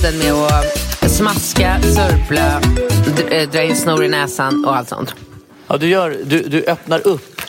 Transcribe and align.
Podden 0.00 0.18
med 0.18 0.32
att 0.32 1.10
smaska, 1.10 1.80
sörpla, 1.82 2.60
eh, 3.30 3.48
dra 3.50 3.62
in 3.62 3.76
snor 3.76 4.04
i 4.04 4.08
näsan 4.08 4.64
och 4.64 4.76
allt 4.76 4.88
sånt. 4.88 5.14
Ja, 5.68 5.76
du, 5.76 5.88
gör, 5.88 6.16
du, 6.24 6.42
du 6.42 6.64
öppnar 6.64 7.06
upp. 7.06 7.40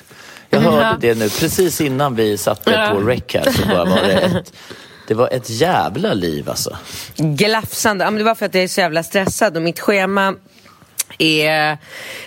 Jag 0.50 0.62
Mhm. 0.62 0.72
hörde 0.74 0.98
det 1.08 1.16
nu 1.16 1.30
precis 1.30 1.82
innan 1.82 2.16
vi 2.16 2.38
satte 2.38 2.72
Ja. 2.72 2.90
på 2.94 3.00
rec 3.00 3.24
här. 3.34 3.52
Så 3.52 3.68
bara 3.68 3.86
var 3.86 3.96
det, 4.02 4.14
ett, 4.14 4.54
det 5.08 5.14
var 5.14 5.30
ett 5.34 5.50
jävla 5.50 6.14
liv 6.14 6.50
alltså. 6.50 6.78
Glafsande. 7.18 8.04
Ja, 8.06 8.12
men 8.12 8.18
det 8.18 8.24
var 8.24 8.36
för 8.36 8.46
att 8.46 8.54
jag 8.56 8.64
är 8.64 8.68
så 8.68 8.82
jävla 8.82 9.04
stressad 9.04 9.56
och 9.58 9.64
mitt 9.64 9.80
schema 9.80 10.34
är, 11.20 11.78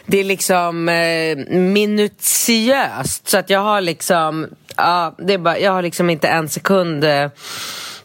det 0.07 0.21
är 0.21 0.25
liksom 0.25 0.89
eh, 0.89 1.37
minutiöst. 1.59 3.29
Så 3.29 3.39
att 3.39 3.51
jag 3.51 3.61
har 3.61 3.81
liksom, 3.81 4.47
ja, 4.77 5.15
det 5.19 5.35
är 5.35 5.39
bara, 5.39 5.59
jag 5.59 5.73
har 5.73 5.83
liksom 5.83 6.11
inte 6.11 6.29
en 6.29 6.49
sekund 6.49 7.05
eh, 7.05 7.31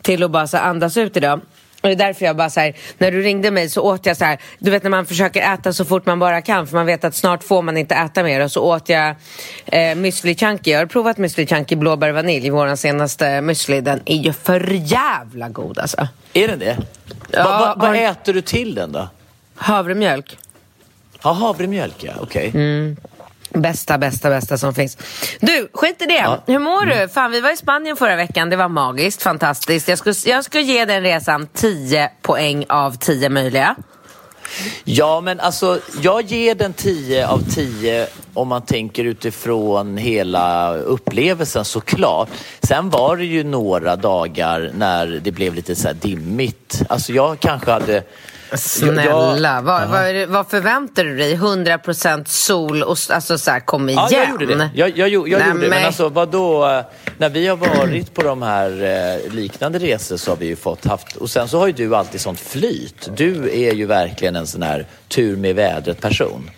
till 0.02 0.24
att 0.24 0.32
bara 0.32 0.48
så 0.48 0.58
andas 0.58 0.98
ut 0.98 1.18
idag. 1.18 1.42
Och 1.82 1.88
det 1.90 1.94
är 1.94 1.96
därför 1.96 2.26
jag 2.26 2.36
bara 2.36 2.50
så 2.50 2.60
här, 2.60 2.74
när 2.98 3.12
du 3.12 3.22
ringde 3.22 3.52
mig 3.52 3.70
så 3.70 3.82
åt 3.82 4.06
jag 4.06 4.18
så 4.18 4.26
här, 4.26 4.38
du 4.60 4.72
vet 4.72 4.84
när 4.84 4.90
man 4.90 5.06
försöker 5.06 5.54
äta 5.54 5.74
så 5.74 5.86
fort 5.86 6.06
man 6.06 6.20
bara 6.20 6.42
kan 6.42 6.68
för 6.68 6.78
man 6.78 6.86
vet 6.86 7.04
att 7.04 7.16
snart 7.16 7.44
får 7.44 7.62
man 7.62 7.78
inte 7.78 7.96
äta 7.96 8.24
mer 8.24 8.44
och 8.44 8.52
så 8.52 8.62
åt 8.64 8.90
jag 8.90 9.10
eh, 9.66 9.80
müsli 9.96 10.36
chunky. 10.40 10.72
Jag 10.72 10.80
har 10.80 10.86
provat 10.86 11.18
müsli 11.18 11.46
chunky 11.48 11.76
blåbär 11.76 12.12
vanilj, 12.12 12.50
vår 12.50 12.76
senaste 12.76 13.26
müsli. 13.42 13.82
Den 13.82 14.02
är 14.06 14.18
ju 14.18 14.34
för 14.34 14.70
jävla 14.74 15.50
god 15.50 15.80
alltså. 15.80 16.08
Är 16.34 16.48
den 16.48 16.60
det? 16.60 16.78
Ja, 17.32 17.44
Va, 17.44 17.50
va, 17.60 17.74
vad 17.78 17.90
har- 17.90 17.96
äter 17.96 18.34
du 18.34 18.42
till 18.42 18.76
den 18.76 18.92
då? 18.92 19.08
Havremjölk. 19.56 20.38
Ja, 21.24 21.32
havremjölk 21.32 22.04
ja, 22.04 22.14
okej. 22.22 22.52
Mm. 22.54 22.98
Bästa, 23.54 23.98
bästa, 23.98 24.30
bästa 24.30 24.58
som 24.58 24.74
finns. 24.74 24.98
Du, 25.40 25.70
skit 25.74 26.02
i 26.02 26.06
det. 26.06 26.14
Ja. 26.14 26.44
Hur 26.48 26.60
mår 26.60 26.86
du? 26.86 27.08
Fan, 27.08 27.32
vi 27.32 27.42
var 27.42 27.54
i 27.54 27.58
Spanien 27.58 27.96
förra 27.96 28.16
veckan. 28.16 28.50
Det 28.50 28.56
var 28.56 28.68
magiskt, 28.68 29.22
fantastiskt. 29.22 29.88
Jag 29.88 29.98
skulle, 29.98 30.16
jag 30.26 30.46
skulle 30.46 30.64
ge 30.64 30.86
den 30.86 31.04
resan 31.04 31.48
10 31.54 32.12
poäng 32.22 32.66
av 32.70 32.98
10 32.98 33.30
möjliga. 33.30 33.76
Ja, 34.84 35.22
men 35.22 35.40
alltså 35.40 35.80
jag 36.02 36.22
ger 36.22 36.56
den 36.56 36.74
10 36.74 37.28
av 37.28 37.44
10 37.50 38.08
om 38.34 38.48
man 38.48 38.62
tänker 38.62 39.04
utifrån 39.04 39.98
hela 39.98 40.76
upplevelsen 40.76 41.66
såklart. 41.66 42.30
Sen 42.62 42.90
var 42.90 43.18
det 43.18 43.26
ju 43.26 43.44
några 43.44 43.96
dagar 43.96 44.72
när 44.76 45.08
det 45.08 45.32
blev 45.32 45.54
lite 45.54 45.76
så 45.76 45.88
här 45.88 45.96
dimmigt. 45.96 46.82
Alltså 46.90 47.14
jag 47.14 47.40
kanske 47.40 47.72
hade... 47.72 48.04
Snälla, 48.54 49.04
Jag- 49.56 49.62
vad, 49.62 49.88
vad, 49.90 50.28
vad 50.28 50.48
förväntar 50.48 51.04
du 51.04 51.18
dig? 51.18 51.36
100% 51.38 52.24
sol 52.28 52.84
och 52.84 52.98
alltså 53.10 53.38
så 53.38 53.52
här, 53.52 53.60
kom 53.60 53.90
igen. 53.90 54.08
Ja, 54.12 54.18
jag 54.18 54.30
gjorde 54.30 54.46
det. 54.46 54.70
Jag, 54.74 54.98
jag, 54.98 55.10
jag, 55.10 55.22
Nej, 55.22 55.30
gjorde 55.30 55.40
det. 55.40 55.54
Men 55.54 55.70
men- 55.70 55.86
alltså 55.86 56.10
vadå? 56.10 56.84
När 57.18 57.30
vi 57.30 57.48
har 57.48 57.56
varit 57.58 58.14
på 58.14 58.22
de 58.22 58.42
här 58.42 58.84
eh, 59.26 59.34
liknande 59.34 59.80
resor 59.80 60.18
så 60.18 60.32
har 60.32 60.36
vi 60.38 60.46
ju 60.46 60.56
fått 60.56 60.86
haft... 60.86 61.16
Och 61.16 61.30
sen 61.30 61.48
så 61.48 61.60
har 61.60 61.68
ju 61.68 61.74
du 61.74 61.96
alltid 61.96 62.22
sånt 62.22 62.40
flyt. 62.40 63.10
Du 63.18 63.50
är 63.66 63.74
ju 63.74 63.86
verkligen 63.86 64.36
en 64.36 64.48
sån 64.48 64.62
här 64.62 64.86
tur 65.08 65.36
med 65.36 65.56
vädret 65.56 66.02
person. 66.02 66.50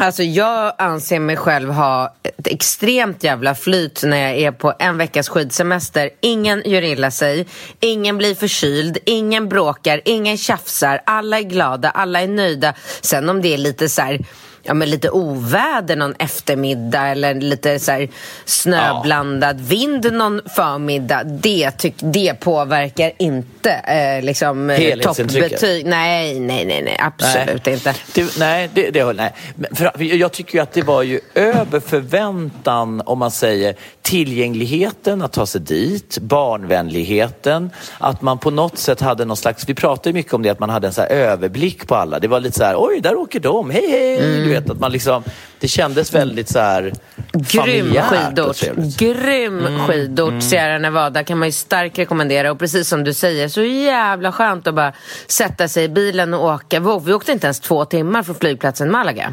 Alltså 0.00 0.22
jag 0.22 0.74
anser 0.78 1.20
mig 1.20 1.36
själv 1.36 1.70
ha 1.70 2.14
ett 2.22 2.46
extremt 2.46 3.24
jävla 3.24 3.54
flyt 3.54 4.02
när 4.02 4.28
jag 4.28 4.38
är 4.38 4.52
på 4.52 4.74
en 4.78 4.98
veckas 4.98 5.28
skidsemester. 5.28 6.10
Ingen 6.20 6.62
gör 6.64 6.82
illa 6.82 7.10
sig, 7.10 7.46
ingen 7.80 8.18
blir 8.18 8.34
förkyld, 8.34 8.98
ingen 9.06 9.48
bråkar, 9.48 10.00
ingen 10.04 10.38
tjafsar, 10.38 11.00
alla 11.06 11.38
är 11.38 11.42
glada, 11.42 11.90
alla 11.90 12.20
är 12.20 12.28
nöjda. 12.28 12.74
Sen 13.00 13.28
om 13.28 13.42
det 13.42 13.54
är 13.54 13.58
lite 13.58 13.88
så 13.88 14.02
här, 14.02 14.18
ja 14.68 14.74
men 14.74 14.90
lite 14.90 15.10
oväder 15.10 15.96
någon 15.96 16.14
eftermiddag 16.18 17.08
eller 17.08 17.34
lite 17.34 17.78
så 17.78 17.92
här 17.92 18.08
snöblandad 18.44 19.60
vind 19.60 20.12
någon 20.12 20.40
förmiddag, 20.56 21.24
det, 21.24 21.70
tyck, 21.70 21.94
det 21.98 22.34
påverkar 22.40 23.12
inte 23.18 23.70
eh, 23.70 24.24
liksom 24.24 24.70
eh, 24.70 24.98
toppbetyg. 24.98 25.86
Nej, 25.86 26.40
nej, 26.40 26.64
nej, 26.64 26.82
nej, 26.82 26.96
absolut 27.00 27.66
nej. 27.66 27.74
inte. 27.74 27.94
Det, 28.14 28.38
nej, 28.38 28.70
det, 28.74 28.90
det, 28.90 29.12
nej. 29.12 29.32
För, 29.74 30.02
jag 30.02 30.32
tycker 30.32 30.62
att 30.62 30.72
det 30.72 30.82
var 30.82 31.02
ju 31.02 31.20
över 31.34 31.80
förväntan 31.80 33.02
om 33.06 33.18
man 33.18 33.30
säger 33.30 33.74
tillgängligheten 34.02 35.22
att 35.22 35.32
ta 35.32 35.46
sig 35.46 35.60
dit, 35.60 36.18
barnvänligheten, 36.18 37.70
att 37.98 38.22
man 38.22 38.38
på 38.38 38.50
något 38.50 38.78
sätt 38.78 39.00
hade 39.00 39.24
någon 39.24 39.36
slags, 39.36 39.68
vi 39.68 39.74
pratade 39.74 40.12
mycket 40.12 40.34
om 40.34 40.42
det, 40.42 40.50
att 40.50 40.58
man 40.58 40.70
hade 40.70 40.86
en 40.86 40.92
så 40.92 41.02
överblick 41.02 41.88
på 41.88 41.94
alla. 41.94 42.18
Det 42.18 42.28
var 42.28 42.40
lite 42.40 42.58
så 42.58 42.64
här, 42.64 42.74
oj, 42.78 43.00
där 43.00 43.16
åker 43.16 43.40
de, 43.40 43.70
hej 43.70 43.90
hej, 43.90 44.44
du 44.44 44.54
vet 44.60 44.70
att 44.70 44.80
man 44.80 44.92
liksom, 44.92 45.22
det 45.60 45.68
kändes 45.68 46.14
väldigt 46.14 46.48
så 46.48 46.58
här 46.58 46.92
Grym 47.32 47.94
skidort. 47.94 48.60
Grym 48.98 49.78
skidort. 49.86 50.42
Sierra 50.42 50.78
Nevada 50.78 51.24
kan 51.24 51.38
man 51.38 51.48
ju 51.48 51.52
starkt 51.52 51.98
rekommendera. 51.98 52.50
Och 52.50 52.58
precis 52.58 52.88
som 52.88 53.04
du 53.04 53.14
säger, 53.14 53.48
så 53.48 53.62
jävla 53.62 54.32
skönt 54.32 54.66
att 54.66 54.74
bara 54.74 54.92
sätta 55.26 55.68
sig 55.68 55.84
i 55.84 55.88
bilen 55.88 56.34
och 56.34 56.44
åka. 56.44 56.80
Vi, 56.80 57.00
vi 57.04 57.12
åkte 57.12 57.32
inte 57.32 57.46
ens 57.46 57.60
två 57.60 57.84
timmar 57.84 58.22
från 58.22 58.34
flygplatsen 58.34 58.90
Malaga. 58.90 59.32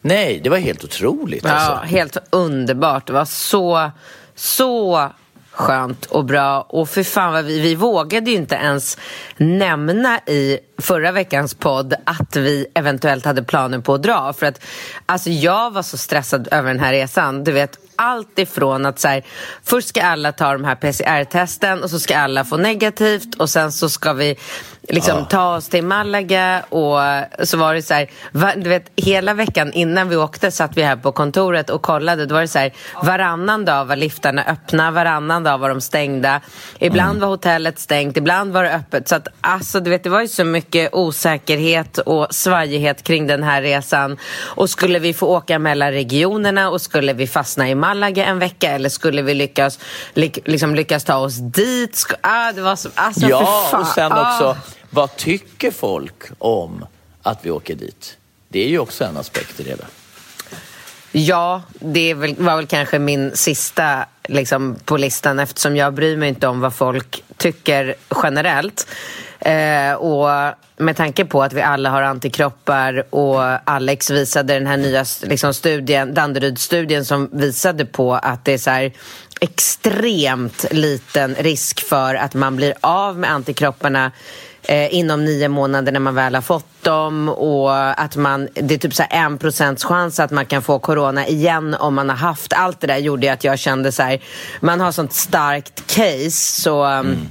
Nej, 0.00 0.40
det 0.44 0.50
var 0.50 0.56
helt 0.58 0.84
otroligt 0.84 1.44
Ja, 1.44 1.50
alltså. 1.50 1.86
helt 1.86 2.16
underbart. 2.30 3.06
Det 3.06 3.12
var 3.12 3.24
så, 3.24 3.90
så 4.34 5.10
skönt 5.60 6.06
och 6.06 6.24
bra. 6.24 6.60
Och 6.68 6.88
för 6.88 7.02
fan 7.02 7.32
vad 7.32 7.44
vi, 7.44 7.60
vi 7.60 7.74
vågade 7.74 8.30
ju 8.30 8.36
inte 8.36 8.54
ens 8.54 8.98
nämna 9.36 10.18
i 10.18 10.58
förra 10.78 11.12
veckans 11.12 11.54
podd 11.54 11.94
att 12.04 12.36
vi 12.36 12.66
eventuellt 12.74 13.24
hade 13.24 13.42
planer 13.42 13.78
på 13.78 13.94
att 13.94 14.02
dra. 14.02 14.32
För 14.32 14.46
att 14.46 14.60
alltså 15.06 15.30
jag 15.30 15.70
var 15.70 15.82
så 15.82 15.98
stressad 15.98 16.48
över 16.50 16.68
den 16.68 16.80
här 16.80 16.92
resan. 16.92 17.44
Du 17.44 17.52
vet, 17.52 17.78
allt 17.96 18.38
ifrån 18.38 18.86
att 18.86 18.98
så 18.98 19.08
här, 19.08 19.22
först 19.64 19.88
ska 19.88 20.02
alla 20.02 20.32
ta 20.32 20.52
de 20.52 20.64
här 20.64 20.74
PCR-testen 20.74 21.82
och 21.82 21.90
så 21.90 22.00
ska 22.00 22.18
alla 22.18 22.44
få 22.44 22.56
negativt 22.56 23.34
och 23.34 23.50
sen 23.50 23.72
så 23.72 23.88
ska 23.88 24.12
vi 24.12 24.36
liksom 24.88 25.26
ta 25.26 25.56
oss 25.56 25.68
till 25.68 25.84
Malaga 25.84 26.62
och 26.68 26.98
så 27.48 27.56
var 27.56 27.74
det 27.74 27.82
så 27.82 27.94
här, 27.94 28.10
va, 28.32 28.52
du 28.56 28.68
vet 28.68 28.90
hela 28.96 29.34
veckan 29.34 29.72
innan 29.72 30.08
vi 30.08 30.16
åkte 30.16 30.50
satt 30.50 30.76
vi 30.76 30.82
här 30.82 30.96
på 30.96 31.12
kontoret 31.12 31.70
och 31.70 31.82
kollade, 31.82 32.26
då 32.26 32.34
var 32.34 32.42
det 32.42 32.48
så 32.48 32.58
här 32.58 32.72
varannan 33.02 33.64
dag 33.64 33.84
var 33.84 33.96
liftarna 33.96 34.44
öppna, 34.44 34.90
varannan 34.90 35.42
dag 35.44 35.58
var 35.58 35.68
de 35.68 35.80
stängda, 35.80 36.40
ibland 36.78 37.20
var 37.20 37.28
hotellet 37.28 37.78
stängt, 37.78 38.16
ibland 38.16 38.52
var 38.52 38.62
det 38.64 38.74
öppet, 38.74 39.08
så 39.08 39.14
att 39.14 39.28
alltså 39.40 39.80
du 39.80 39.90
vet 39.90 40.04
det 40.04 40.10
var 40.10 40.20
ju 40.20 40.28
så 40.28 40.44
mycket 40.44 40.94
osäkerhet 40.94 41.98
och 41.98 42.26
svajighet 42.30 43.02
kring 43.02 43.26
den 43.26 43.42
här 43.42 43.62
resan. 43.62 44.16
Och 44.42 44.70
skulle 44.70 44.98
vi 44.98 45.14
få 45.14 45.26
åka 45.26 45.58
mellan 45.58 45.90
regionerna 45.92 46.70
och 46.70 46.80
skulle 46.80 47.12
vi 47.12 47.26
fastna 47.26 47.68
i 47.68 47.74
Malaga 47.74 48.24
en 48.24 48.38
vecka 48.38 48.70
eller 48.70 48.88
skulle 48.88 49.22
vi 49.22 49.34
lyckas, 49.34 49.78
lik, 50.14 50.38
liksom 50.44 50.74
lyckas 50.74 51.04
ta 51.04 51.16
oss 51.16 51.34
dit? 51.34 51.94
Sk- 51.94 52.14
ah, 52.20 52.52
det 52.52 52.62
var 52.62 52.76
så, 52.76 52.88
alltså 52.94 53.26
Ja, 53.26 53.70
och 53.80 53.86
sen 53.86 54.12
ah. 54.12 54.34
också, 54.34 54.56
vad 54.90 55.16
tycker 55.16 55.70
folk 55.70 56.24
om 56.38 56.86
att 57.22 57.38
vi 57.42 57.50
åker 57.50 57.74
dit? 57.74 58.16
Det 58.48 58.64
är 58.64 58.68
ju 58.68 58.78
också 58.78 59.04
en 59.04 59.16
aspekt 59.16 59.60
i 59.60 59.62
det 59.62 59.70
hela. 59.70 59.84
Ja, 61.12 61.62
det 61.78 62.14
var 62.14 62.56
väl 62.56 62.66
kanske 62.66 62.98
min 62.98 63.36
sista 63.36 64.06
liksom, 64.28 64.76
på 64.84 64.96
listan 64.96 65.38
eftersom 65.38 65.76
jag 65.76 65.94
bryr 65.94 66.16
mig 66.16 66.28
inte 66.28 66.46
om 66.46 66.60
vad 66.60 66.74
folk 66.74 67.24
tycker 67.36 67.94
generellt. 68.22 68.86
Eh, 69.40 69.92
och 69.92 70.54
med 70.76 70.96
tanke 70.96 71.24
på 71.24 71.42
att 71.42 71.52
vi 71.52 71.62
alla 71.62 71.90
har 71.90 72.02
antikroppar 72.02 73.14
och 73.14 73.70
Alex 73.70 74.10
visade 74.10 74.54
den 74.54 74.66
här 74.66 74.76
nya 74.76 75.04
liksom, 75.22 75.54
studien, 75.54 76.14
Danderyd-studien 76.14 77.04
som 77.04 77.28
visade 77.32 77.84
på 77.84 78.14
att 78.14 78.44
det 78.44 78.52
är 78.52 78.58
så 78.58 78.70
här, 78.70 78.92
extremt 79.40 80.64
liten 80.70 81.34
risk 81.34 81.80
för 81.80 82.14
att 82.14 82.34
man 82.34 82.56
blir 82.56 82.74
av 82.80 83.18
med 83.18 83.30
antikropparna 83.30 84.12
eh, 84.62 84.94
inom 84.94 85.24
nio 85.24 85.48
månader 85.48 85.92
när 85.92 86.00
man 86.00 86.14
väl 86.14 86.34
har 86.34 86.42
fått 86.42 86.82
dem 86.82 87.28
och 87.28 88.00
att 88.00 88.16
man, 88.16 88.48
det 88.54 88.74
är 88.74 88.78
typ 88.78 88.94
så 88.94 89.04
en 89.10 89.38
procents 89.38 89.84
chans 89.84 90.20
att 90.20 90.30
man 90.30 90.46
kan 90.46 90.62
få 90.62 90.78
corona 90.78 91.26
igen 91.26 91.74
om 91.74 91.94
man 91.94 92.08
har 92.08 92.16
haft 92.16 92.52
allt 92.52 92.80
det 92.80 92.86
där 92.86 92.98
gjorde 92.98 93.32
att 93.32 93.44
jag 93.44 93.58
kände 93.58 93.92
så 93.92 94.02
här, 94.02 94.20
man 94.60 94.80
har 94.80 94.92
sånt 94.92 95.12
starkt 95.12 95.94
case 95.96 96.60
så 96.62 96.84
mm 96.84 97.30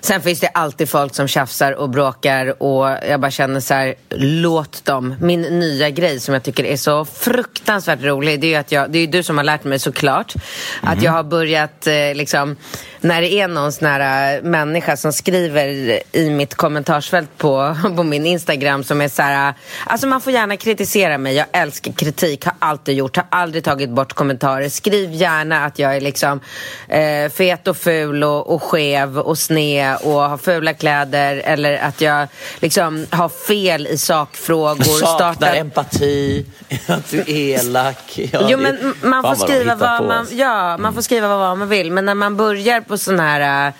Sen 0.00 0.22
finns 0.22 0.40
det 0.40 0.48
alltid 0.48 0.88
folk 0.88 1.14
som 1.14 1.28
tjafsar 1.28 1.72
och 1.72 1.90
bråkar 1.90 2.62
och 2.62 2.88
jag 3.08 3.20
bara 3.20 3.30
känner 3.30 3.60
så 3.60 3.74
här, 3.74 3.94
låt 4.10 4.84
dem. 4.84 5.14
Min 5.20 5.40
nya 5.40 5.90
grej 5.90 6.20
som 6.20 6.34
jag 6.34 6.42
tycker 6.42 6.64
är 6.64 6.76
så 6.76 7.04
fruktansvärt 7.04 8.02
rolig, 8.02 8.40
det 8.40 8.54
är 8.54 8.60
att 8.60 8.72
jag, 8.72 8.90
det 8.90 8.98
är 8.98 9.06
du 9.06 9.22
som 9.22 9.36
har 9.36 9.44
lärt 9.44 9.64
mig 9.64 9.78
såklart, 9.78 10.34
mm. 10.34 10.92
att 10.92 11.02
jag 11.02 11.12
har 11.12 11.22
börjat 11.22 11.86
eh, 11.86 12.14
liksom 12.14 12.56
när 13.00 13.20
det 13.20 13.32
är 13.32 13.48
någon 13.48 13.72
sån 13.72 13.88
här 13.88 14.36
äh, 14.36 14.42
människa 14.42 14.96
som 14.96 15.12
skriver 15.12 15.66
i 16.12 16.30
mitt 16.30 16.54
kommentarsfält 16.54 17.38
på, 17.38 17.76
på 17.96 18.02
min 18.02 18.26
Instagram 18.26 18.84
som 18.84 19.00
är 19.00 19.08
så 19.08 19.22
här, 19.22 19.54
alltså 19.86 20.06
man 20.06 20.20
får 20.20 20.32
gärna 20.32 20.56
kritisera 20.56 21.18
mig, 21.18 21.34
jag 21.34 21.46
älskar 21.52 21.92
kritik, 21.92 22.44
har 22.44 22.54
alltid 22.58 22.96
gjort, 22.96 23.16
har 23.16 23.26
aldrig 23.30 23.64
tagit 23.64 23.90
bort 23.90 24.12
kommentarer. 24.12 24.68
Skriv 24.68 25.12
gärna 25.12 25.64
att 25.64 25.78
jag 25.78 25.96
är 25.96 26.00
liksom 26.00 26.40
eh, 26.88 27.30
fet 27.32 27.68
och 27.68 27.76
ful 27.76 28.24
och, 28.24 28.54
och 28.54 28.62
skev 28.62 29.18
och 29.18 29.38
sned 29.38 29.96
och 30.02 30.12
har 30.12 30.38
fula 30.38 30.74
kläder 30.74 31.42
eller 31.44 31.78
att 31.78 32.00
jag 32.00 32.28
liksom 32.60 33.06
har 33.10 33.28
fel 33.28 33.86
i 33.86 33.98
sakfrågor. 33.98 34.84
Saknar 34.84 35.14
startar... 35.14 35.54
empati, 35.54 36.46
att 36.86 37.10
du 37.10 37.18
är 37.18 37.28
elak. 37.28 38.20
Ja, 38.32 38.46
jo, 38.48 38.58
men 38.58 38.94
man 39.02 39.22
får 39.22 39.46
skriva 39.46 39.74
vad 39.74 40.04
man, 40.04 40.26
ja, 40.32 40.76
man 40.78 40.94
får 40.94 41.02
skriva 41.02 41.28
vad 41.28 41.58
man 41.58 41.68
vill, 41.68 41.92
men 41.92 42.04
när 42.04 42.14
man 42.14 42.36
börjar 42.36 42.80
på 42.90 42.98
sån 42.98 43.18
här 43.18 43.66
äh, 43.68 43.74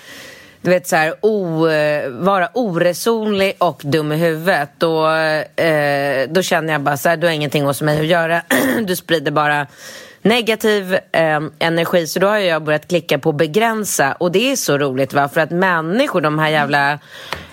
du 0.62 0.70
vet 0.70 0.86
så 0.86 0.96
här, 0.96 1.14
o, 1.20 1.68
äh, 1.68 2.10
vara 2.10 2.48
oresonlig 2.54 3.56
och 3.58 3.80
dum 3.84 4.12
i 4.12 4.16
huvudet 4.16 4.70
då, 4.78 5.08
eh, 5.56 6.28
då 6.28 6.42
känner 6.42 6.72
jag 6.72 6.82
bara 6.82 6.96
så 6.96 7.08
här, 7.08 7.16
du 7.16 7.26
har 7.26 7.34
ingenting 7.34 7.64
hos 7.64 7.82
mig 7.82 8.00
att 8.00 8.06
göra. 8.06 8.42
du 8.86 8.96
sprider 8.96 9.30
bara 9.30 9.66
negativ 10.22 10.94
eh, 10.94 11.40
energi. 11.58 12.06
Så 12.06 12.20
då 12.20 12.26
har 12.26 12.38
jag 12.38 12.64
börjat 12.64 12.88
klicka 12.88 13.18
på 13.18 13.32
begränsa 13.32 14.12
och 14.12 14.32
det 14.32 14.52
är 14.52 14.56
så 14.56 14.78
roligt 14.78 15.12
va, 15.12 15.28
för 15.28 15.40
att 15.40 15.50
människor, 15.50 16.20
de 16.20 16.38
här 16.38 16.48
jävla 16.48 16.98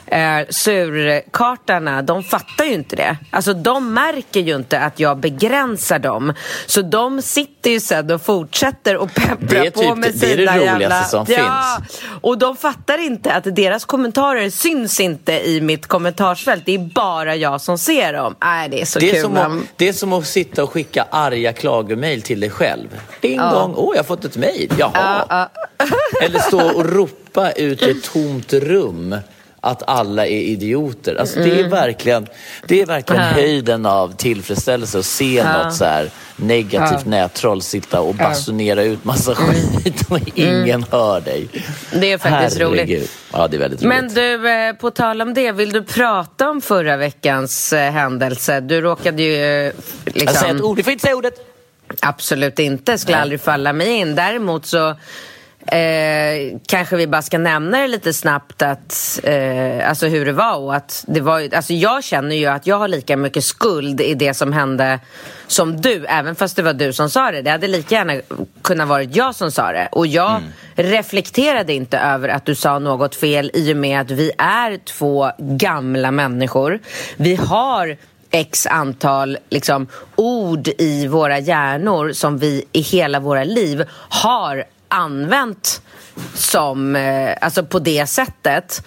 eh, 0.08 0.46
surkartarna, 0.50 2.02
de 2.02 2.24
fattar 2.24 2.66
ju 2.66 2.74
inte 2.74 2.96
det. 2.96 3.18
Alltså 3.32 3.54
de 3.54 3.94
märker 3.94 4.40
ju 4.40 4.56
inte 4.56 4.80
att 4.80 5.00
jag 5.00 5.18
begränsar 5.18 6.00
dem. 6.00 6.34
Så 6.66 6.82
de 6.82 7.22
sitter 7.22 7.70
ju 7.70 7.80
sen 7.80 8.12
och 8.12 8.22
fortsätter 8.22 8.98
och 8.98 9.14
peppra 9.14 9.62
typ, 9.62 9.74
på 9.74 9.96
med 9.96 10.16
sina 10.16 10.28
jävla... 10.30 10.54
Det 10.54 10.60
är 10.60 10.66
det 10.66 10.76
roligaste 10.76 11.18
jävla... 11.18 11.26
som 11.26 11.26
ja. 11.34 11.78
finns. 11.80 12.02
Och 12.22 12.38
de 12.38 12.58
fattar 12.58 12.98
inte 12.98 13.34
att 13.34 13.56
deras 13.56 13.86
kommentarer 13.86 14.50
syns 14.50 15.00
inte 15.00 15.34
i 15.34 15.62
mitt 15.62 15.88
kommentarsfält. 15.88 16.64
Det 16.66 16.76
är 16.76 16.80
bara 16.80 17.36
jag 17.36 17.62
som 17.62 17.78
ser 17.78 18.14
dem. 18.14 18.36
Nej, 18.42 18.70
det 18.70 18.82
är 18.82 18.86
så 18.86 19.00
det 19.00 19.10
är 19.10 19.14
kul. 19.14 19.22
Som 19.22 19.38
att, 19.38 19.64
det 19.76 19.88
är 19.90 19.94
som 19.94 20.14
att 20.14 20.28
sitta 20.28 20.64
och 20.64 20.72
skicka 20.72 21.06
arga 21.10 21.54
klagomail 21.54 22.22
till 22.22 22.40
dig 22.40 22.50
själv. 22.50 22.88
Ding 23.22 23.38
ja. 23.38 23.52
dong, 23.52 23.74
åh 23.76 23.90
oh, 23.90 23.96
jag 23.96 24.00
har 24.00 24.08
fått 24.08 24.26
ett 24.26 24.38
mail. 24.38 24.74
Jaha. 24.78 24.92
Ja, 25.30 25.50
ja. 25.78 25.86
Eller 26.22 26.40
stå 26.40 26.72
och 26.76 26.86
ropa 26.86 27.52
ut 27.52 27.82
i 27.82 27.92
ett 27.92 28.04
tomt 28.04 28.54
rum 28.54 29.16
att 29.62 29.84
alla 29.88 30.26
är 30.26 30.42
idioter. 30.42 31.16
Alltså, 31.16 31.40
mm. 31.40 31.50
det, 31.50 31.56
är 31.56 31.60
mm. 31.60 31.72
verkligen, 31.72 32.28
det 32.68 32.82
är 32.82 32.86
verkligen 32.86 33.22
ja. 33.24 33.30
höjden 33.30 33.86
av 33.86 34.16
tillfredsställelse 34.16 35.00
att 35.00 35.06
se 35.06 35.34
ja. 35.34 35.64
något 35.64 35.76
så 35.76 35.86
här 35.86 36.10
negativt 36.36 37.02
ja. 37.04 37.10
nättroll 37.10 37.62
sitta 37.62 38.02
och 38.02 38.16
basunera 38.16 38.84
ut 38.84 39.04
massa 39.04 39.34
mm. 39.34 39.54
skit 39.54 40.06
och 40.10 40.20
ingen 40.36 40.70
mm. 40.70 40.86
hör 40.92 41.22
dig. 41.22 41.48
Det 41.94 42.12
är 42.12 42.18
faktiskt 42.18 42.58
Herregud. 42.58 42.80
roligt. 42.90 43.12
Ja, 43.34 43.48
det 43.48 43.58
är 43.58 43.60
väldigt 43.60 43.84
roligt. 43.84 43.96
Men 43.96 44.14
du, 44.14 44.50
eh, 44.50 44.74
på 44.74 44.92
tal 44.92 45.22
om 45.22 45.34
det, 45.34 45.52
vill 45.52 45.72
du 45.72 45.84
prata 45.84 46.50
om 46.50 46.62
förra 46.62 46.98
veckans 46.98 47.74
eh, 47.74 47.92
händelse? 47.92 48.60
Du 48.60 48.82
råkade 48.82 49.24
ju... 49.24 49.72
Liksom... 50.06 50.22
Jag 50.26 50.36
säger 50.36 50.56
ett 50.56 50.62
ord, 50.62 50.78
du 50.78 50.84
får 50.84 50.94
inte 50.94 51.02
säga 51.02 51.16
ordet. 51.16 51.34
Absolut 52.02 52.60
inte, 52.60 52.98
skulle 52.98 53.16
Nej. 53.16 53.22
aldrig 53.22 53.42
falla 53.42 53.74
mig 53.74 53.90
in. 53.90 54.16
Däremot 54.16 54.66
så 54.66 54.96
Eh, 55.72 56.58
kanske 56.68 56.96
vi 56.96 57.08
bara 57.08 57.22
ska 57.22 57.38
nämna 57.38 57.78
det 57.78 57.88
lite 57.88 58.14
snabbt 58.14 58.62
att, 58.62 59.20
eh, 59.24 59.90
alltså 59.90 60.08
hur 60.08 60.26
det 60.26 60.32
var 60.32 60.58
och 60.58 60.76
att 60.76 61.06
det 61.08 61.22
var, 61.22 61.56
alltså 61.56 61.74
jag 61.74 62.04
känner 62.04 62.36
ju 62.36 62.46
att 62.46 62.68
jag 62.68 62.78
har 62.78 62.88
lika 62.88 63.18
mycket 63.18 63.44
skuld 63.44 64.02
i 64.02 64.14
det 64.14 64.34
som 64.34 64.54
hände 64.54 65.00
som 65.48 65.82
du, 65.82 66.06
även 66.06 66.36
fast 66.36 66.56
det 66.56 66.62
var 66.62 66.74
du 66.74 66.94
som 66.94 67.10
sa 67.10 67.32
det. 67.32 67.42
Det 67.42 67.52
hade 67.52 67.68
lika 67.68 67.96
gärna 67.96 68.22
kunnat 68.62 68.88
vara 68.88 69.04
jag 69.04 69.36
som 69.36 69.52
sa 69.52 69.72
det 69.72 69.90
och 69.92 70.08
jag 70.08 70.36
mm. 70.36 70.52
reflekterade 70.76 71.74
inte 71.74 71.98
över 71.98 72.30
att 72.30 72.46
du 72.46 72.56
sa 72.56 72.80
något 72.80 73.16
fel 73.16 73.52
i 73.54 73.74
och 73.74 73.78
med 73.78 74.02
att 74.02 74.12
vi 74.12 74.32
är 74.38 74.78
två 74.78 75.32
gamla 75.38 76.12
människor. 76.12 76.80
Vi 77.18 77.36
har 77.36 77.98
x 78.32 78.68
antal 78.68 79.38
liksom, 79.50 79.88
ord 80.16 80.68
i 80.78 81.08
våra 81.08 81.40
hjärnor 81.40 82.12
som 82.12 82.38
vi 82.38 82.66
i 82.72 82.82
hela 82.82 83.20
våra 83.20 83.44
liv 83.44 83.84
har 84.10 84.66
använt 84.88 85.82
som, 86.34 86.96
eh, 86.96 87.36
alltså 87.42 87.64
på 87.64 87.80
det 87.80 88.08
sättet. 88.08 88.84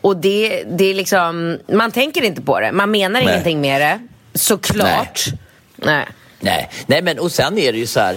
Och 0.00 0.16
det, 0.16 0.64
det 0.64 0.84
är 0.84 0.94
liksom, 0.94 1.58
man 1.68 1.90
tänker 1.90 2.22
inte 2.22 2.42
på 2.42 2.60
det. 2.60 2.72
Man 2.72 2.90
menar 2.90 3.20
Nej. 3.20 3.22
ingenting 3.22 3.60
med 3.60 3.80
det, 3.80 4.00
såklart. 4.38 5.24
Nej. 5.76 5.86
Nej. 5.86 6.06
Nej. 6.40 6.70
Nej, 6.86 7.02
men 7.02 7.18
och 7.18 7.32
sen 7.32 7.58
är 7.58 7.72
det 7.72 7.78
ju 7.78 7.86
så 7.86 8.00
här. 8.00 8.16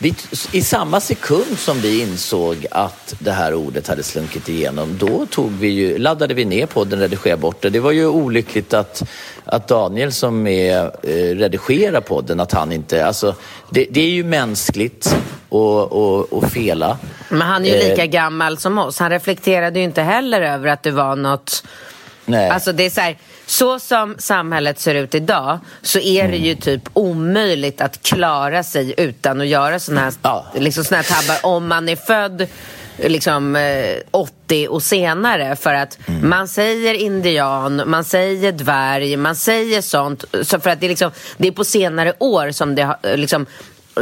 Vi, 0.00 0.14
I 0.52 0.62
samma 0.62 1.00
sekund 1.00 1.58
som 1.58 1.80
vi 1.80 2.02
insåg 2.02 2.66
att 2.70 3.14
det 3.18 3.32
här 3.32 3.54
ordet 3.54 3.88
hade 3.88 4.02
slunkit 4.02 4.48
igenom, 4.48 4.98
då 4.98 5.26
tog 5.26 5.52
vi 5.52 5.68
ju, 5.68 5.98
laddade 5.98 6.34
vi 6.34 6.44
ner 6.44 6.66
podden, 6.66 6.98
redigerade 6.98 7.40
bort 7.40 7.62
det. 7.62 7.70
Det 7.70 7.80
var 7.80 7.92
ju 7.92 8.06
olyckligt 8.06 8.74
att, 8.74 9.02
att 9.44 9.68
Daniel 9.68 10.12
som 10.12 10.46
är, 10.46 10.84
eh, 11.02 11.36
redigerar 11.36 12.00
podden, 12.00 12.40
att 12.40 12.52
han 12.52 12.72
inte... 12.72 13.06
Alltså, 13.06 13.34
det, 13.70 13.86
det 13.90 14.00
är 14.00 14.10
ju 14.10 14.24
mänskligt 14.24 15.16
och, 15.48 15.92
och, 15.92 16.32
och 16.32 16.52
fela. 16.52 16.98
Men 17.28 17.40
han 17.40 17.64
är 17.64 17.68
ju 17.68 17.88
lika 17.88 18.04
eh. 18.04 18.10
gammal 18.10 18.58
som 18.58 18.78
oss. 18.78 18.98
Han 18.98 19.10
reflekterade 19.10 19.78
ju 19.78 19.84
inte 19.84 20.02
heller 20.02 20.40
över 20.42 20.68
att 20.68 20.82
det 20.82 20.90
var 20.90 21.16
något... 21.16 21.64
Nej. 22.24 22.50
Alltså 22.50 22.72
det 22.72 22.86
är 22.86 22.90
så 22.90 23.00
här, 23.00 23.16
så 23.46 23.78
som 23.78 24.14
samhället 24.18 24.80
ser 24.80 24.94
ut 24.94 25.14
idag 25.14 25.58
så 25.82 25.98
är 25.98 26.20
mm. 26.20 26.30
det 26.30 26.36
ju 26.36 26.54
typ 26.54 26.82
omöjligt 26.92 27.80
att 27.80 28.02
klara 28.02 28.62
sig 28.62 28.94
utan 28.96 29.40
att 29.40 29.46
göra 29.46 29.78
såna 29.78 30.00
här, 30.00 30.12
ja. 30.22 30.46
liksom 30.54 30.84
såna 30.84 31.00
här 31.00 31.22
tabbar 31.22 31.54
om 31.56 31.68
man 31.68 31.88
är 31.88 31.96
född 31.96 32.46
liksom 32.98 33.56
eh, 33.56 33.96
80 34.10 34.68
och 34.68 34.82
senare 34.82 35.56
för 35.56 35.74
att 35.74 35.98
mm. 36.06 36.28
man 36.28 36.48
säger 36.48 36.94
indian, 36.94 37.82
man 37.86 38.04
säger 38.04 38.52
dvärg, 38.52 39.16
man 39.16 39.36
säger 39.36 39.80
sånt. 39.80 40.24
Så 40.42 40.60
för 40.60 40.70
att 40.70 40.80
det 40.80 40.86
är, 40.86 40.88
liksom, 40.88 41.10
det 41.36 41.48
är 41.48 41.52
på 41.52 41.64
senare 41.64 42.12
år 42.18 42.50
som 42.50 42.74
det 42.74 42.82
har 42.82 43.16
liksom, 43.16 43.46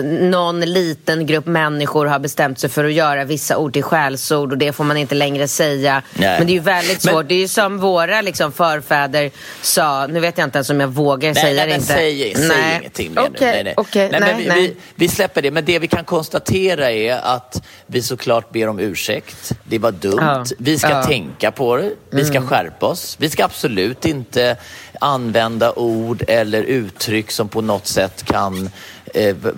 någon 0.05 0.61
liten 0.61 1.27
grupp 1.27 1.47
människor 1.47 2.07
har 2.07 2.19
bestämt 2.19 2.59
sig 2.59 2.71
för 2.71 2.85
att 2.85 2.93
göra 2.93 3.25
vissa 3.25 3.57
ord 3.57 3.73
till 3.73 3.83
skällsord 3.83 4.53
och 4.53 4.59
det 4.59 4.73
får 4.73 4.85
man 4.85 4.97
inte 4.97 5.15
längre 5.15 5.49
säga. 5.49 6.03
Nej. 6.15 6.39
Men 6.39 6.47
det 6.47 6.53
är 6.53 6.55
ju 6.55 6.61
väldigt 6.61 7.03
svårt. 7.03 7.15
Men... 7.15 7.27
Det 7.27 7.35
är 7.35 7.39
ju 7.39 7.49
som 7.49 7.79
våra 7.79 8.21
liksom, 8.21 8.53
förfäder 8.53 9.31
sa, 9.63 10.07
nu 10.07 10.21
vet 10.21 10.39
jag 10.39 10.47
inte 10.47 10.59
ens 10.59 10.71
om 10.71 10.81
jag 10.81 10.89
vågar 10.89 11.35
nej, 11.35 11.43
säga 11.43 11.55
nej, 11.55 11.67
det 11.67 11.75
inte. 11.75 11.87
Säg, 11.87 12.35
säg 12.37 12.49
nej. 12.49 12.79
ingenting 12.81 13.15
mer 13.15 13.23
okay, 13.23 13.47
nu. 13.47 13.53
Nej, 13.53 13.65
nej. 13.65 13.75
Okay, 13.77 14.09
nej, 14.11 14.21
men 14.21 14.39
vi, 14.39 14.49
vi, 14.49 14.77
vi, 14.95 15.09
släpper 15.09 15.43
det. 15.43 15.51
Men 15.51 15.65
det 15.65 15.79
vi 15.79 15.89
kan 15.89 16.05
konstatera 16.05 16.91
är 16.91 17.21
att 17.23 17.63
vi 17.87 18.03
såklart 18.03 18.53
ber 18.53 18.69
om 18.69 18.79
ursäkt. 18.81 19.53
Det 19.65 19.79
var 19.79 19.93
dumt. 19.93 20.19
Ja. 20.21 20.45
Vi 20.59 20.79
ska 20.79 20.91
ja. 20.91 21.03
tänka 21.03 21.51
på 21.51 21.77
det. 21.77 21.91
Vi 22.11 22.25
ska 22.25 22.37
mm. 22.37 22.49
skärpa 22.49 22.87
oss. 22.87 23.17
Vi 23.21 23.31
ska 23.31 23.45
absolut 23.45 24.05
inte 24.05 24.57
använda 25.01 25.73
ord 25.73 26.25
eller 26.29 26.63
uttryck 26.63 27.31
som 27.31 27.49
på 27.49 27.61
något 27.61 27.87
sätt 27.87 28.23
kan 28.25 28.71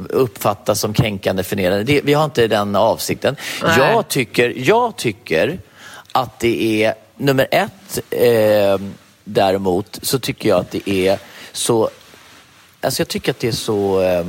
uppfattas 0.09 0.81
som 0.81 0.95
kränkande 0.95 1.43
förnedrande. 1.43 1.85
Det, 1.85 2.01
vi 2.05 2.13
har 2.13 2.25
inte 2.25 2.47
den 2.47 2.77
avsikten. 2.77 3.37
Jag 3.63 4.09
tycker, 4.09 4.53
jag 4.57 4.97
tycker 4.97 5.59
att 6.13 6.41
det 6.41 6.85
är, 6.85 6.95
nummer 7.17 7.49
ett 7.51 8.01
eh, 8.11 8.79
däremot, 9.25 9.99
så 10.03 10.19
tycker 10.19 10.49
jag 10.49 10.61
att 10.61 10.71
det 10.71 10.91
är 10.91 11.19
så, 11.53 11.91
alltså 12.81 13.01
jag 13.01 13.09
tycker 13.09 13.31
att 13.31 13.41
det 13.41 13.49
är 13.49 13.53
så 13.53 14.03
eh, 14.03 14.25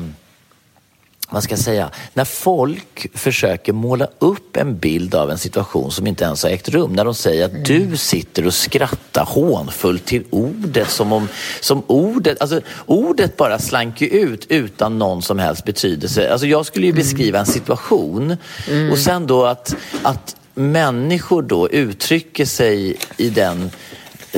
man 1.31 1.41
ska 1.41 1.57
säga, 1.57 1.89
när 2.13 2.25
folk 2.25 3.07
försöker 3.13 3.73
måla 3.73 4.07
upp 4.19 4.57
en 4.57 4.77
bild 4.77 5.15
av 5.15 5.31
en 5.31 5.37
situation 5.37 5.91
som 5.91 6.07
inte 6.07 6.23
ens 6.23 6.43
har 6.43 6.49
ägt 6.49 6.69
rum. 6.69 6.93
När 6.93 7.05
de 7.05 7.15
säger 7.15 7.45
att 7.45 7.65
du 7.65 7.75
mm. 7.75 7.97
sitter 7.97 8.47
och 8.47 8.53
skrattar 8.53 9.25
hånfullt 9.25 10.05
till 10.05 10.23
ordet 10.29 10.89
som 10.89 11.13
om 11.13 11.27
som 11.59 11.83
ordet, 11.87 12.41
alltså 12.41 12.61
ordet 12.85 13.37
bara 13.37 13.59
slank 13.59 14.01
ju 14.01 14.07
ut 14.07 14.45
utan 14.49 14.99
någon 14.99 15.21
som 15.21 15.39
helst 15.39 15.65
betydelse. 15.65 16.31
Alltså 16.31 16.47
jag 16.47 16.65
skulle 16.65 16.85
ju 16.85 16.91
mm. 16.91 17.03
beskriva 17.03 17.39
en 17.39 17.45
situation 17.45 18.37
mm. 18.69 18.91
och 18.91 18.97
sen 18.97 19.27
då 19.27 19.45
att, 19.45 19.75
att 20.03 20.35
människor 20.53 21.41
då 21.41 21.69
uttrycker 21.69 22.45
sig 22.45 22.97
i 23.17 23.29
den 23.29 23.71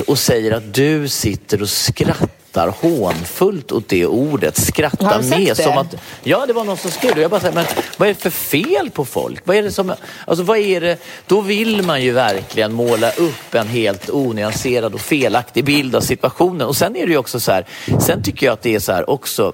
och 0.08 0.20
säger 0.20 0.52
att 0.52 0.74
du 0.74 1.08
sitter 1.08 1.62
och 1.62 1.70
skrattar 1.70 2.41
hånfullt 2.58 3.72
åt 3.72 3.88
det 3.88 4.06
ordet. 4.06 4.58
Skrattar 4.58 5.22
med. 5.22 5.58
Som 5.58 5.78
att, 5.78 5.96
ja, 6.24 6.46
det 6.46 6.54
var 6.54 6.64
någon 6.64 6.78
som 6.78 6.92
skrev 6.92 7.16
det. 7.16 7.22
Jag 7.22 7.32
bara 7.32 7.42
säger, 7.42 7.56
men 7.56 7.66
vad 7.98 8.10
är 8.10 8.14
det 8.14 8.20
för 8.20 8.30
fel 8.30 8.90
på 8.90 9.06
folk? 9.06 9.42
Vad 9.48 9.56
är 9.56 9.64
det 9.64 9.72
som, 9.72 9.94
alltså 10.28 10.44
vad 10.44 10.58
är 10.58 10.82
det? 10.82 10.98
Då 11.28 11.42
vill 11.42 11.82
man 11.82 12.02
ju 12.02 12.12
verkligen 12.12 12.74
måla 12.74 13.12
upp 13.12 13.56
en 13.56 13.68
helt 13.68 14.10
onyanserad 14.10 14.94
och 14.94 15.02
felaktig 15.02 15.66
bild 15.66 15.96
av 15.96 16.02
situationen. 16.02 16.68
Och 16.68 16.76
sen 16.76 16.96
är 16.96 17.06
det 17.06 17.12
ju 17.12 17.18
också 17.18 17.40
så 17.40 17.52
här, 17.52 17.66
sen 18.00 18.24
tycker 18.24 18.46
jag 18.46 18.54
att 18.54 18.62
det 18.62 18.76
är 18.76 18.80
så 18.80 18.92
här 18.92 19.10
också 19.10 19.54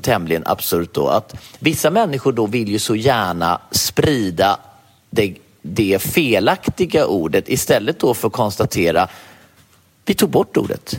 tämligen 0.00 0.42
absurt 0.46 0.94
då 0.94 1.08
att 1.08 1.34
vissa 1.58 1.90
människor 1.90 2.32
då 2.32 2.46
vill 2.46 2.68
ju 2.68 2.78
så 2.78 2.94
gärna 2.94 3.60
sprida 3.70 4.60
det, 5.10 5.34
det 5.62 6.02
felaktiga 6.02 7.06
ordet 7.06 7.48
istället 7.48 8.00
då 8.00 8.14
för 8.14 8.28
att 8.28 8.34
konstatera 8.34 9.08
vi 10.08 10.14
tog 10.14 10.30
bort 10.30 10.56
ordet. 10.56 10.98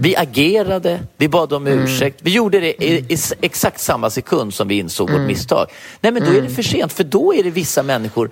Vi 0.00 0.16
agerade, 0.16 1.00
vi 1.16 1.28
bad 1.28 1.52
om 1.52 1.66
ursäkt. 1.66 2.18
Vi 2.22 2.30
gjorde 2.30 2.60
det 2.60 2.84
i, 2.84 3.06
i 3.08 3.18
exakt 3.40 3.80
samma 3.80 4.10
sekund 4.10 4.54
som 4.54 4.68
vi 4.68 4.78
insåg 4.78 5.10
vårt 5.10 5.20
misstag. 5.20 5.66
Nej, 6.00 6.12
men 6.12 6.24
då 6.24 6.30
är 6.30 6.42
det 6.42 6.48
för 6.48 6.62
sent, 6.62 6.92
för 6.92 7.04
då 7.04 7.34
är 7.34 7.42
det 7.42 7.50
vissa 7.50 7.82
människor, 7.82 8.30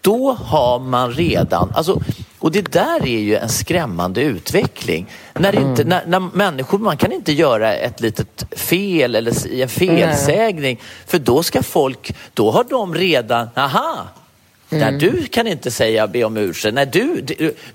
då 0.00 0.32
har 0.32 0.78
man 0.78 1.12
redan, 1.12 1.72
alltså, 1.74 2.00
och 2.38 2.52
det 2.52 2.72
där 2.72 3.02
är 3.02 3.20
ju 3.20 3.36
en 3.36 3.48
skrämmande 3.48 4.22
utveckling. 4.22 5.06
När, 5.34 5.58
inte, 5.58 5.84
när, 5.84 6.06
när 6.06 6.20
människor, 6.20 6.78
man 6.78 6.96
kan 6.96 7.12
inte 7.12 7.32
göra 7.32 7.74
ett 7.74 8.00
litet 8.00 8.44
fel 8.56 9.14
eller 9.14 9.60
en 9.62 9.68
felsägning, 9.68 10.80
för 11.06 11.18
då 11.18 11.42
ska 11.42 11.62
folk, 11.62 12.14
då 12.34 12.50
har 12.50 12.64
de 12.64 12.94
redan, 12.94 13.48
aha, 13.56 14.08
där 14.78 14.92
du 14.92 15.26
kan 15.26 15.46
inte 15.46 15.70
säga 15.70 16.06
be 16.06 16.24
om 16.24 16.36
ursäkt. 16.36 16.74
När 16.74 16.86
du, 16.86 17.24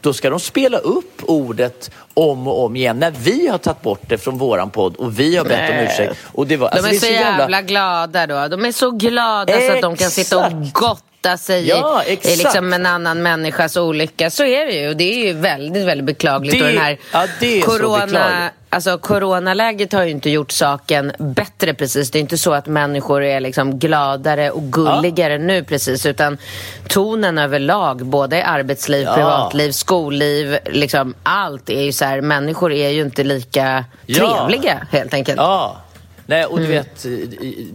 då 0.01 0.13
ska 0.13 0.29
de 0.29 0.39
spela 0.39 0.77
upp 0.77 1.21
ordet 1.23 1.91
om 2.13 2.47
och 2.47 2.65
om 2.65 2.75
igen. 2.75 2.99
När 2.99 3.11
vi 3.11 3.47
har 3.47 3.57
tagit 3.57 3.81
bort 3.81 4.01
det 4.09 4.17
från 4.17 4.37
våran 4.37 4.69
podd 4.69 4.95
och 4.95 5.19
vi 5.19 5.37
har 5.37 5.45
bett 5.45 5.69
om 5.69 5.75
Nej. 5.75 5.85
ursäkt. 5.85 6.15
Och 6.33 6.47
det 6.47 6.57
var, 6.57 6.69
De 6.69 6.77
alltså, 6.77 6.89
är, 6.89 6.93
det 6.93 6.99
så 6.99 7.11
jävla... 7.11 7.61
glada 7.61 8.27
då. 8.27 8.47
De 8.47 8.65
är 8.65 8.71
så 8.71 8.91
glada 8.91 9.53
så 9.61 9.71
att 9.71 9.81
de 9.81 9.95
kan 9.95 10.09
sitta 10.11 10.37
och 10.37 10.45
Exakt. 10.45 10.75
Gotta 11.27 11.37
sig 11.37 11.67
Ja, 11.67 12.03
i, 12.07 12.11
i 12.13 12.35
liksom 12.35 12.73
en 12.73 12.85
annan 12.85 13.21
människas 13.23 13.77
olycka. 13.77 14.29
Så 14.29 14.43
är 14.45 14.65
det 14.65 14.71
ju. 14.71 14.89
Och 14.89 14.97
det 14.97 15.03
är 15.21 15.25
ju 15.27 15.33
väldigt, 15.33 15.85
väldigt 15.85 16.05
beklagligt. 16.05 16.53
Det- 16.59 16.61
och 16.65 16.67
den 16.73 16.77
här 16.81 16.97
ja, 17.13 17.25
det 17.39 17.57
är 17.57 17.61
så 17.61 17.67
corona, 17.71 18.05
beklagligt. 18.05 18.53
alltså, 18.69 18.97
coronaläget 18.97 19.93
har 19.93 20.03
ju 20.03 20.11
inte 20.11 20.29
gjort 20.29 20.51
saken 20.51 21.11
bättre 21.19 21.73
precis. 21.73 22.11
Det 22.11 22.19
är 22.19 22.21
inte 22.21 22.37
så 22.37 22.53
att 22.53 22.65
människor 22.67 23.23
är 23.23 23.39
liksom 23.39 23.79
gladare 23.79 24.51
och 24.51 24.63
gulligare 24.71 25.37
nu 25.37 25.63
precis. 25.63 26.05
Utan 26.05 26.37
tonen 26.87 27.37
överlag, 27.37 28.05
både 28.05 28.37
i 28.37 28.41
arbetsliv, 28.41 29.03
Ja. 29.07 29.15
privatliv, 29.15 29.71
skolliv, 29.71 30.57
liksom 30.65 31.13
allt 31.23 31.69
är 31.69 31.81
ju 31.81 31.91
så 31.91 32.05
här. 32.05 32.21
Människor 32.21 32.71
är 32.73 32.89
ju 32.89 33.01
inte 33.01 33.23
lika 33.23 33.85
Ja. 34.05 34.15
trevliga 34.47 34.87
helt 34.91 35.13
enkelt. 35.13 35.37
Ja. 35.37 35.77
Nej, 36.27 36.45
och 36.45 36.59
du 36.59 36.65
Mm. 36.65 36.77
vet, 36.77 37.03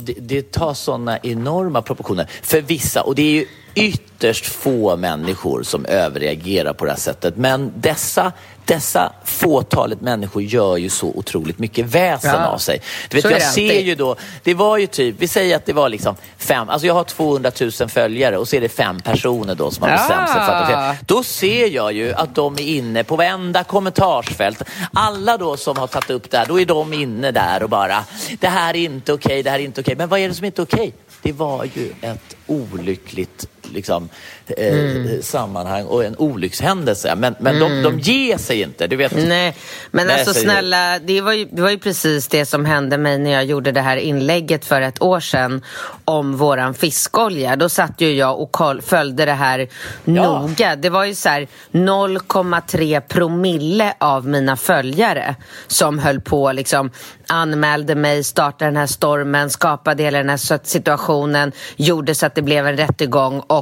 det, 0.06 0.14
det 0.21 0.52
tar 0.52 0.75
sådana 0.75 1.18
enorma 1.18 1.82
proportioner 1.82 2.26
för 2.42 2.61
vissa. 2.61 3.02
Och 3.02 3.14
det 3.14 3.23
är 3.23 3.32
ju 3.32 3.47
ytterst 3.75 4.47
få 4.47 4.97
människor 4.97 5.62
som 5.62 5.85
överreagerar 5.87 6.73
på 6.73 6.85
det 6.85 6.90
här 6.90 6.99
sättet. 6.99 7.37
Men 7.37 7.73
dessa, 7.76 8.32
dessa 8.64 9.12
fåtalet 9.25 10.00
människor 10.00 10.42
gör 10.42 10.76
ju 10.76 10.88
så 10.90 11.07
otroligt 11.14 11.59
mycket 11.59 11.87
väsen 11.87 12.35
Ja. 12.40 12.47
av 12.47 12.59
sig. 12.59 12.81
Du 13.09 13.16
vet, 13.16 13.23
Så 13.23 13.28
är 13.28 13.33
jag 13.33 13.42
ser 13.42 13.81
ju 13.81 13.95
då, 13.95 14.16
det 14.42 14.54
var 14.54 14.76
ju 14.78 14.87
typ, 14.87 15.14
vi 15.19 15.28
säger 15.28 15.57
att 15.57 15.66
det 15.66 15.73
var 15.73 15.88
liksom 15.88 16.16
fem, 16.37 16.69
alltså 16.69 16.87
jag 16.87 16.95
har 16.95 17.04
200 17.04 17.50
000 17.61 17.71
följare 17.88 18.38
och 18.38 18.49
så 18.49 18.57
är 18.57 18.61
det 18.61 18.69
fem 18.69 19.00
personer 19.00 19.54
då 19.54 19.71
som 19.71 19.83
har 19.83 19.90
bestämt 19.90 20.28
sig 20.28 20.40
för 20.47 20.52
att 20.52 20.71
Ja. 20.71 20.95
ska 20.95 21.04
då 21.14 21.23
ser 21.23 21.66
jag 21.66 21.92
ju 21.92 22.12
att 22.14 22.35
de 22.35 22.54
är 22.54 22.62
inne 22.62 23.04
på 23.04 23.16
varenda 23.16 23.64
kommentarsfält. 23.64 24.62
Alla 24.92 25.37
då 25.38 25.57
som 25.57 25.76
har 25.76 25.87
tagit 25.87 26.11
upp 26.11 26.31
det 26.31 26.38
här, 26.38 26.47
då 26.47 26.61
är 26.61 26.66
de 26.66 26.92
inne 26.92 27.31
där 27.31 27.62
och 27.62 27.69
bara, 27.71 28.04
det 28.40 28.49
här 28.49 28.75
är 28.76 28.81
inte 28.81 29.12
okej, 29.12 29.42
det 29.42 29.50
här 29.50 29.59
är 29.59 29.62
inte 29.64 29.81
okej. 29.81 29.95
Men 29.97 30.09
vad 30.09 30.21
är 30.21 30.28
det 30.28 30.35
som 30.35 30.45
inte 30.45 30.62
är 30.62 30.64
okej? 30.64 30.92
Det 31.23 31.33
var 31.33 31.64
ju 31.75 31.92
ett 32.00 32.37
olyckligt 32.47 33.47
liksom, 33.73 34.09
eh, 34.47 34.73
Mm. 34.73 35.23
sammanhang 35.23 35.85
och 35.85 36.05
en 36.05 36.17
olyckshändelse. 36.17 37.14
Men, 37.17 37.35
men 37.38 37.59
de, 37.59 37.83
de 37.83 37.99
ger 37.99 38.38
sig 38.38 38.62
inte. 38.62 38.87
Du 38.87 38.97
vet, 38.97 39.12
Nej, 39.17 39.57
men 39.91 40.07
Nej, 40.07 40.17
alltså 40.17 40.35
snälla, 40.35 40.99
det 40.99 41.21
var, 41.21 41.33
ju, 41.33 41.45
det 41.45 41.62
var 41.62 41.71
ju 41.71 41.79
precis 41.79 42.29
det 42.29 42.47
som 42.47 42.64
hände 42.64 42.99
mig 42.99 43.19
när 43.19 43.31
jag 43.31 43.45
gjorde 43.45 43.73
det 43.73 43.81
här 43.81 43.97
inlägget 43.97 44.64
för 44.64 44.81
ett 44.81 45.02
år 45.02 45.21
sedan 45.21 45.62
om 46.05 46.37
våran 46.37 46.75
fiskolja. 46.75 47.57
Då 47.57 47.69
satt 47.69 48.00
ju 48.00 48.12
jag 48.14 48.41
och 48.41 48.57
följde 48.83 49.25
det 49.25 49.33
här 49.33 49.69
noga. 50.05 50.76
Det 50.76 50.91
var 50.91 51.05
ju 51.05 51.14
så 51.14 51.29
här 51.29 51.47
0,3 51.73 53.00
promille 53.00 53.95
av 53.99 54.26
mina 54.29 54.57
följare 54.57 55.35
som 55.67 55.99
höll 55.99 56.21
på 56.21 56.52
liksom 56.52 56.91
anmälde 57.33 57.95
mig, 57.95 58.25
startade 58.25 58.71
den 58.71 58.76
här 58.76 58.87
stormen, 58.87 59.50
skapade 59.50 60.02
hela 60.02 60.19
den 60.19 60.29
här 60.29 60.61
situationen, 60.67 61.52
gjorde 61.76 62.14
så 62.14 62.26
att 62.26 62.35
det 62.35 62.43
blev 62.43 62.67
en 62.67 62.76
rättegång 62.76 63.41
och 63.41 63.62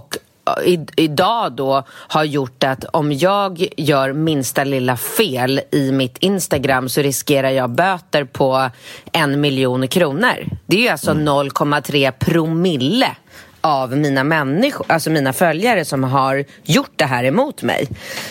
i, 0.64 0.87
idag 0.97 1.52
då 1.52 1.85
har 1.88 2.25
gjort 2.25 2.64
att 2.64 2.85
om 2.85 3.12
jag 3.12 3.69
gör 3.76 4.12
minsta 4.12 4.64
lilla 4.64 4.97
fel 4.97 5.61
i 5.71 5.92
mitt 5.92 6.19
Instagram 6.19 6.88
så 6.88 7.02
riskerar 7.02 7.50
jag 7.50 7.71
böter 7.71 8.25
på 8.25 8.71
en 9.12 9.40
miljon 9.40 9.88
kronor. 9.88 10.47
Det 10.66 10.76
är 10.76 10.80
ju 10.80 10.88
alltså 10.88 11.12
0,3 11.12 12.11
promille 12.11 13.16
av 13.61 13.97
mina 13.97 14.25
människor, 14.25 14.87
alltså 14.88 15.11
mina 15.11 15.33
följare 15.33 15.85
som 15.85 16.04
har 16.04 16.45
gjort 16.64 16.92
det 16.97 17.04
här 17.04 17.25
emot 17.25 17.62
mig. 17.62 17.88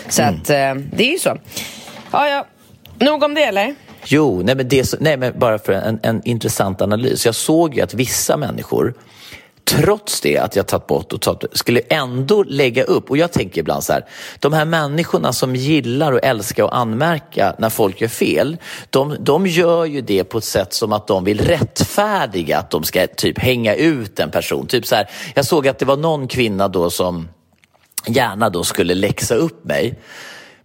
Så 0.10 0.24
att 0.24 0.50
eh, 0.50 0.74
det 0.76 1.08
är 1.08 1.12
ju 1.12 1.20
så. 1.20 1.38
Ja, 2.12 2.28
ja. 2.28 2.46
Nog 3.00 3.24
om 3.24 3.34
det 3.34 3.44
eller? 3.44 3.76
Jo, 4.06 4.42
nej 4.44 4.56
men, 4.56 4.68
det, 4.68 4.96
nej 5.00 5.18
men 5.18 5.40
bara 5.40 5.60
för 5.60 5.74
en, 5.74 6.00
en 6.04 6.22
intressant 6.24 6.82
analys. 6.82 7.26
Jag 7.26 7.36
såg 7.36 7.76
ju 7.76 7.82
att 7.82 7.94
vissa 7.94 8.38
människor, 8.38 8.94
trots 9.70 10.22
det 10.22 10.38
att 10.38 10.56
jag 10.56 10.68
tagit 10.68 10.88
bort 10.88 11.14
och 11.14 11.22
tagit, 11.22 11.58
skulle 11.58 11.80
ändå 11.80 12.44
lägga 12.44 12.84
upp. 12.84 13.10
Och 13.10 13.18
jag 13.18 13.32
tänker 13.32 13.62
ibland 13.62 13.84
så 13.84 13.94
här, 13.94 14.06
de 14.40 14.54
här 14.54 14.66
människorna 14.66 15.34
som 15.34 15.56
gillar 15.56 16.12
och 16.12 16.20
älskar 16.24 16.64
att 16.64 16.74
anmärka 16.74 17.56
när 17.60 17.70
folk 17.70 18.02
gör 18.02 18.08
fel, 18.08 18.58
de, 18.90 19.16
de 19.20 19.48
gör 19.48 19.86
ju 19.86 20.02
det 20.02 20.24
på 20.24 20.38
ett 20.38 20.44
sätt 20.44 20.74
som 20.74 20.94
att 20.94 21.08
de 21.08 21.24
vill 21.24 21.42
rättfärdiga 21.42 22.58
att 22.58 22.72
de 22.72 22.84
ska 22.84 23.08
typ 23.08 23.40
hänga 23.40 23.76
ut 23.76 24.20
en 24.20 24.32
person. 24.32 24.68
Typ 24.68 24.86
så 24.86 24.96
här, 24.96 25.10
jag 25.36 25.46
såg 25.46 25.68
att 25.68 25.80
det 25.80 25.86
var 25.86 25.98
någon 25.98 26.28
kvinna 26.28 26.68
då 26.68 26.90
som 26.90 27.28
gärna 28.08 28.50
då 28.50 28.64
skulle 28.64 28.96
läxa 28.96 29.36
upp 29.36 29.66
mig. 29.66 30.00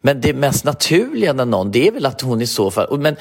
Men 0.01 0.21
det 0.21 0.35
mest 0.35 0.65
naturliga 0.65 1.33
när 1.33 1.45
någon, 1.45 1.71
det 1.71 1.89
är 1.89 1.93
väl 1.93 2.07
att 2.07 2.21
hon 2.21 2.41
i 2.41 2.47
så 2.47 2.71
fall, 2.71 2.99
men 2.99 3.17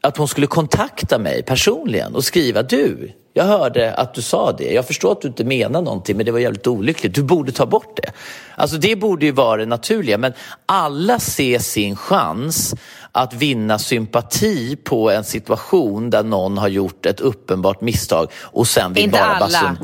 att 0.00 0.16
hon 0.16 0.28
skulle 0.28 0.46
kontakta 0.46 1.18
mig 1.18 1.42
personligen 1.42 2.14
och 2.14 2.24
skriva 2.24 2.62
du, 2.62 3.12
jag 3.36 3.44
hörde 3.44 3.94
att 3.94 4.14
du 4.14 4.22
sa 4.22 4.52
det. 4.52 4.72
Jag 4.72 4.86
förstår 4.86 5.12
att 5.12 5.20
du 5.20 5.28
inte 5.28 5.44
menar 5.44 5.82
någonting 5.82 6.16
men 6.16 6.26
det 6.26 6.32
var 6.32 6.38
jävligt 6.38 6.66
olyckligt. 6.66 7.14
Du 7.14 7.22
borde 7.22 7.52
ta 7.52 7.66
bort 7.66 7.96
det. 7.96 8.12
Alltså 8.54 8.76
det 8.76 8.96
borde 8.96 9.26
ju 9.26 9.32
vara 9.32 9.56
det 9.56 9.66
naturliga 9.66 10.18
men 10.18 10.32
alla 10.66 11.18
ser 11.18 11.58
sin 11.58 11.96
chans 11.96 12.74
att 13.16 13.34
vinna 13.34 13.78
sympati 13.78 14.76
på 14.76 15.10
en 15.10 15.24
situation 15.24 16.10
där 16.10 16.22
någon 16.22 16.58
har 16.58 16.68
gjort 16.68 17.06
ett 17.06 17.20
uppenbart 17.20 17.80
misstag 17.80 18.30
och 18.42 18.66
sen 18.66 18.92
vill 18.92 19.04
Inte 19.04 19.18
bara 19.18 19.24
alla. 19.24 19.76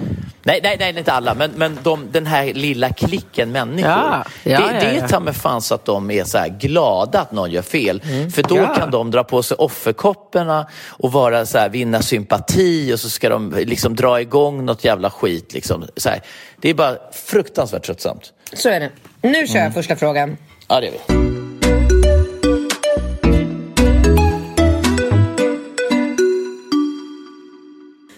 Nej, 0.43 0.61
nej, 0.62 0.77
nej, 0.79 0.99
inte 0.99 1.12
alla, 1.12 1.35
men, 1.35 1.51
men 1.57 1.79
de, 1.83 2.09
den 2.12 2.27
här 2.27 2.55
lilla 2.55 2.93
klicken 2.93 3.53
människor. 3.53 3.91
Ja, 3.91 4.25
ja, 4.43 4.59
det 4.59 4.75
ja, 4.75 4.81
det 4.81 4.99
är 4.99 5.09
ta 5.09 5.21
mig 5.21 5.35
fan 5.35 5.62
så 5.62 5.75
att 5.75 5.85
de 5.85 6.11
är 6.11 6.25
så 6.25 6.47
glada 6.59 7.21
att 7.21 7.33
någon 7.33 7.51
gör 7.51 7.62
fel. 7.62 8.03
För 8.35 8.43
då 8.43 8.62
Mm. 8.62 8.77
Kan 8.77 8.91
de 8.91 9.11
dra 9.11 9.25
på 9.25 9.43
sig 9.43 9.57
offerkopporna 9.57 10.67
och 10.89 11.12
vara 11.12 11.47
så 11.47 11.59
här, 11.59 11.69
vinna 11.69 12.03
sympati 12.03 12.95
och 12.95 13.01
så 13.01 13.11
ska 13.11 13.29
de 13.29 13.55
liksom 13.57 13.97
dra 13.97 14.21
igång 14.21 14.65
något 14.65 14.85
jävla 14.85 15.11
skit. 15.11 15.55
Liksom. 15.55 15.87
Så 15.97 16.09
här. 16.09 16.21
Det 16.61 16.71
är 16.71 16.75
bara 16.75 16.97
fruktansvärt 17.12 17.85
tröttsamt. 17.85 18.33
Så 18.53 18.69
är 18.69 18.81
det. 18.81 18.91
Nu 19.23 19.47
kör 19.47 19.59
jag 19.59 19.75
första 19.75 19.97
frågan. 19.97 20.37
Ja, 20.69 20.81
det 20.81 20.87
är 20.87 20.93
vi. 20.93 21.32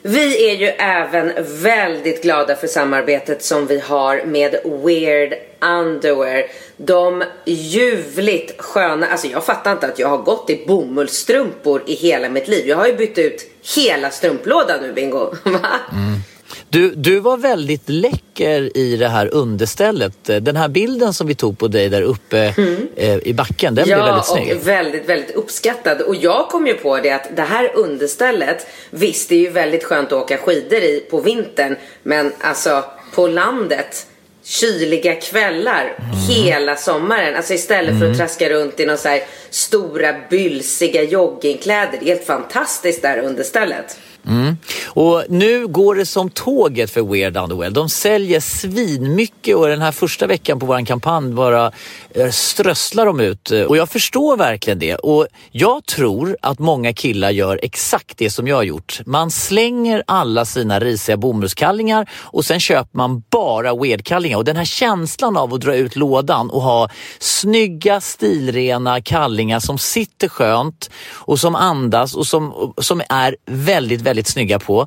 Vi 0.06 0.50
är 0.50 0.54
ju 0.54 0.66
även 0.66 1.32
väldigt 1.62 2.22
glada 2.22 2.56
för 2.56 2.66
samarbetet 2.66 3.42
som 3.42 3.66
vi 3.66 3.78
har 3.78 4.24
med 4.24 4.54
Weird 4.64 5.34
Underwear. 5.60 6.44
De 6.76 7.24
ljuvligt 7.44 8.60
sköna, 8.60 9.06
alltså 9.06 9.26
jag 9.26 9.44
fattar 9.44 9.72
inte 9.72 9.86
att 9.86 9.98
jag 9.98 10.08
har 10.08 10.18
gått 10.18 10.50
i 10.50 10.64
bomullsstrumpor 10.66 11.82
i 11.86 11.94
hela 11.94 12.28
mitt 12.28 12.48
liv. 12.48 12.66
Jag 12.68 12.76
har 12.76 12.86
ju 12.86 12.96
bytt 12.96 13.18
ut 13.18 13.50
hela 13.76 14.10
strumplådan 14.10 14.80
nu 14.82 14.92
Bingo. 14.92 15.34
Va? 15.44 15.68
Mm. 15.92 16.20
Du, 16.68 16.94
du 16.94 17.20
var 17.20 17.36
väldigt 17.36 17.88
läcker 17.88 18.76
i 18.76 18.96
det 18.96 19.08
här 19.08 19.34
understället. 19.34 20.24
Den 20.24 20.56
här 20.56 20.68
bilden 20.68 21.14
som 21.14 21.26
vi 21.26 21.34
tog 21.34 21.58
på 21.58 21.68
dig 21.68 21.88
där 21.88 22.02
uppe 22.02 22.54
eh, 22.96 23.16
i 23.16 23.34
backen, 23.34 23.74
den 23.74 23.84
blev 23.84 23.98
Ja, 23.98 24.04
väldigt 24.06 24.26
snygg. 24.26 24.56
och 24.56 24.68
väldigt, 24.68 25.08
väldigt 25.08 25.30
uppskattad. 25.30 26.00
Och 26.00 26.16
jag 26.16 26.48
kom 26.48 26.66
ju 26.66 26.74
på 26.74 26.96
det 27.00 27.10
att 27.10 27.36
det 27.36 27.42
här 27.42 27.70
understället, 27.74 28.66
visst 28.90 29.28
det 29.28 29.34
är 29.34 29.38
ju 29.40 29.50
väldigt 29.50 29.84
skönt 29.84 30.12
att 30.12 30.22
åka 30.22 30.36
skidor 30.36 30.78
i 30.80 31.00
på 31.10 31.20
vintern, 31.20 31.76
men 32.02 32.32
alltså 32.40 32.84
på 33.14 33.26
landet 33.26 34.06
kyliga 34.46 35.14
kvällar 35.14 35.98
hela 36.28 36.76
sommaren. 36.76 37.36
Alltså 37.36 37.54
istället 37.54 37.98
för 37.98 38.10
att 38.10 38.16
traska 38.18 38.50
runt 38.50 38.80
i 38.80 38.84
några 38.86 38.96
så 38.96 39.08
här 39.08 39.20
stora 39.50 40.14
bylsiga 40.30 41.02
joggingkläder. 41.02 41.98
Det 42.00 42.04
är 42.10 42.14
helt 42.14 42.26
fantastiskt 42.26 43.02
där 43.02 43.18
understället. 43.18 43.98
Mm. 44.26 44.56
Och 44.86 45.24
nu 45.28 45.66
går 45.66 45.94
det 45.94 46.06
som 46.06 46.30
tåget 46.30 46.90
för 46.90 47.02
Weird 47.02 47.36
Underwell. 47.36 47.72
De 47.72 47.88
säljer 47.88 48.40
svinmycket 48.40 49.56
och 49.56 49.68
den 49.68 49.82
här 49.82 49.92
första 49.92 50.26
veckan 50.26 50.58
på 50.58 50.66
vår 50.66 50.86
kampanj 50.86 51.32
bara 51.32 51.72
eh, 52.10 52.30
strösslar 52.30 53.06
de 53.06 53.20
ut. 53.20 53.50
Eh, 53.50 53.62
och 53.62 53.76
jag 53.76 53.88
förstår 53.88 54.36
verkligen 54.36 54.78
det. 54.78 54.94
Och 54.94 55.26
jag 55.50 55.86
tror 55.86 56.36
att 56.42 56.58
många 56.58 56.92
killar 56.92 57.30
gör 57.30 57.60
exakt 57.62 58.18
det 58.18 58.30
som 58.30 58.48
jag 58.48 58.56
har 58.56 58.62
gjort. 58.62 59.00
Man 59.06 59.30
slänger 59.30 60.02
alla 60.06 60.44
sina 60.44 60.80
risiga 60.80 61.16
bomullskallingar 61.16 62.10
och 62.12 62.44
sen 62.44 62.60
köper 62.60 62.96
man 62.98 63.22
bara 63.30 63.74
Weird-kallingar. 63.74 64.36
Och 64.36 64.44
den 64.44 64.56
här 64.56 64.64
känslan 64.64 65.36
av 65.36 65.54
att 65.54 65.60
dra 65.60 65.76
ut 65.76 65.96
lådan 65.96 66.50
och 66.50 66.62
ha 66.62 66.88
snygga, 67.18 68.00
stilrena 68.00 69.00
kallingar 69.00 69.60
som 69.60 69.78
sitter 69.78 70.28
skönt 70.28 70.90
och 71.12 71.40
som 71.40 71.54
andas 71.54 72.14
och 72.14 72.26
som, 72.26 72.74
som 72.78 73.02
är 73.08 73.36
väldigt, 73.46 74.00
väldigt 74.00 74.13
väldigt 74.14 74.26
snygga 74.26 74.58
på. 74.58 74.86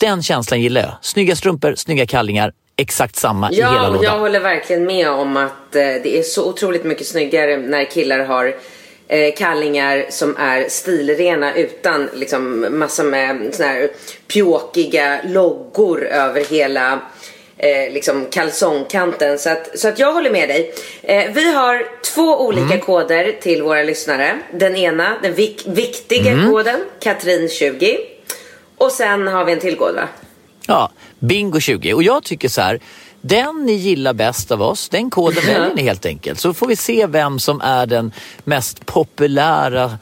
Den 0.00 0.22
känslan 0.22 0.60
gillar 0.60 0.80
jag. 0.80 0.92
Snygga 1.02 1.36
strumpor, 1.36 1.74
snygga 1.74 2.06
kallingar, 2.06 2.52
exakt 2.76 3.16
samma 3.16 3.48
ja, 3.52 3.68
i 3.68 3.72
hela 3.72 3.88
lådan. 3.88 4.02
Jag 4.02 4.18
håller 4.18 4.40
verkligen 4.40 4.84
med 4.84 5.10
om 5.10 5.36
att 5.36 5.76
eh, 5.76 5.82
det 6.02 6.18
är 6.18 6.22
så 6.22 6.48
otroligt 6.48 6.84
mycket 6.84 7.06
snyggare 7.06 7.56
när 7.56 7.84
killar 7.84 8.24
har 8.24 8.54
eh, 9.08 9.34
kallingar 9.34 10.06
som 10.10 10.36
är 10.36 10.68
stilrena 10.68 11.54
utan 11.54 12.08
liksom 12.14 12.66
massa 12.70 13.02
med 13.02 13.54
såna 13.54 13.68
här 13.68 13.90
pjåkiga 14.28 15.20
loggor 15.24 16.06
över 16.06 16.44
hela 16.44 17.00
eh, 17.58 17.92
liksom 17.92 18.26
kalsongkanten. 18.30 19.38
Så 19.38 19.50
att, 19.50 19.78
så 19.78 19.88
att 19.88 19.98
jag 19.98 20.12
håller 20.12 20.30
med 20.30 20.48
dig. 20.48 20.74
Eh, 21.02 21.32
vi 21.32 21.52
har 21.52 21.86
två 22.14 22.46
olika 22.46 22.74
mm. 22.74 22.80
koder 22.80 23.32
till 23.40 23.62
våra 23.62 23.82
lyssnare. 23.82 24.38
Den 24.52 24.76
ena, 24.76 25.18
den 25.22 25.34
vik 25.34 25.62
viktiga 25.66 26.32
mm. 26.32 26.50
koden, 26.50 26.80
Katrin20. 27.00 27.96
Och 28.80 28.92
sen 28.92 29.26
har 29.26 29.44
vi 29.44 29.52
en 29.52 29.60
till 29.60 29.76
kod 29.76 29.94
va? 29.94 30.08
Ja, 30.66 30.90
Bingo 31.18 31.60
20. 31.60 31.94
Och 31.94 32.02
jag 32.02 32.24
tycker 32.24 32.48
så 32.48 32.60
här, 32.60 32.80
den 33.20 33.66
ni 33.66 33.72
gillar 33.72 34.12
bäst 34.12 34.50
av 34.50 34.62
oss, 34.62 34.88
den 34.88 35.10
koden 35.10 35.42
väljer 35.46 35.74
ni 35.74 35.82
helt 35.82 36.06
enkelt. 36.06 36.40
Så 36.40 36.54
får 36.54 36.66
vi 36.66 36.76
se 36.76 37.06
vem 37.06 37.38
som 37.38 37.60
är 37.60 37.86
den 37.86 38.12
mest 38.44 38.86
populära 38.86 39.98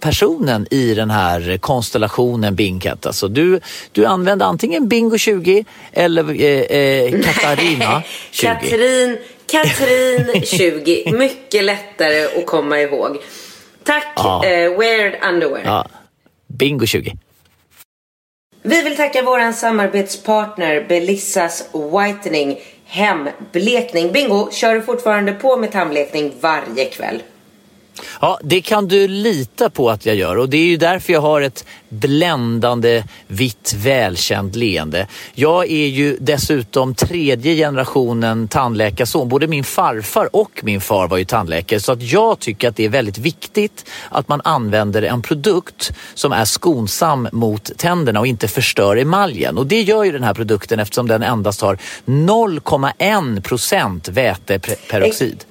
personen 0.00 0.66
i 0.70 0.94
den 0.94 1.10
här 1.10 1.58
konstellationen 1.58 2.54
Bingkat. 2.54 3.06
Alltså 3.06 3.28
du, 3.28 3.60
du 3.92 4.06
använder 4.06 4.46
antingen 4.46 4.88
Bingo 4.88 5.18
20 5.18 5.64
eller 5.92 6.42
eh, 6.42 6.78
eh, 6.78 7.22
Katarina 7.22 8.02
20. 8.30 8.46
Katrin, 8.46 9.18
Katrin 9.46 10.42
20. 10.44 11.12
Mycket 11.12 11.64
lättare 11.64 12.24
att 12.24 12.46
komma 12.46 12.80
ihåg. 12.80 13.16
Tack 13.84 14.12
ja. 14.16 14.44
eh, 14.44 14.78
Weird 14.78 15.14
Underwear. 15.24 15.62
Ja. 15.64 15.86
Bingo 16.46 16.86
20. 16.86 17.16
Vi 18.62 18.82
vill 18.82 18.96
tacka 18.96 19.22
vår 19.22 19.52
samarbetspartner 19.52 20.84
Belissas 20.88 21.68
Whitening 21.72 22.60
Hemblekning. 22.84 24.12
Bingo, 24.12 24.48
kör 24.52 24.74
du 24.74 24.82
fortfarande 24.82 25.32
på 25.32 25.56
med 25.56 25.72
tandblekning 25.72 26.32
varje 26.40 26.84
kväll? 26.84 27.22
Ja, 28.20 28.40
det 28.42 28.60
kan 28.60 28.88
du 28.88 29.08
lita 29.08 29.70
på 29.70 29.90
att 29.90 30.06
jag 30.06 30.16
gör 30.16 30.36
och 30.36 30.48
det 30.48 30.56
är 30.56 30.64
ju 30.64 30.76
därför 30.76 31.12
jag 31.12 31.20
har 31.20 31.40
ett 31.40 31.64
bländande 31.88 33.04
vitt 33.26 33.74
välkänt 33.76 34.56
leende. 34.56 35.06
Jag 35.34 35.70
är 35.70 35.86
ju 35.86 36.16
dessutom 36.20 36.94
tredje 36.94 37.54
generationen 37.54 38.48
tandläkarson. 38.48 39.28
Både 39.28 39.46
min 39.46 39.64
farfar 39.64 40.36
och 40.36 40.60
min 40.62 40.80
far 40.80 41.08
var 41.08 41.18
ju 41.18 41.24
tandläkare 41.24 41.80
så 41.80 41.92
att 41.92 42.02
jag 42.02 42.38
tycker 42.38 42.68
att 42.68 42.76
det 42.76 42.84
är 42.84 42.88
väldigt 42.88 43.18
viktigt 43.18 43.90
att 44.08 44.28
man 44.28 44.40
använder 44.44 45.02
en 45.02 45.22
produkt 45.22 45.92
som 46.14 46.32
är 46.32 46.44
skonsam 46.44 47.28
mot 47.32 47.78
tänderna 47.78 48.20
och 48.20 48.26
inte 48.26 48.48
förstör 48.48 48.96
emaljen. 48.96 49.58
Och 49.58 49.66
det 49.66 49.82
gör 49.82 50.04
ju 50.04 50.12
den 50.12 50.22
här 50.22 50.34
produkten 50.34 50.80
eftersom 50.80 51.08
den 51.08 51.22
endast 51.22 51.60
har 51.60 51.78
0,1 52.06 53.40
procent 53.42 54.08
väteperoxid. 54.08 55.44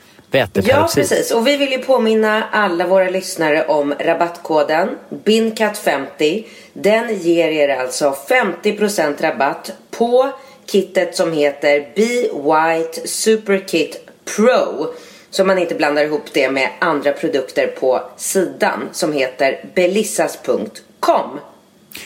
Ja, 0.69 0.89
precis. 0.95 1.31
Och 1.31 1.47
vi 1.47 1.57
vill 1.57 1.71
ju 1.71 1.77
påminna 1.77 2.43
alla 2.51 2.87
våra 2.87 3.09
lyssnare 3.09 3.65
om 3.65 3.93
rabattkoden 3.99 4.89
BINCAT50. 5.09 6.45
Den 6.73 7.19
ger 7.19 7.47
er 7.47 7.69
alltså 7.69 8.15
50% 8.29 9.21
rabatt 9.21 9.71
på 9.91 10.31
kittet 10.65 11.15
som 11.15 11.33
heter 11.33 11.87
Be 11.95 12.29
White 12.43 13.07
Super 13.07 13.67
Kit 13.67 14.09
Pro. 14.35 14.93
Så 15.29 15.45
man 15.45 15.57
inte 15.57 15.75
blandar 15.75 16.03
ihop 16.03 16.33
det 16.33 16.51
med 16.51 16.69
andra 16.79 17.11
produkter 17.11 17.67
på 17.67 18.01
sidan 18.17 18.89
som 18.91 19.13
heter 19.13 19.65
belissas.com. 19.75 21.39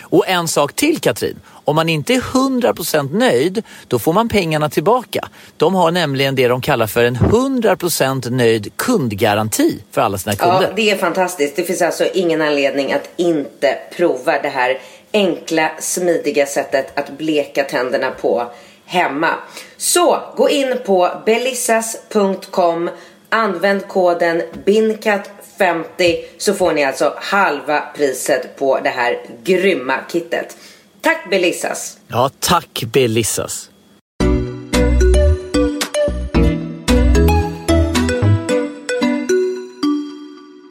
Och 0.02 0.28
en 0.28 0.48
sak 0.48 0.74
till 0.74 1.00
Katrin. 1.00 1.40
Om 1.66 1.76
man 1.76 1.90
inte 1.90 2.14
är 2.14 2.20
100% 2.20 3.18
nöjd, 3.18 3.64
då 3.88 4.00
får 4.00 4.14
man 4.14 4.30
pengarna 4.30 4.70
tillbaka. 4.70 5.28
De 5.58 5.76
har 5.76 5.92
nämligen 5.92 6.36
det 6.36 6.48
de 6.48 6.62
kallar 6.62 6.88
för 6.88 7.04
en 7.04 7.18
100% 7.18 8.30
nöjd 8.30 8.78
kundgaranti 8.78 9.80
för 9.92 10.02
alla 10.02 10.18
sina 10.18 10.36
kunder. 10.36 10.62
Ja, 10.62 10.70
det 10.76 10.90
är 10.90 10.98
fantastiskt. 10.98 11.56
Det 11.56 11.64
finns 11.64 11.82
alltså 11.82 12.06
ingen 12.14 12.42
anledning 12.42 12.94
att 12.94 13.10
inte 13.16 13.78
prova 13.98 14.42
det 14.42 14.50
här 14.50 14.80
enkla, 15.14 15.72
smidiga 15.80 16.46
sättet 16.46 17.00
att 17.00 17.18
bleka 17.18 17.64
tänderna 17.64 18.12
på 18.12 18.52
hemma. 18.86 19.30
Så, 19.78 20.20
gå 20.36 20.50
in 20.50 20.78
på 20.86 21.12
belissas.com 21.26 22.90
Använd 23.36 23.88
koden 23.88 24.42
BINCAT50 24.66 26.16
så 26.38 26.54
får 26.54 26.74
ni 26.74 26.84
alltså 26.84 27.14
halva 27.18 27.80
priset 27.96 28.56
på 28.56 28.80
det 28.80 28.90
här 28.90 29.26
grymma 29.44 30.00
kittet. 30.12 30.58
Tack 31.04 31.30
Belissas. 31.30 31.98
Ja, 32.08 32.30
tack 32.40 32.84
Belissas. 32.94 33.70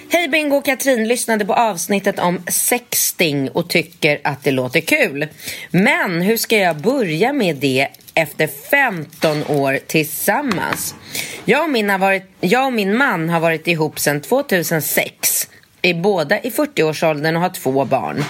Hej 0.08 0.28
Bingo 0.28 0.56
och 0.56 0.64
Katrin 0.64 1.08
lyssnade 1.08 1.44
på 1.44 1.54
avsnittet 1.54 2.18
om 2.18 2.42
sexting 2.48 3.50
och 3.50 3.68
tycker 3.68 4.20
att 4.24 4.44
det 4.44 4.50
låter 4.50 4.80
kul. 4.80 5.28
Men 5.70 6.22
hur 6.22 6.36
ska 6.36 6.58
jag 6.58 6.76
börja 6.76 7.32
med 7.32 7.56
det 7.56 7.88
efter 8.14 8.46
15 8.70 9.44
år 9.44 9.78
tillsammans? 9.86 10.94
Jag 11.44 11.62
och 11.62 11.70
min, 11.70 11.90
har 11.90 11.98
varit, 11.98 12.30
jag 12.40 12.66
och 12.66 12.72
min 12.72 12.96
man 12.96 13.28
har 13.28 13.40
varit 13.40 13.68
ihop 13.68 13.98
sedan 13.98 14.20
2006 14.20 15.48
är 15.82 15.94
båda 15.94 16.40
i 16.40 16.50
40-årsåldern 16.50 17.36
och 17.36 17.42
har 17.42 17.48
två 17.48 17.84
barn. 17.84 18.24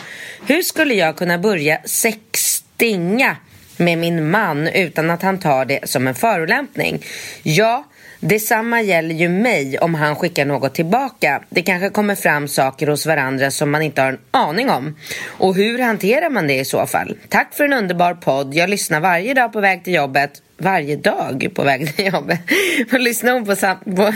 Hur 0.47 0.63
skulle 0.63 0.95
jag 0.95 1.17
kunna 1.17 1.39
börja 1.39 1.79
sextinga 1.85 3.37
med 3.77 3.99
min 3.99 4.31
man 4.31 4.69
utan 4.69 5.11
att 5.11 5.23
han 5.23 5.39
tar 5.39 5.65
det 5.65 5.89
som 5.89 6.09
en 6.09 6.15
förolämpning? 6.15 7.05
Ja, 7.43 7.85
Detsamma 8.25 8.83
gäller 8.83 9.15
ju 9.15 9.29
mig 9.29 9.79
om 9.79 9.95
han 9.95 10.17
skickar 10.17 10.45
något 10.45 10.75
tillbaka. 10.75 11.43
Det 11.49 11.63
kanske 11.63 11.91
kommer 11.91 12.15
fram 12.15 12.49
saker 12.49 12.87
hos 12.87 13.07
varandra 13.07 13.51
som 13.51 13.71
man 13.71 13.83
inte 13.83 14.03
har 14.03 14.09
en 14.09 14.19
aning 14.31 14.71
om. 14.71 14.97
Och 15.27 15.55
hur 15.55 15.79
hanterar 15.79 16.31
man 16.31 16.47
det 16.47 16.55
i 16.55 16.65
så 16.65 16.87
fall? 16.87 17.17
Tack 17.29 17.55
för 17.55 17.65
en 17.65 17.73
underbar 17.73 18.15
podd. 18.15 18.55
Jag 18.55 18.71
lyssnar 18.71 19.01
varje 19.01 19.35
dag 19.35 19.53
på 19.53 19.61
väg 19.61 19.85
till 19.85 19.95
jobbet. 19.95 20.31
Varje 20.59 20.97
dag 20.97 21.49
på 21.55 21.63
väg 21.63 21.97
till 21.97 22.07
jobbet? 22.07 22.41
lyssnar 22.93 23.33
hon 23.33 23.47
på... 23.47 23.57
Sam 23.57 23.77
på 23.97 24.13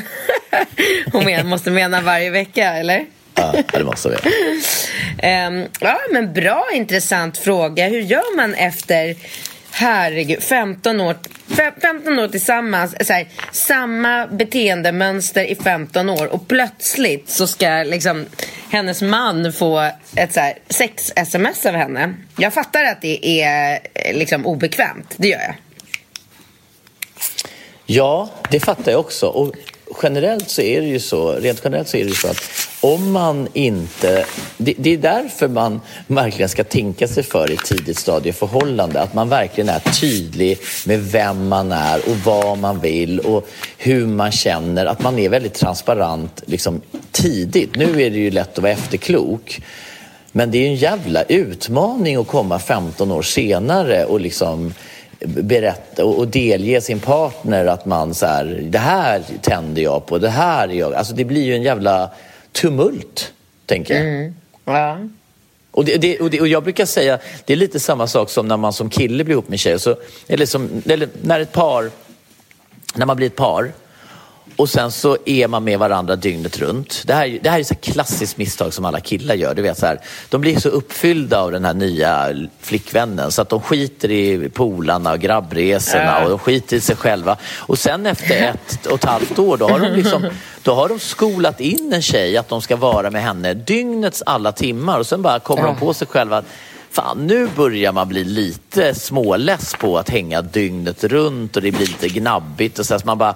hon 1.12 1.48
måste 1.48 1.70
mena 1.70 2.00
varje 2.00 2.30
vecka, 2.30 2.72
eller? 2.72 3.06
Ja, 3.36 3.54
det 3.72 3.84
måste 3.84 4.08
vi. 4.08 4.14
um, 5.28 5.68
ja, 5.80 5.98
men 6.12 6.32
bra 6.32 6.68
intressant 6.72 7.38
fråga. 7.38 7.88
Hur 7.88 8.00
gör 8.00 8.36
man 8.36 8.54
efter 8.54 9.16
herregud, 9.70 10.42
15 10.42 11.00
år, 11.00 11.16
15 11.80 12.18
år 12.18 12.28
tillsammans, 12.28 12.94
så 13.06 13.12
här, 13.12 13.28
samma 13.52 14.26
beteendemönster 14.26 15.44
i 15.44 15.54
15 15.54 16.10
år 16.10 16.26
och 16.26 16.48
plötsligt 16.48 17.30
så 17.30 17.46
ska 17.46 17.68
liksom 17.68 18.26
hennes 18.70 19.02
man 19.02 19.52
få 19.52 19.90
ett 20.16 20.32
så 20.32 20.40
här, 20.40 20.58
sex-sms 20.68 21.66
av 21.66 21.74
henne. 21.74 22.14
Jag 22.38 22.54
fattar 22.54 22.84
att 22.84 23.02
det 23.02 23.42
är 23.42 23.78
liksom 24.14 24.46
obekvämt, 24.46 25.14
det 25.16 25.28
gör 25.28 25.40
jag. 25.40 25.54
Ja, 27.86 28.30
det 28.50 28.60
fattar 28.60 28.92
jag 28.92 29.00
också. 29.00 29.26
Och 29.26 29.54
generellt 30.02 30.50
så 30.50 30.62
är 30.62 30.80
det 30.80 30.86
ju 30.86 31.00
så, 31.00 31.32
rent 31.32 31.60
generellt 31.64 31.88
så 31.88 31.96
är 31.96 32.04
det 32.04 32.08
ju 32.08 32.14
så 32.14 32.28
att 32.28 32.42
om 32.80 33.12
man 33.12 33.48
inte... 33.52 34.26
Det, 34.56 34.74
det, 34.78 34.90
är 34.90 34.98
därför 34.98 35.48
man 35.48 35.80
verkligen 36.06 36.48
ska 36.48 36.64
tänka 36.64 37.08
sig 37.08 37.22
för 37.22 37.50
i 37.50 37.54
ett 37.54 37.64
tidigt 37.64 37.98
stadieförhållande. 37.98 39.00
Att 39.00 39.14
man 39.14 39.28
verkligen 39.28 39.68
är 39.68 39.78
tydlig 39.78 40.58
med 40.86 41.00
vem 41.00 41.48
man 41.48 41.72
är 41.72 41.98
och 41.98 42.16
vad 42.24 42.58
man 42.58 42.80
vill 42.80 43.20
och 43.20 43.48
hur 43.76 44.06
man 44.06 44.32
känner. 44.32 44.86
Att 44.86 45.02
man 45.02 45.18
är 45.18 45.28
väldigt 45.28 45.54
transparent 45.54 46.42
liksom, 46.46 46.80
tidigt. 47.10 47.76
Nu 47.76 48.02
är 48.02 48.10
det 48.10 48.18
ju 48.18 48.30
lätt 48.30 48.58
att 48.58 48.62
vara 48.62 48.72
efterklok. 48.72 49.60
Men 50.32 50.50
det 50.50 50.58
är 50.58 50.68
en 50.68 50.74
jävla 50.74 51.22
utmaning 51.22 52.16
att 52.16 52.26
komma 52.26 52.58
15 52.58 53.12
år 53.12 53.22
senare 53.22 54.04
och 54.04 54.20
liksom 54.20 54.74
berätta 55.20 56.04
och, 56.04 56.28
delge 56.28 56.80
sin 56.80 57.00
partner 57.00 57.66
att 57.66 57.86
man 57.86 58.14
så 58.14 58.26
här, 58.26 58.60
det 58.62 58.78
här 58.78 59.22
tänder 59.42 59.82
jag 59.82 60.06
på, 60.06 60.18
det 60.18 60.28
här 60.28 60.68
är 60.68 60.72
jag. 60.72 60.94
Alltså 60.94 61.14
det 61.14 61.24
blir 61.24 61.42
ju 61.42 61.54
en 61.54 61.62
jävla 61.62 62.10
tumult, 62.52 63.32
tänker 63.66 63.94
jag. 63.94 64.06
Mm. 64.06 64.34
Ja. 64.64 64.98
Och, 65.70 65.84
det, 65.84 65.96
det, 65.96 66.18
och, 66.20 66.30
det, 66.30 66.40
och 66.40 66.48
jag 66.48 66.62
brukar 66.62 66.86
säga, 66.86 67.18
det 67.44 67.52
är 67.52 67.56
lite 67.56 67.80
samma 67.80 68.06
sak 68.06 68.30
som 68.30 68.48
när 68.48 68.56
man 68.56 68.72
som 68.72 68.90
kille 68.90 69.24
blir 69.24 69.32
ihop 69.32 69.48
med 69.48 69.58
tjej. 69.58 69.78
Så, 69.78 69.96
eller, 70.26 70.46
som, 70.46 70.82
eller 70.86 71.08
när 71.22 71.40
ett 71.40 71.52
par, 71.52 71.90
när 72.94 73.06
man 73.06 73.16
blir 73.16 73.26
ett 73.26 73.36
par 73.36 73.72
och 74.56 74.68
sen 74.68 74.92
så 74.92 75.16
är 75.24 75.48
man 75.48 75.64
med 75.64 75.78
varandra 75.78 76.16
dygnet 76.16 76.58
runt. 76.58 77.02
Det 77.06 77.14
här, 77.14 77.38
det 77.42 77.50
här 77.50 77.58
är 77.58 77.60
ett 77.60 77.80
klassiskt 77.80 78.36
misstag 78.36 78.72
som 78.72 78.84
alla 78.84 79.00
killar 79.00 79.34
gör. 79.34 79.54
Du 79.54 79.62
vet, 79.62 79.78
så 79.78 79.86
här, 79.86 80.00
de 80.28 80.40
blir 80.40 80.60
så 80.60 80.68
uppfyllda 80.68 81.40
av 81.40 81.52
den 81.52 81.64
här 81.64 81.74
nya 81.74 82.28
flickvännen 82.60 83.32
så 83.32 83.42
att 83.42 83.48
de 83.48 83.60
skiter 83.60 84.10
i 84.10 84.48
polarna 84.48 85.12
och 85.12 85.18
grabbresorna 85.18 86.24
och 86.24 86.30
de 86.30 86.38
skiter 86.38 86.76
i 86.76 86.80
sig 86.80 86.96
själva. 86.96 87.36
Och 87.56 87.78
sen 87.78 88.06
efter 88.06 88.34
ett 88.34 88.86
och 88.86 88.94
ett 88.94 89.04
halvt 89.04 89.38
år 89.38 89.56
då 89.56 89.68
har 89.68 89.80
de, 89.80 89.88
liksom, 89.88 90.26
då 90.62 90.74
har 90.74 90.88
de 90.88 90.98
skolat 90.98 91.60
in 91.60 91.92
en 91.92 92.02
tjej 92.02 92.36
att 92.36 92.48
de 92.48 92.62
ska 92.62 92.76
vara 92.76 93.10
med 93.10 93.22
henne 93.22 93.54
dygnets 93.54 94.22
alla 94.26 94.52
timmar 94.52 94.98
och 94.98 95.06
sen 95.06 95.22
bara 95.22 95.38
kommer 95.38 95.62
de 95.62 95.76
på 95.76 95.94
sig 95.94 96.06
själva 96.06 96.36
att 96.36 96.44
fan 96.90 97.26
nu 97.26 97.48
börjar 97.56 97.92
man 97.92 98.08
bli 98.08 98.24
lite 98.24 98.94
småless 98.94 99.74
på 99.74 99.98
att 99.98 100.08
hänga 100.08 100.42
dygnet 100.42 101.04
runt 101.04 101.56
och 101.56 101.62
det 101.62 101.70
blir 101.70 101.86
lite 101.86 102.08
gnabbigt 102.08 102.78
och 102.78 102.86
så, 102.86 102.98
så 102.98 103.06
man 103.06 103.18
bara, 103.18 103.34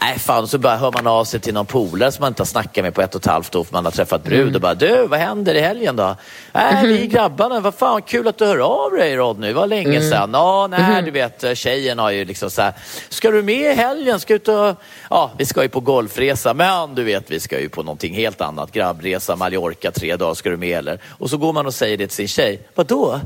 nej 0.00 0.18
fan, 0.18 0.48
så 0.48 0.58
bara 0.58 0.76
hör 0.76 0.92
man 0.92 1.06
av 1.06 1.24
sig 1.24 1.40
till 1.40 1.54
någon 1.54 1.66
polare 1.66 2.12
som 2.12 2.22
man 2.22 2.28
inte 2.30 2.40
har 2.40 2.46
snackat 2.46 2.84
med 2.84 2.94
på 2.94 3.02
ett 3.02 3.14
och 3.14 3.20
ett 3.20 3.26
halvt 3.26 3.54
år 3.54 3.64
för 3.64 3.72
man 3.72 3.84
har 3.84 3.92
träffat 3.92 4.24
brud 4.24 4.40
Mm. 4.40 4.54
och 4.54 4.60
bara, 4.60 4.74
du 4.74 5.06
vad 5.06 5.20
händer 5.20 5.54
i 5.54 5.60
helgen 5.60 5.96
då? 5.96 6.16
Nej, 6.52 6.86
vi 6.86 7.06
grabbarna, 7.06 7.60
vad 7.60 7.74
fan 7.74 8.02
kul 8.02 8.28
att 8.28 8.38
du 8.38 8.44
hör 8.44 8.58
av 8.58 8.92
dig 8.92 9.16
Rodney, 9.16 9.52
vad 9.52 9.68
länge 9.68 9.96
Mm. 9.96 10.10
sedan. 10.10 10.30
Ja, 10.32 10.66
nej 10.66 11.02
du 11.02 11.10
vet, 11.10 11.58
tjejen 11.58 11.98
har 11.98 12.10
ju 12.10 12.24
liksom 12.24 12.50
så 12.50 12.62
här, 12.62 12.72
ska 13.08 13.30
du 13.30 13.42
med 13.42 13.72
i 13.72 13.74
helgen? 13.74 14.20
Ska 14.20 14.34
ut 14.34 14.48
och, 14.48 14.74
ja 15.10 15.30
vi 15.38 15.44
ska 15.46 15.62
ju 15.62 15.68
på 15.68 15.80
golfresa, 15.80 16.54
men 16.54 16.94
du 16.94 17.04
vet 17.04 17.30
vi 17.30 17.40
ska 17.40 17.60
ju 17.60 17.68
på 17.68 17.82
någonting 17.82 18.14
helt 18.14 18.40
annat, 18.40 18.72
grabbresa, 18.72 19.36
Mallorca, 19.36 19.90
tre 19.90 20.16
dagar, 20.16 20.34
ska 20.34 20.50
du 20.50 20.56
med 20.56 20.78
eller? 20.78 20.98
Och 21.08 21.30
så 21.30 21.36
går 21.36 21.52
man 21.52 21.66
och 21.66 21.74
säger 21.74 21.96
det 21.96 22.06
till 22.06 22.16
sin 22.16 22.28
tjej, 22.28 22.60
vadå? 22.74 23.20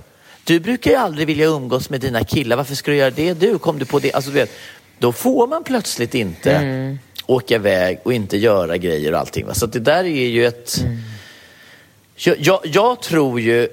Du 0.44 0.60
brukar 0.60 0.90
ju 0.90 0.96
aldrig 0.96 1.26
vilja 1.26 1.46
umgås 1.46 1.90
med 1.90 2.00
dina 2.00 2.24
killar, 2.24 2.56
varför 2.56 2.74
ska 2.74 2.90
du 2.90 2.96
göra 2.96 3.10
det 3.10 3.34
du? 3.34 3.58
Kom 3.58 3.78
du 3.78 3.84
på 3.84 3.98
det? 3.98 4.12
Alltså, 4.12 4.30
du 4.30 4.34
vet, 4.38 4.50
då 5.02 5.12
får 5.12 5.46
man 5.46 5.64
plötsligt 5.64 6.14
inte 6.14 6.52
Mm. 6.52 6.98
åka 7.26 7.54
iväg 7.54 7.98
och 8.02 8.12
inte 8.12 8.36
göra 8.36 8.76
grejer 8.76 9.12
och 9.12 9.18
allting. 9.18 9.46
Va? 9.46 9.54
Så 9.54 9.66
det 9.66 9.78
där 9.78 10.04
är 10.04 10.26
ju 10.26 10.46
ett... 10.46 10.84
Jag, 12.16 12.36
jag, 12.38 12.60
jag 12.64 13.02
tror 13.02 13.40
ju 13.40 13.68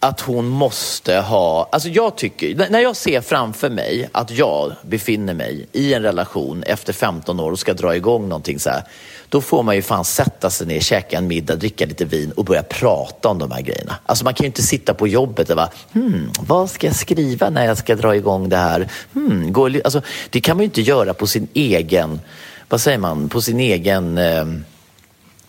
att 0.00 0.20
hon 0.20 0.48
måste 0.48 1.16
ha... 1.16 1.68
Alltså 1.72 1.88
jag 1.88 2.16
tycker, 2.16 2.70
när 2.70 2.80
jag 2.80 2.96
ser 2.96 3.20
framför 3.20 3.70
mig 3.70 4.08
att 4.12 4.30
jag 4.30 4.72
befinner 4.82 5.34
mig 5.34 5.68
i 5.72 5.94
en 5.94 6.02
relation 6.02 6.62
efter 6.62 6.92
15 6.92 7.40
år 7.40 7.52
och 7.52 7.58
ska 7.58 7.74
dra 7.74 7.96
igång 7.96 8.28
någonting 8.28 8.58
så 8.58 8.70
här. 8.70 8.82
Då 9.28 9.40
får 9.40 9.62
man 9.62 9.76
ju 9.76 9.82
fan 9.82 10.04
sätta 10.04 10.50
sig 10.50 10.66
ner, 10.66 10.80
käka 10.80 11.18
en 11.18 11.26
middag, 11.26 11.56
dricka 11.56 11.86
lite 11.86 12.04
vin 12.04 12.32
och 12.32 12.44
börja 12.44 12.62
prata 12.62 13.28
om 13.28 13.38
de 13.38 13.50
här 13.50 13.62
grejerna. 13.62 13.96
Alltså 14.06 14.24
man 14.24 14.34
kan 14.34 14.44
ju 14.44 14.46
inte 14.46 14.62
sitta 14.62 14.94
på 14.94 15.08
jobbet 15.08 15.50
och 15.50 15.56
bara, 15.56 15.70
hmm, 15.92 16.30
vad 16.40 16.70
ska 16.70 16.86
jag 16.86 16.96
skriva 16.96 17.50
när 17.50 17.64
jag 17.64 17.78
ska 17.78 17.94
dra 17.94 18.16
igång 18.16 18.48
det 18.48 18.56
här? 18.56 18.88
Hmm, 19.12 19.52
går, 19.52 19.80
alltså, 19.84 20.02
det 20.30 20.40
kan 20.40 20.56
man 20.56 20.62
ju 20.62 20.64
inte 20.64 20.82
göra 20.82 21.14
på 21.14 21.26
sin 21.26 21.48
egen, 21.54 22.20
vad 22.68 22.80
säger 22.80 22.98
man, 22.98 23.28
på 23.28 23.40
sin 23.40 23.60
egen... 23.60 24.18
Eh, 24.18 24.44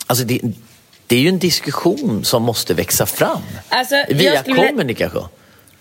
Alltså 0.09 0.23
det, 0.23 0.41
det 1.09 1.15
är 1.15 1.19
ju 1.19 1.29
en 1.29 1.39
diskussion 1.39 2.23
som 2.25 2.43
måste 2.43 2.73
växa 2.73 3.05
fram 3.05 3.41
Alltså, 3.69 3.95
via 4.09 4.43
kommunikation. 4.43 5.27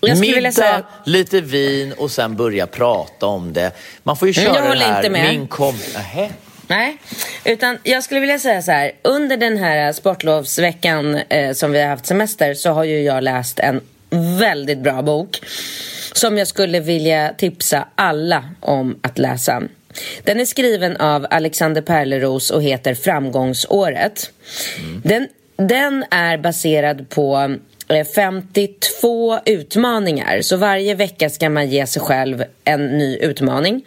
Jag 0.01 0.09
skulle 0.17 0.21
Middag, 0.21 0.35
vilja 0.35 0.51
säga- 0.51 0.83
lite 1.05 1.41
vin 1.41 1.93
och 1.97 2.11
sen 2.11 2.35
börja 2.35 2.67
prata 2.67 3.25
om 3.25 3.53
det. 3.53 3.71
Man 4.03 4.17
får 4.17 4.27
ju 4.27 4.33
köra 4.33 4.45
jag 4.55 4.61
håller 4.61 4.75
det 4.75 4.85
här, 4.85 4.97
inte 4.97 5.09
med. 5.09 5.33
min 5.33 5.47
kom... 5.47 5.75
Nähä. 5.93 6.29
Nej, 6.67 6.97
utan 7.43 7.77
jag 7.83 8.03
skulle 8.03 8.19
vilja 8.19 8.39
säga 8.39 8.61
så 8.61 8.71
här. 8.71 8.91
Under 9.03 9.37
den 9.37 9.57
här 9.57 9.93
sportlovsveckan 9.93 11.15
eh, 11.15 11.53
som 11.53 11.71
vi 11.71 11.81
har 11.81 11.89
haft 11.89 12.05
semester 12.05 12.53
så 12.53 12.69
har 12.69 12.83
ju 12.83 13.01
jag 13.01 13.23
läst 13.23 13.59
en 13.59 13.81
väldigt 14.39 14.79
bra 14.79 15.01
bok 15.01 15.39
som 16.13 16.37
jag 16.37 16.47
skulle 16.47 16.79
vilja 16.79 17.33
tipsa 17.37 17.87
alla 17.95 18.43
om 18.59 18.99
att 19.01 19.17
läsa. 19.17 19.61
Den 20.23 20.39
är 20.39 20.45
skriven 20.45 20.97
av 20.97 21.27
Alexander 21.29 21.81
Perleros 21.81 22.51
och 22.51 22.63
heter 22.63 22.95
Framgångsåret. 22.95 24.31
Den, 25.03 25.27
den 25.55 26.05
är 26.11 26.37
baserad 26.37 27.09
på 27.09 27.57
eh, 27.87 28.05
52 28.15 29.39
utmaningar. 29.45 30.41
Så 30.41 30.57
varje 30.57 30.95
vecka 30.95 31.29
ska 31.29 31.49
man 31.49 31.69
ge 31.69 31.87
sig 31.87 32.01
själv 32.01 32.43
en 32.63 32.97
ny 32.97 33.17
utmaning. 33.17 33.85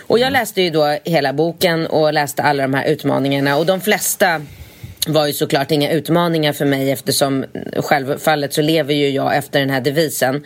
Och 0.00 0.18
jag 0.18 0.32
läste 0.32 0.62
ju 0.62 0.70
då 0.70 0.98
hela 1.04 1.32
boken 1.32 1.86
och 1.86 2.12
läste 2.12 2.42
alla 2.42 2.62
de 2.62 2.74
här 2.74 2.84
utmaningarna 2.84 3.56
och 3.56 3.66
de 3.66 3.80
flesta 3.80 4.42
var 5.06 5.26
ju 5.26 5.32
såklart 5.32 5.70
inga 5.70 5.90
utmaningar 5.90 6.52
för 6.52 6.64
mig 6.64 6.90
eftersom 6.90 7.44
självfallet 7.76 8.52
så 8.54 8.62
lever 8.62 8.94
ju 8.94 9.08
jag 9.08 9.36
efter 9.36 9.60
den 9.60 9.70
här 9.70 9.80
devisen. 9.80 10.44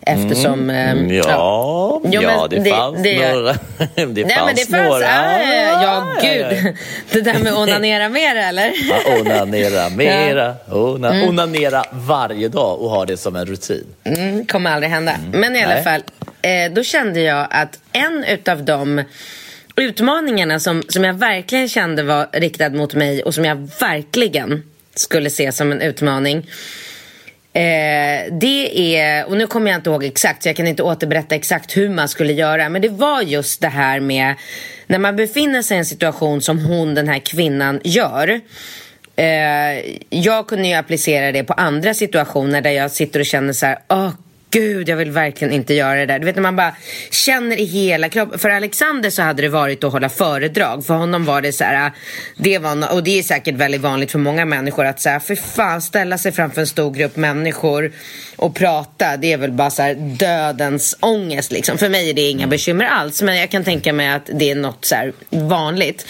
Eftersom... 0.00 0.70
eh, 0.70 0.90
Mm, 0.90 1.10
Ja, 1.12 2.00
Jo, 2.04 2.22
ja 2.22 2.48
men 2.50 2.64
det, 2.64 2.70
fanns 2.70 3.02
det- 3.02 3.32
några. 3.32 3.52
Det 3.94 4.06
Nej 4.06 4.14
fanns 4.36 4.46
men 4.46 4.54
det 4.54 4.70
fanns, 4.70 4.88
några. 4.88 5.06
ah, 5.06 5.82
ja 5.82 6.14
gud. 6.22 6.74
Det 7.12 7.20
där 7.20 7.38
med 7.38 7.52
onanera 7.54 8.08
mer 8.08 8.36
eller? 8.36 8.72
Ja, 8.90 9.20
onanera 9.20 9.88
mera, 9.88 10.54
ona, 10.72 11.24
onanera 11.28 11.84
varje 11.92 12.48
dag 12.48 12.80
och 12.80 12.90
ha 12.90 13.04
det 13.06 13.16
som 13.16 13.36
en 13.36 13.46
rutin. 13.46 13.86
Mm, 14.04 14.46
kommer 14.46 14.70
aldrig 14.70 14.90
hända. 14.90 15.12
Men 15.32 15.56
i 15.56 15.62
alla 15.64 15.74
Nej. 15.74 15.84
fall, 15.84 16.02
eh, 16.42 16.72
då 16.74 16.82
kände 16.82 17.20
jag 17.20 17.46
att 17.50 17.78
en 17.92 18.24
utav 18.24 18.64
utmaningarna 19.80 20.60
som, 20.60 20.82
som 20.88 21.04
jag 21.04 21.14
verkligen 21.14 21.68
kände 21.68 22.02
var 22.02 22.28
riktad 22.32 22.70
mot 22.70 22.94
mig 22.94 23.22
och 23.22 23.34
som 23.34 23.44
jag 23.44 23.70
verkligen 23.80 24.62
skulle 24.94 25.30
se 25.30 25.52
som 25.52 25.72
en 25.72 25.80
utmaning. 25.80 26.36
Eh, 27.52 28.32
det 28.32 28.96
är, 28.96 29.26
och 29.26 29.36
nu 29.36 29.46
kommer 29.46 29.70
jag 29.70 29.78
inte 29.78 29.90
ihåg 29.90 30.04
exakt 30.04 30.42
så 30.42 30.48
jag 30.48 30.56
kan 30.56 30.66
inte 30.66 30.82
återberätta 30.82 31.34
exakt 31.34 31.76
hur 31.76 31.88
man 31.88 32.08
skulle 32.08 32.32
göra. 32.32 32.68
Men 32.68 32.82
det 32.82 32.88
var 32.88 33.22
just 33.22 33.60
det 33.60 33.68
här 33.68 34.00
med 34.00 34.34
när 34.86 34.98
man 34.98 35.16
befinner 35.16 35.62
sig 35.62 35.74
i 35.74 35.78
en 35.78 35.86
situation 35.86 36.42
som 36.42 36.58
hon, 36.58 36.94
den 36.94 37.08
här 37.08 37.18
kvinnan, 37.18 37.80
gör. 37.84 38.40
Eh, 39.16 39.26
jag 40.10 40.46
kunde 40.46 40.68
ju 40.68 40.74
applicera 40.74 41.32
det 41.32 41.44
på 41.44 41.52
andra 41.52 41.94
situationer 41.94 42.60
där 42.60 42.70
jag 42.70 42.90
sitter 42.90 43.20
och 43.20 43.26
känner 43.26 43.52
så 43.52 43.66
här, 43.66 43.78
åh 43.88 44.10
gud, 44.50 44.88
jag 44.88 44.96
vill 44.96 45.10
verkligen 45.10 45.54
inte 45.54 45.74
göra 45.74 45.94
det 45.94 46.06
där. 46.06 46.18
Du 46.18 46.26
vet 46.26 46.34
när 46.34 46.42
man 46.42 46.56
bara 46.56 46.76
känner 47.10 47.60
i 47.60 47.64
hela 47.64 48.08
kroppen. 48.08 48.38
För 48.38 48.50
Alexander 48.50 49.10
så 49.10 49.22
hade 49.22 49.42
det 49.42 49.48
varit 49.48 49.84
att 49.84 49.92
hålla 49.92 50.08
föredrag. 50.08 50.86
För 50.86 50.94
honom 50.94 51.24
var 51.24 51.40
det 51.40 51.52
så 51.52 51.64
här, 51.64 51.92
det 52.36 52.58
var, 52.58 52.70
no- 52.70 52.88
och 52.92 53.02
det 53.04 53.18
är 53.18 53.22
säkert 53.22 53.54
väldigt 53.54 53.80
vanligt 53.80 54.10
för 54.10 54.18
många 54.18 54.44
människor 54.44 54.84
att 54.84 55.00
säga, 55.00 55.20
för 55.20 55.34
fan 55.34 55.82
ställa 55.82 56.18
sig 56.18 56.32
framför 56.32 56.60
en 56.60 56.66
stor 56.66 56.90
grupp 56.90 57.16
människor 57.16 57.92
och 58.36 58.54
prata, 58.54 59.16
det 59.16 59.32
är 59.32 59.36
väl 59.36 59.52
bara 59.52 59.70
så 59.70 59.82
här 59.82 59.94
dödens 59.94 60.96
ångest 61.00 61.52
liksom. 61.52 61.78
För 61.78 61.88
mig 61.88 62.10
är 62.10 62.14
det 62.14 62.30
inga 62.30 62.46
bekymmer 62.46 62.84
alls, 62.84 63.22
men 63.22 63.36
jag 63.36 63.50
kan 63.50 63.64
tänka 63.64 63.92
mig 63.92 64.08
att 64.08 64.30
det 64.34 64.50
är 64.50 64.54
något 64.54 64.84
så 64.84 64.94
här 64.94 65.12
vanligt. 65.30 66.06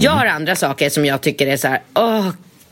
Jag 0.00 0.10
har 0.10 0.26
andra 0.26 0.56
saker 0.56 0.90
som 0.90 1.04
jag 1.04 1.20
tycker 1.20 1.46
är 1.46 1.56
så 1.56 1.68
här, 1.68 1.80
åh 1.94 2.28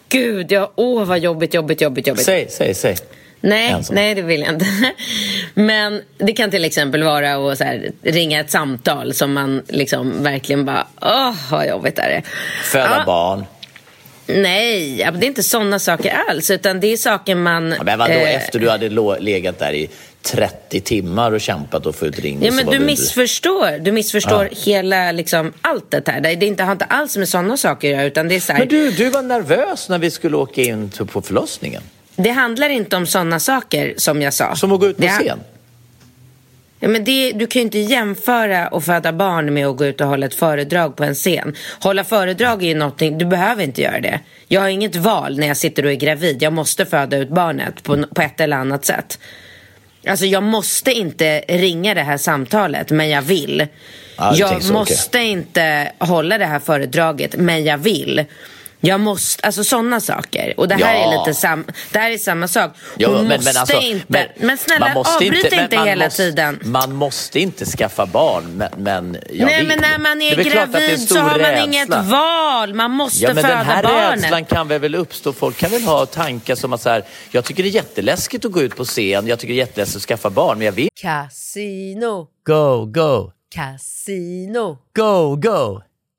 gud, 0.09 0.53
jag, 0.53 0.71
åh 0.75 1.05
vad 1.05 1.19
jobbigt, 1.19 1.55
jobbigt, 1.55 1.81
jobbigt, 1.81 2.07
jobbigt. 2.07 2.25
Säg, 2.25 2.47
säg, 2.51 2.75
säg. 2.75 2.97
Nej, 3.45 3.83
nej, 3.91 4.15
det 4.15 4.23
vill 4.23 4.41
jag 4.41 4.49
inte. 4.55 4.67
Men 5.55 6.03
det 6.19 6.33
kan 6.33 6.51
till 6.51 6.65
exempel 6.65 7.03
vara 7.03 7.53
att 7.53 7.61
här, 7.61 7.91
ringa 8.03 8.41
ett 8.41 8.51
samtal 8.51 9.15
som 9.15 9.33
man 9.33 9.63
liksom 9.69 10.23
verkligen 10.23 10.65
bara, 10.65 10.87
åh 11.01 11.35
vad 11.51 11.69
jobbigt 11.69 11.99
är 11.99 12.09
det. 12.09 12.23
Föda 12.65 12.97
Ja, 12.99 13.05
barn. 13.07 13.45
Nej, 14.27 15.01
ja, 15.01 15.11
det 15.11 15.27
är 15.27 15.29
inte 15.29 15.43
sådana 15.43 15.79
saker 15.79 16.17
alls, 16.29 16.51
utan 16.51 16.81
det 16.81 16.87
är 16.93 16.97
saker 16.97 17.35
man... 17.35 17.75
Ja, 17.79 17.85
Men 17.85 17.99
vadå, 17.99 18.13
eh, 18.13 18.35
efter 18.37 18.59
du 18.59 18.71
hade 18.71 18.89
legat 19.21 19.59
där 19.59 19.73
i 19.73 19.89
30 20.23 20.81
timmar 20.81 21.33
och 21.33 21.41
kämpat 21.41 21.87
och 21.87 21.95
fått 21.97 22.19
ring 22.19 22.39
Ja, 22.43 22.51
så 22.51 22.57
men 22.57 22.67
du 22.67 22.73
inte- 22.73 22.87
missförstår. 22.87 23.79
Du 23.79 23.93
missförstår 23.93 24.49
hela, 24.65 25.13
liksom, 25.13 25.53
allt 25.61 25.91
det 25.91 26.09
här. 26.09 26.21
Det 26.21 26.29
är 26.31 26.43
inte, 26.43 26.63
har 26.63 26.73
inte 26.73 26.85
alls 26.85 27.17
med 27.17 27.29
sådana 27.29 27.57
saker 27.57 27.89
att 27.89 27.95
göra, 27.95 28.05
utan 28.05 28.29
det 28.29 28.35
är 28.35 28.41
så 28.41 28.53
här, 28.53 28.59
Men 28.59 28.69
du, 28.69 28.91
du 28.91 29.11
var 29.11 29.23
nervös 29.23 29.89
när 29.89 29.99
vi 29.99 30.11
skulle 30.11 30.37
åka 30.37 30.63
in 30.63 30.91
på 31.13 31.23
förlossningen. 31.23 31.83
Det 32.17 32.31
handlar 32.31 32.69
inte 32.69 32.97
om 32.97 33.07
sådana 33.07 33.41
saker, 33.41 33.95
som 33.97 34.23
jag 34.23 34.35
sa. 34.35 34.57
Som 34.57 34.73
att 34.73 34.81
gå 34.81 34.87
ut 34.87 34.97
på 34.97 35.09
scen. 35.09 35.39
Ja, 36.81 36.89
men 36.89 37.05
det, 37.05 37.33
du 37.33 37.47
kan 37.47 37.61
ju 37.61 37.65
inte 37.65 37.79
jämföra 37.79 38.67
att 38.67 38.85
föda 38.85 39.13
barn 39.13 39.55
med 39.55 39.67
att 39.67 39.77
gå 39.77 39.85
ut 39.85 40.01
och 40.01 40.07
hålla 40.07 40.27
ett 40.27 40.35
föredrag 40.35 40.97
på 40.97 41.05
en 41.05 41.15
scen. 41.15 41.55
Hålla 41.81 42.05
föredrag 42.05 42.63
är 42.63 42.69
ju 42.69 42.75
någonting, 42.75 43.19
du 43.19 43.25
behöver 43.25 43.63
inte 43.65 43.83
göra 43.83 44.01
det. 44.01 44.21
Jag 44.49 44.61
har 44.61 44.69
inget 44.69 44.97
val 44.97 45.39
när 45.39 45.47
jag 45.47 45.57
sitter 45.57 45.85
och 45.85 45.91
är 45.91 45.97
gravid. 45.97 46.43
Jag 46.43 46.53
måste 46.53 46.87
föda 46.87 47.17
ut 47.17 47.29
barnet 47.29 47.83
på, 47.83 48.05
på 48.15 48.23
ett 48.23 48.41
eller 48.41 48.57
annat 48.57 48.85
sätt. 48.85 49.19
Alltså 50.09 50.27
jag 50.27 50.43
måste 50.43 50.93
inte 50.93 51.45
ringa 51.49 51.95
det 51.95 52.03
här 52.03 52.17
samtalet, 52.17 52.91
men 52.91 53.09
jag 53.09 53.23
vill. 53.23 53.67
Du 54.33 54.39
jag 54.39 54.63
så, 54.63 54.73
måste 54.73 55.19
inte 55.19 55.93
hålla 55.99 56.39
det 56.39 56.47
här 56.47 56.61
föredraget, 56.61 57.37
men 57.37 57.65
jag 57.65 57.79
vill. 57.79 58.25
Jag 58.85 59.01
måste, 59.01 59.47
alltså 59.47 59.65
sådana 59.65 60.01
saker. 60.01 60.55
Och 60.57 60.69
det 60.69 60.75
här 60.75 60.95
Ja. 60.95 61.13
är 61.15 61.19
lite 61.19 61.35
sam, 61.41 61.65
det 61.93 61.99
här 61.99 62.11
är 62.11 62.19
samma 62.19 62.49
sak. 62.49 62.71
Hon 63.05 63.15
men, 63.15 63.25
måste 63.29 63.53
men, 63.53 63.61
alltså, 63.61 63.81
inte, 63.81 64.05
men, 64.09 64.27
men, 64.47 64.59
snälla 64.59 64.93
avbryt 64.95 65.45
inte, 65.45 65.57
men 65.57 65.79
man 65.79 65.89
hela 65.89 66.05
måste, 66.05 66.17
tiden. 66.23 66.61
Man 66.65 66.95
måste 66.95 67.41
inte 67.41 67.65
skaffa 67.65 68.07
barn, 68.07 68.45
men, 68.57 68.69
men 68.79 69.19
jag 69.33 69.47
Nej 69.47 69.59
vill. 69.59 69.69
men 69.69 69.79
när 69.81 69.99
man 69.99 70.23
är 70.23 70.33
är 70.33 70.39
en 70.39 70.53
gravid 70.53 71.01
stor 71.01 71.17
så 71.17 71.21
har 71.23 71.29
man 71.31 71.39
rädsla. 71.39 71.65
inget 71.65 71.89
val. 71.89 72.75
Man 72.75 72.91
måste 72.91 73.23
Ja, 73.25 73.35
men 73.35 73.45
föda 73.45 73.57
den 73.57 73.67
här 73.67 73.83
barnet. 73.83 74.23
rädslan 74.23 74.45
kan 74.45 74.69
väl, 74.69 74.81
väl 74.81 74.95
uppstå. 74.95 75.33
Folk 75.33 75.57
kan 75.57 75.71
väl 75.71 75.83
ha 75.83 76.07
tankar 76.07 76.55
som 76.55 76.73
att 76.73 76.83
så 76.83 76.89
här, 76.91 77.05
jag 77.31 77.45
tycker 77.45 77.63
det 77.63 77.69
är 77.69 77.71
jätteläskigt 77.71 78.45
att 78.45 78.53
gå 78.53 78.63
ut 78.63 78.77
på 78.77 78.85
scen, 78.85 79.27
jag 79.27 79.39
tycker 79.39 79.55
det 79.55 79.59
är 79.61 79.67
jätteläskigt 79.67 79.97
att 79.97 80.03
skaffa 80.09 80.31
barn, 80.31 80.59
men 80.59 80.65
jag 80.67 80.73
vill. 80.73 80.89
Casino, 81.01 82.27
Go, 82.47 82.85
go, 82.87 83.33
casino, 83.55 84.79
go, 84.97 85.37
go, 85.37 85.81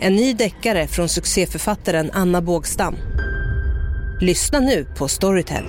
En 0.00 0.16
ny 0.16 0.32
deckare 0.32 0.86
från 0.86 1.08
succéförfattaren 1.08 2.10
Anna 2.12 2.42
Bågstam. 2.42 2.94
Lyssna 4.20 4.60
nu 4.60 4.86
på 4.98 5.08
Storytel. 5.08 5.64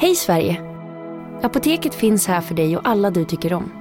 Hej 0.00 0.14
Sverige! 0.14 0.60
Apoteket 1.42 1.94
finns 1.94 2.26
här 2.26 2.40
för 2.40 2.54
dig 2.54 2.76
och 2.76 2.88
alla 2.88 3.10
du 3.10 3.24
tycker 3.24 3.52
om. 3.52 3.72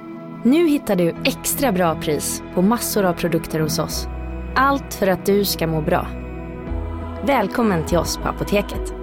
Nu 0.46 0.68
hittar 0.68 0.96
du 0.96 1.16
extra 1.26 1.72
bra 1.72 2.02
pris 2.02 2.44
på 2.54 2.62
massor 2.62 3.04
av 3.04 3.14
produkter 3.14 3.60
hos 3.60 3.80
oss. 3.80 4.08
Allt 4.56 4.94
för 4.94 5.08
att 5.08 5.26
du 5.26 5.46
ska 5.46 5.68
må 5.68 5.82
bra. 5.82 6.08
Välkommen 7.26 7.86
till 7.86 7.98
oss 7.98 8.18
på 8.18 8.28
Apoteket. 8.28 9.03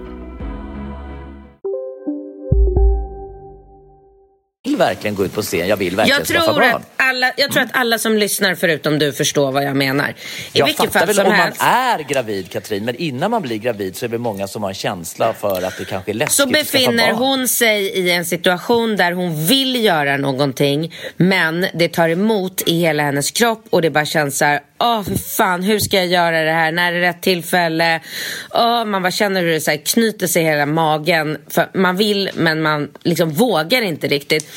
Vill 4.64 4.76
verkligen 4.76 5.14
gå 5.14 5.24
ut 5.24 5.34
på 5.34 5.42
scen, 5.42 5.68
jag 5.68 5.76
vill 5.76 5.96
verkligen 5.96 6.18
Jag 6.18 6.26
skaffa 6.28 6.44
tror, 6.52 6.60
barn. 6.60 6.74
att 6.74 6.90
alla, 6.96 7.32
jag 7.36 7.52
tror 7.52 7.62
att 7.62 7.68
alla 7.72 7.98
som 7.98 8.16
lyssnar 8.18 8.54
förutom 8.54 8.98
du 8.98 9.12
förstår 9.12 9.52
vad 9.52 9.64
jag 9.64 9.76
menar. 9.76 10.08
I 10.08 10.14
Jag 10.58 10.66
vilket 10.66 10.92
fattar 10.92 11.06
fall 11.06 11.14
väl 11.16 11.26
om 11.26 11.32
man 11.32 11.40
helst. 11.40 11.62
är 11.62 11.98
gravid 11.98 12.50
Katrin, 12.50 12.84
men 12.84 12.96
innan 12.96 13.30
man 13.30 13.42
blir 13.42 13.56
gravid 13.56 13.96
så 13.96 14.04
är 14.04 14.08
det 14.08 14.18
många 14.18 14.48
som 14.48 14.62
har 14.62 14.70
en 14.70 14.74
känsla 14.74 15.32
för 15.32 15.62
att 15.62 15.78
det 15.78 15.84
kanske 15.84 16.12
är 16.12 16.14
läskigt 16.14 16.34
Så 16.36 16.42
skaffa 16.42 16.52
befinner 16.52 17.12
hon 17.12 17.48
sig 17.48 17.84
i 17.86 18.10
en 18.10 18.24
situation 18.24 18.96
där 18.96 19.12
hon 19.12 19.46
vill 19.46 19.84
göra 19.84 20.16
någonting 20.16 20.94
men 21.16 21.66
det 21.74 21.88
tar 21.88 22.08
emot 22.08 22.62
i 22.66 22.80
hela 22.80 23.02
hennes 23.02 23.30
kropp 23.30 23.64
och 23.70 23.82
det 23.82 23.90
bara 23.90 24.06
känns 24.06 24.38
så 24.38 24.44
här, 24.44 24.60
åh 24.80 25.02
för 25.02 25.14
fan 25.14 25.62
hur 25.62 25.78
ska 25.78 25.96
jag 25.96 26.06
göra 26.06 26.44
det 26.44 26.50
här, 26.50 26.72
när 26.72 26.92
är 26.92 27.00
det 27.00 27.08
rätt 27.08 27.22
tillfälle? 27.22 28.00
Åh, 28.50 28.84
man 28.84 29.02
bara 29.02 29.10
känner 29.10 29.42
hur 29.42 29.52
det 29.52 29.60
så 29.60 29.70
här, 29.70 29.78
knyter 29.78 30.26
sig 30.26 30.42
i 30.42 30.44
hela 30.44 30.66
magen. 30.66 31.38
För 31.48 31.70
man 31.74 31.96
vill 31.96 32.30
men 32.34 32.62
man 32.62 32.88
liksom 33.02 33.30
vågar 33.30 33.82
inte 33.82 34.08
riktigt. 34.08 34.50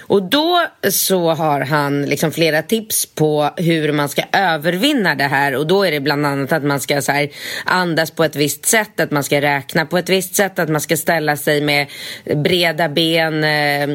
Och 0.00 0.22
då 0.22 0.66
så 0.90 1.30
har 1.30 1.60
han 1.60 2.02
liksom 2.02 2.32
flera 2.32 2.62
tips 2.62 3.06
på 3.06 3.50
hur 3.56 3.92
man 3.92 4.08
ska 4.08 4.22
övervinna 4.32 5.14
det 5.14 5.24
här 5.24 5.54
och 5.54 5.66
då 5.66 5.84
är 5.84 5.90
det 5.90 6.00
bland 6.00 6.26
annat 6.26 6.52
att 6.52 6.64
man 6.64 6.80
ska 6.80 7.02
så 7.02 7.12
här, 7.12 7.28
andas 7.64 8.10
på 8.10 8.24
ett 8.24 8.36
visst 8.36 8.66
sätt, 8.66 9.00
att 9.00 9.10
man 9.10 9.24
ska 9.24 9.40
räkna 9.40 9.86
på 9.86 9.98
ett 9.98 10.08
visst 10.08 10.34
sätt, 10.34 10.58
att 10.58 10.68
man 10.68 10.80
ska 10.80 10.96
ställa 10.96 11.36
sig 11.36 11.60
med 11.60 11.86
breda 12.24 12.88
ben 12.88 13.44
eh, 13.44 13.90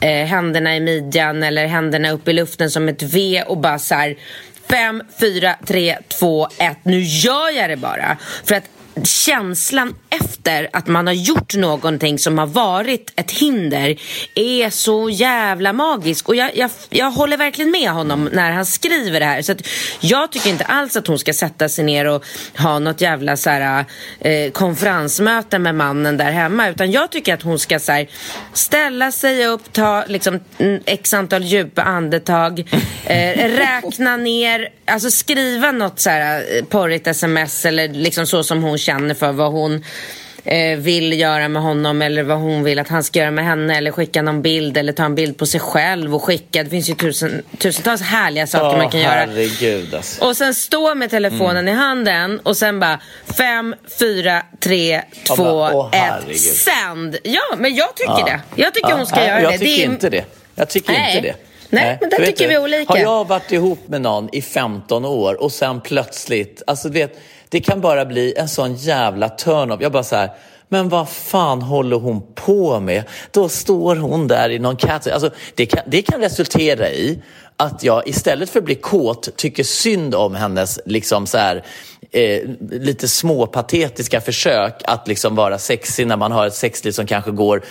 eh, 0.00 0.26
händerna 0.26 0.76
i 0.76 0.80
midjan 0.80 1.42
eller 1.42 1.66
händerna 1.66 2.10
upp 2.10 2.28
i 2.28 2.32
luften 2.32 2.70
som 2.70 2.88
ett 2.88 3.02
V 3.02 3.42
och 3.46 3.58
bara 3.58 3.78
så 3.78 3.94
här 3.94 4.16
fem, 4.72 5.02
fyra, 5.20 5.56
tre, 5.66 5.98
två, 6.08 6.48
ett. 6.58 6.78
Nu 6.82 7.00
gör 7.00 7.50
jag 7.50 7.70
det 7.70 7.76
bara. 7.76 8.16
För 8.44 8.54
att 8.54 8.64
känslan 9.04 9.94
efter 10.10 10.68
att 10.72 10.86
man 10.86 11.06
har 11.06 11.14
gjort 11.14 11.54
någonting 11.54 12.18
som 12.18 12.38
har 12.38 12.46
varit 12.46 13.12
ett 13.16 13.30
hinder 13.30 13.96
är 14.34 14.70
så 14.70 15.10
jävla 15.10 15.72
magisk. 15.72 16.28
Och 16.28 16.36
jag, 16.36 16.56
jag, 16.56 16.70
jag 16.90 17.10
håller 17.10 17.36
verkligen 17.36 17.70
med 17.70 17.90
honom 17.90 18.28
när 18.32 18.50
han 18.50 18.66
skriver 18.66 19.20
det 19.20 19.26
här. 19.26 19.42
Så 19.42 19.54
jag 20.00 20.32
tycker 20.32 20.50
inte 20.50 20.64
alls 20.64 20.96
att 20.96 21.06
hon 21.06 21.18
ska 21.18 21.32
sätta 21.32 21.68
sig 21.68 21.84
ner 21.84 22.06
och 22.06 22.24
ha 22.58 22.78
något 22.78 23.00
jävla 23.00 23.36
så 23.36 23.50
här, 23.50 23.84
eh, 24.20 24.50
konferensmöte 24.50 25.58
med 25.58 25.74
mannen 25.74 26.16
där 26.16 26.30
hemma. 26.30 26.68
Utan 26.68 26.90
jag 26.90 27.10
tycker 27.10 27.34
att 27.34 27.42
hon 27.42 27.58
ska 27.58 27.78
så 27.78 27.92
här, 27.92 28.08
ställa 28.52 29.12
sig 29.12 29.46
upp, 29.46 29.72
ta 29.72 30.04
liksom, 30.06 30.40
mm, 30.58 30.82
x 30.86 31.14
antal 31.14 31.44
djupa 31.44 31.82
andetag, 31.82 32.60
eh, 33.04 33.48
räkna 33.82 34.16
ner, 34.16 34.68
alltså 34.84 35.10
skriva 35.10 35.72
något 35.72 36.00
så 36.00 36.10
här 36.10 36.44
eh, 36.56 36.64
porrigt 36.64 37.06
sms 37.06 37.64
eller 37.64 37.88
liksom 37.88 38.26
så 38.26 38.44
som 38.44 38.62
hon 38.62 38.78
känner 38.82 39.14
för 39.14 39.32
vad 39.32 39.52
hon 39.52 39.84
eh, 40.44 40.78
vill 40.78 41.20
göra 41.20 41.48
med 41.48 41.62
honom 41.62 42.02
eller 42.02 42.22
vad 42.22 42.38
hon 42.38 42.64
vill 42.64 42.78
att 42.78 42.88
han 42.88 43.02
ska 43.04 43.18
göra 43.18 43.30
med 43.30 43.44
henne 43.44 43.76
eller 43.76 43.90
skicka 43.90 44.22
någon 44.22 44.42
bild 44.42 44.76
eller 44.76 44.92
ta 44.92 45.04
en 45.04 45.14
bild 45.14 45.36
på 45.38 45.46
sig 45.46 45.60
själv 45.60 46.14
och 46.14 46.22
skicka. 46.24 46.62
Det 46.64 46.70
finns 46.70 46.90
ju 46.90 46.94
tusen, 46.94 47.42
tusentals 47.58 48.00
härliga 48.02 48.46
saker 48.46 48.66
Åh, 48.66 48.76
man 48.76 48.90
kan 48.90 49.00
göra. 49.00 49.10
herregud 49.12 49.94
alltså. 49.94 50.24
Och 50.24 50.36
sen 50.36 50.54
stå 50.54 50.94
med 50.94 51.10
telefonen 51.10 51.68
i 51.68 51.72
handen 51.72 52.40
och 52.42 52.56
sen 52.56 52.80
bara 52.80 53.00
fem, 53.38 53.74
fyra, 53.98 54.42
tre, 54.60 55.02
två, 55.26 55.44
bara, 55.44 55.74
åh, 55.74 55.90
ett, 56.30 56.40
sänd. 56.40 57.16
Ja, 57.24 57.56
men 57.58 57.74
jag 57.74 57.94
tycker 57.96 58.12
Ja. 58.18 58.24
det. 58.24 58.62
Jag 58.62 58.74
tycker 58.74 58.88
Ja, 58.90 58.96
hon 58.96 59.06
ska 59.06 59.16
nej, 59.16 59.28
göra 59.28 59.42
jag 59.42 59.52
det. 59.52 59.58
tycker 59.58 59.76
det 59.76 59.82
är... 59.82 59.86
inte 59.86 60.10
det. 60.10 60.24
Jag 60.54 60.68
tycker 60.68 60.92
Nej. 60.92 61.16
inte 61.16 61.28
det. 61.28 61.34
Nej, 61.74 61.98
men 62.00 62.10
där 62.10 62.26
tycker 62.26 62.44
du, 62.44 62.54
vi 62.54 62.58
olika. 62.58 62.92
Har 62.92 62.98
jag 62.98 63.28
varit 63.28 63.52
ihop 63.52 63.88
med 63.88 64.00
någon 64.02 64.28
i 64.32 64.42
15 64.42 65.04
år 65.04 65.42
och 65.42 65.52
sen 65.52 65.80
plötsligt, 65.80 66.62
alltså 66.66 66.88
vet, 66.88 67.20
det 67.52 67.60
kan 67.60 67.80
bara 67.80 68.04
bli 68.04 68.34
en 68.36 68.48
sån 68.48 68.74
jävla 68.74 69.28
turn-off. 69.28 69.80
Jag 69.80 69.92
bara 69.92 70.02
så 70.02 70.16
här, 70.16 70.30
men 70.68 70.88
vad 70.88 71.08
fan 71.08 71.62
håller 71.62 71.96
hon 71.96 72.22
på 72.34 72.80
med? 72.80 73.04
Då 73.30 73.48
står 73.48 73.96
hon 73.96 74.28
där 74.28 74.50
i 74.50 74.58
någon 74.58 74.76
cat... 74.76 75.06
Alltså, 75.06 75.30
det, 75.54 75.66
kan, 75.66 75.80
det 75.86 76.02
kan 76.02 76.20
resultera 76.20 76.90
i 76.90 77.22
att 77.56 77.82
jag 77.82 78.08
istället 78.08 78.50
för 78.50 78.58
att 78.58 78.64
bli 78.64 78.74
kåt 78.74 79.36
tycker 79.36 79.64
synd 79.64 80.14
om 80.14 80.34
hennes 80.34 80.80
liksom 80.86 81.26
så 81.26 81.38
här, 81.38 81.64
eh, 82.10 82.40
lite 82.70 83.08
småpatetiska 83.08 84.20
försök 84.20 84.82
att 84.84 85.08
liksom 85.08 85.34
vara 85.34 85.58
sexig 85.58 86.06
när 86.06 86.16
man 86.16 86.32
har 86.32 86.46
ett 86.46 86.54
sexliv 86.54 86.92
som 86.92 87.06
kanske 87.06 87.30
går... 87.30 87.62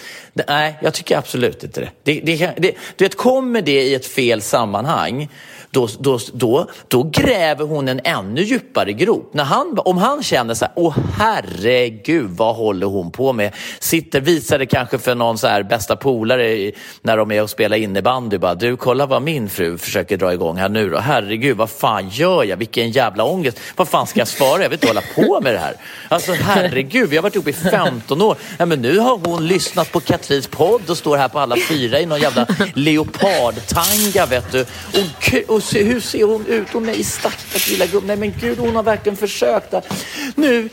Nej, 0.48 0.80
jag 0.82 0.94
tycker 0.94 1.18
absolut 1.18 1.64
inte 1.64 1.82
det. 1.82 1.90
det, 2.04 2.22
det, 2.26 2.38
kan- 2.38 2.54
det 2.58 2.76
du 2.96 3.06
vet, 3.06 3.18
kommer 3.18 3.62
det 3.62 3.84
i 3.84 3.96
ett 3.96 4.06
fel 4.06 4.42
sammanhang 4.42 5.30
då, 5.72 5.88
då, 6.00 6.20
då, 6.34 6.68
då 6.88 7.04
gräver 7.04 7.66
hon 7.66 7.88
en 7.88 8.02
ännu 8.04 8.42
djupare 8.42 8.94
grop. 8.94 9.34
När 9.34 9.44
han, 9.44 9.80
om 9.86 9.98
han 9.98 10.24
känner 10.24 10.54
så 10.54 10.66
här, 10.66 10.74
åh 10.76 10.98
herregud, 11.18 12.30
vad 12.30 12.56
håller 12.56 12.88
hon 12.88 13.12
på 13.12 13.34
med? 13.34 13.54
Sitter, 13.80 14.22
visar 14.22 14.60
det 14.60 14.66
kanske 14.66 14.98
för 14.98 15.16
någon 15.16 15.38
så 15.38 15.48
här 15.48 15.64
bästa 15.64 15.96
polare 15.96 16.72
när 17.02 17.18
de 17.18 17.32
är 17.32 17.44
och 17.44 17.50
spelar 17.50 17.78
innebandy. 17.78 18.38
Bara, 18.38 18.56
du, 18.56 18.78
kolla 18.78 19.06
vad 19.06 19.22
min 19.22 19.50
fru 19.50 19.78
försöker 19.78 20.18
dra 20.18 20.34
igång 20.34 20.58
här 20.58 20.70
nu 20.70 20.90
då. 20.90 20.98
Herregud, 20.98 21.58
vad 21.58 21.70
fan 21.70 22.10
gör 22.10 22.44
jag? 22.44 22.58
Vilken 22.58 22.92
jävla 22.92 23.24
ångest. 23.24 23.60
Vad 23.76 23.88
fan 23.88 24.08
ska 24.08 24.20
jag 24.20 24.28
svara? 24.28 24.62
Jag 24.62 24.70
vill 24.70 24.78
inte 24.78 24.88
hålla 24.88 25.04
på 25.16 25.42
med 25.42 25.54
det 25.54 25.60
här. 25.60 25.76
Alltså 26.08 26.34
herregud, 26.34 27.10
vi 27.10 27.16
har 27.16 27.24
varit 27.24 27.36
ihop 27.36 27.48
i 27.48 27.54
15 27.54 28.22
år. 28.22 28.38
Ja, 28.58 28.66
men 28.66 28.82
nu 28.82 29.00
har 29.00 29.20
hon 29.26 29.48
lyssnat 29.48 29.92
på 29.92 30.00
Katrins 30.00 30.48
podd 30.48 30.90
och 30.90 30.98
står 30.98 31.18
här 31.18 31.28
på 31.28 31.40
alla 31.40 31.56
fyra 31.70 32.00
i 32.00 32.06
någon 32.06 32.20
jävla 32.20 32.48
leopardtanga, 32.74 34.26
vet 34.26 34.52
du. 34.52 34.62
Och, 34.62 35.56
och 35.56 35.61
se, 35.62 35.84
hur 35.84 36.00
ser 36.00 36.24
hon 36.24 36.46
ut? 36.46 36.74
Hon 36.74 36.90
är 36.90 36.94
i 36.94 37.04
stackars 37.04 37.70
lilla 37.70 37.86
gubben. 37.86 38.08
Nej 38.08 38.18
men 38.18 38.34
gud, 38.40 38.60
hon 38.60 38.76
har 38.76 38.84
verkligen 38.84 39.18
försökt. 39.18 39.72
Där. 39.72 39.84
Nu, 40.36 40.70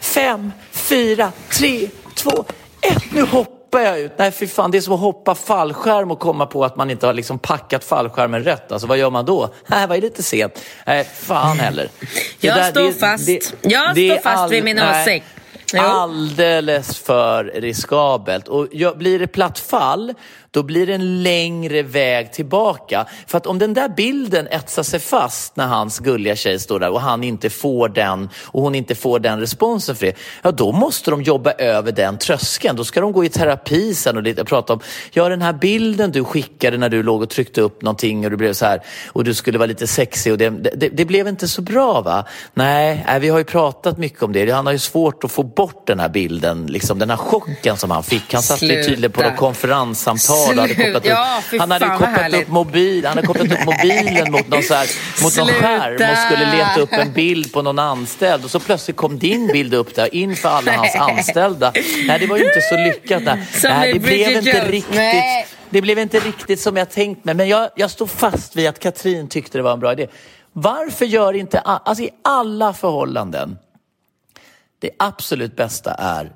fem, 0.00 0.52
fyra, 0.70 1.32
tre, 1.50 1.88
två, 2.14 2.44
ett. 2.80 3.12
Nu 3.12 3.22
hoppar 3.22 3.80
jag 3.80 4.00
ut. 4.00 4.12
Nej, 4.16 4.30
fy 4.30 4.46
fan, 4.46 4.70
det 4.70 4.78
är 4.78 4.82
som 4.82 4.94
att 4.94 5.00
hoppa 5.00 5.34
fallskärm 5.34 6.10
och 6.10 6.20
komma 6.20 6.46
på 6.46 6.64
att 6.64 6.76
man 6.76 6.90
inte 6.90 7.06
har 7.06 7.14
liksom 7.14 7.38
packat 7.38 7.84
fallskärmen 7.84 8.44
rätt. 8.44 8.72
Alltså, 8.72 8.86
vad 8.86 8.98
gör 8.98 9.10
man 9.10 9.24
då? 9.24 9.54
Nej, 9.66 9.86
var 9.86 9.96
lite 9.96 10.22
sent. 10.22 10.60
Nej, 10.86 11.04
fan 11.14 11.58
heller. 11.58 11.88
jag 12.40 12.56
där, 12.56 12.70
står 12.70 12.82
det, 12.82 12.92
fast. 12.92 13.26
Det, 13.26 13.54
jag 13.62 13.90
står 13.90 14.22
fast 14.22 14.26
all... 14.26 14.50
vid 14.50 14.64
min 14.64 14.78
åsikt. 14.78 15.26
Alldeles 15.78 16.98
för 16.98 17.44
riskabelt. 17.44 18.48
Och 18.48 18.68
blir 18.96 19.18
det 19.18 19.26
platt 19.26 19.58
fall, 19.58 20.14
då 20.50 20.62
blir 20.62 20.86
det 20.86 20.94
en 20.94 21.22
längre 21.22 21.82
väg 21.82 22.32
tillbaka. 22.32 23.06
För 23.26 23.38
att 23.38 23.46
om 23.46 23.58
den 23.58 23.74
där 23.74 23.88
bilden 23.88 24.46
etsar 24.46 24.82
sig 24.82 25.00
fast 25.00 25.56
när 25.56 25.66
hans 25.66 25.98
gulliga 25.98 26.36
tjej 26.36 26.58
står 26.58 26.80
där 26.80 26.90
och 26.90 27.00
han 27.00 27.24
inte 27.24 27.50
får 27.50 27.88
den 27.88 28.28
och 28.44 28.62
hon 28.62 28.74
inte 28.74 28.94
får 28.94 29.18
den 29.18 29.40
responsen 29.40 29.96
för 29.96 30.06
det, 30.06 30.16
ja 30.42 30.50
då 30.50 30.72
måste 30.72 31.10
de 31.10 31.22
jobba 31.22 31.52
över 31.52 31.92
den 31.92 32.18
tröskeln. 32.18 32.76
Då 32.76 32.84
ska 32.84 33.00
de 33.00 33.12
gå 33.12 33.24
i 33.24 33.28
terapi 33.28 33.94
sen 33.94 34.16
och 34.16 34.22
lite, 34.22 34.44
prata 34.44 34.72
om, 34.72 34.80
ja 35.12 35.28
den 35.28 35.42
här 35.42 35.52
bilden 35.52 36.10
du 36.10 36.24
skickade 36.24 36.78
när 36.78 36.88
du 36.88 37.02
låg 37.02 37.22
och 37.22 37.30
tryckte 37.30 37.60
upp 37.60 37.82
någonting 37.82 38.24
och 38.24 38.30
du 38.30 38.36
blev 38.36 38.52
så 38.52 38.66
här 38.66 38.82
och 39.06 39.24
du 39.24 39.34
skulle 39.34 39.58
vara 39.58 39.66
lite 39.66 39.86
sexig 39.86 40.32
och 40.32 40.38
det, 40.38 40.50
det, 40.50 40.88
det 40.88 41.04
blev 41.04 41.28
inte 41.28 41.48
så 41.48 41.62
bra 41.62 42.00
va? 42.00 42.24
Nej, 42.54 43.18
vi 43.20 43.28
har 43.28 43.38
ju 43.38 43.44
pratat 43.44 43.98
mycket 43.98 44.22
om 44.22 44.32
det. 44.32 44.50
Han 44.50 44.66
har 44.66 44.72
ju 44.72 44.78
svårt 44.78 45.24
att 45.24 45.32
få 45.32 45.42
bort 45.42 45.86
den 45.86 46.00
här 46.00 46.08
bilden, 46.08 46.66
liksom 46.66 46.98
den 46.98 47.10
här 47.10 47.16
chocken 47.16 47.76
som 47.76 47.90
han 47.90 48.02
fick. 48.02 48.32
Han 48.32 48.42
satt 48.42 48.62
ju 48.62 48.82
tydligen 48.82 49.12
på 49.12 49.22
något 49.22 49.36
konferenssamtal 49.36 50.39
tal 50.46 50.58
hade 50.58 50.74
kopplat 50.74 51.04
ja, 51.04 51.42
upp, 51.52 51.60
han 51.60 51.70
hade 51.70 51.86
kopplat 51.86 52.34
upp, 52.34 52.48
mobil, 52.48 53.06
han 53.06 53.16
hade 53.16 53.26
kopplat 53.26 53.52
upp 53.52 53.64
mobilen 53.64 54.32
mot 54.32 54.48
någon, 54.48 54.62
så 54.62 54.74
här, 54.74 54.88
mot 55.22 55.36
någon 55.36 55.48
skärm 55.48 56.10
och 56.10 56.18
skulle 56.18 56.56
leta 56.56 56.80
upp 56.80 56.92
en 56.92 57.12
bild 57.12 57.52
på 57.52 57.62
någon 57.62 57.78
anställd 57.78 58.44
och 58.44 58.50
så 58.50 58.60
plötsligt 58.60 58.96
kom 58.96 59.18
din 59.18 59.46
bild 59.46 59.74
upp 59.74 59.94
där 59.94 60.14
inför 60.14 60.48
alla 60.48 60.72
hans 60.72 60.96
anställda. 60.96 61.72
Nej, 62.06 62.18
det 62.18 62.26
var 62.26 62.36
ju 62.36 62.44
inte 62.44 62.60
så 62.60 62.76
lyckat. 62.76 63.22
Nej, 63.22 63.46
Nej 63.62 63.92
det 63.92 63.98
blev 63.98 64.30
inte 64.30 64.68
riktigt. 64.68 64.94
Nej. 64.94 65.46
Det 65.70 65.82
blev 65.82 65.98
inte 65.98 66.18
riktigt 66.18 66.60
som 66.60 66.76
jag 66.76 66.90
tänkt 66.90 67.24
mig, 67.24 67.34
men 67.34 67.48
jag, 67.48 67.70
jag 67.76 67.90
stod 67.90 68.10
fast 68.10 68.56
vid 68.56 68.68
att 68.68 68.78
Katrin 68.78 69.28
tyckte 69.28 69.58
det 69.58 69.62
var 69.62 69.72
en 69.72 69.80
bra 69.80 69.92
idé. 69.92 70.06
Varför 70.52 71.04
gör 71.04 71.32
inte, 71.32 71.60
alltså 71.60 72.04
i 72.04 72.10
alla 72.24 72.72
förhållanden, 72.72 73.58
det 74.78 74.90
absolut 74.98 75.56
bästa 75.56 75.94
är 75.94 76.32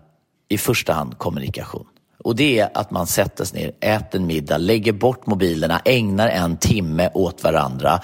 i 0.48 0.58
första 0.58 0.92
hand 0.92 1.18
kommunikation. 1.18 1.86
Och 2.24 2.36
det 2.36 2.58
är 2.58 2.68
att 2.74 2.90
man 2.90 3.06
sätter 3.06 3.44
sig 3.44 3.60
ner, 3.60 3.94
äter 3.96 4.20
en 4.20 4.26
middag, 4.26 4.58
lägger 4.58 4.92
bort 4.92 5.26
mobilerna, 5.26 5.80
ägnar 5.84 6.28
en 6.28 6.56
timme 6.56 7.10
åt 7.14 7.42
varandra 7.42 8.00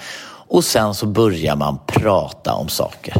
och 0.47 0.63
sen 0.63 0.93
så 0.93 1.05
börjar 1.05 1.55
man 1.55 1.79
prata 1.87 2.53
om 2.53 2.69
saker. 2.69 3.13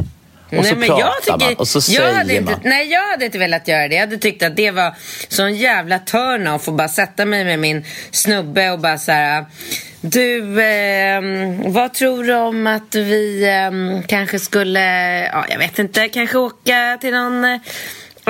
Och 0.58 0.64
nej, 0.64 0.76
men 0.76 0.88
jag 0.88 1.22
tycker, 1.24 1.40
man 1.40 1.56
och 1.56 1.68
så 1.68 1.78
jag 1.78 1.84
säger 1.84 2.14
hade 2.14 2.36
inte, 2.36 2.52
man. 2.52 2.60
Nej, 2.64 2.88
jag 2.88 3.12
hade 3.12 3.26
inte 3.26 3.38
velat 3.38 3.68
göra 3.68 3.88
det. 3.88 3.96
Jag 3.96 4.02
hade 4.02 4.18
tyckt 4.18 4.44
att 4.44 4.56
det 4.56 4.72
var 4.72 4.96
sån 5.28 5.56
jävla 5.56 6.00
turn-off 6.00 6.68
att 6.68 6.74
bara 6.74 6.88
sätta 6.88 7.26
mig 7.26 7.46
med 7.46 7.60
min 7.60 7.86
snubbe 8.12 8.72
och 8.72 8.80
bara 8.80 8.98
så 8.98 9.12
här... 9.12 9.46
Du, 10.02 10.62
eh, 10.64 11.22
vad 11.66 11.94
tror 11.94 12.24
du 12.24 12.36
om 12.36 12.68
att 12.68 12.96
vi 12.96 13.44
eh, 13.44 14.06
kanske 14.08 14.40
skulle, 14.40 14.80
ja, 15.26 15.46
jag 15.50 15.58
vet 15.58 15.80
inte, 15.80 16.08
kanske 16.08 16.38
åka 16.38 16.98
till 17.02 17.12
någon 17.12 17.60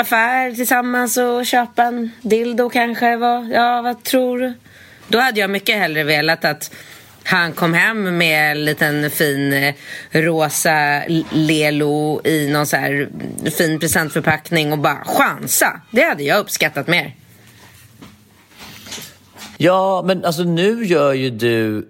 affär 0.02 0.52
tillsammans 0.52 1.18
och 1.18 1.46
köpa 1.46 1.84
en 1.84 2.12
dildo 2.22 2.70
kanske. 2.70 3.18
Vad, 3.18 3.50
ja, 3.50 3.82
vad 3.82 4.04
tror 4.04 4.40
du? 4.40 4.54
Då 5.08 5.20
hade 5.20 5.40
jag 5.40 5.50
mycket 5.50 5.78
hellre 5.78 6.04
velat 6.04 6.46
att 6.46 6.72
han 7.24 7.54
kom 7.54 7.74
hem 7.74 8.18
med 8.18 8.52
en 8.52 8.66
liten 8.66 9.12
fin 9.12 9.54
eh, 9.54 9.74
rosa 10.12 11.04
lelo 11.32 12.22
i 12.24 12.48
någon 12.48 12.66
så 12.66 12.78
här 12.78 13.10
fin 13.58 13.80
presentförpackning 13.80 14.72
och 14.72 14.80
bara 14.80 15.04
chansa. 15.06 15.82
Det 15.92 16.04
hade 16.04 16.24
jag 16.24 16.40
uppskattat 16.40 16.88
mer. 16.88 17.16
Ja, 19.58 20.04
men 20.06 20.26
alltså 20.26 20.44
nu 20.44 20.86
gör 20.86 21.14
ju 21.14 21.30
du 21.30 21.88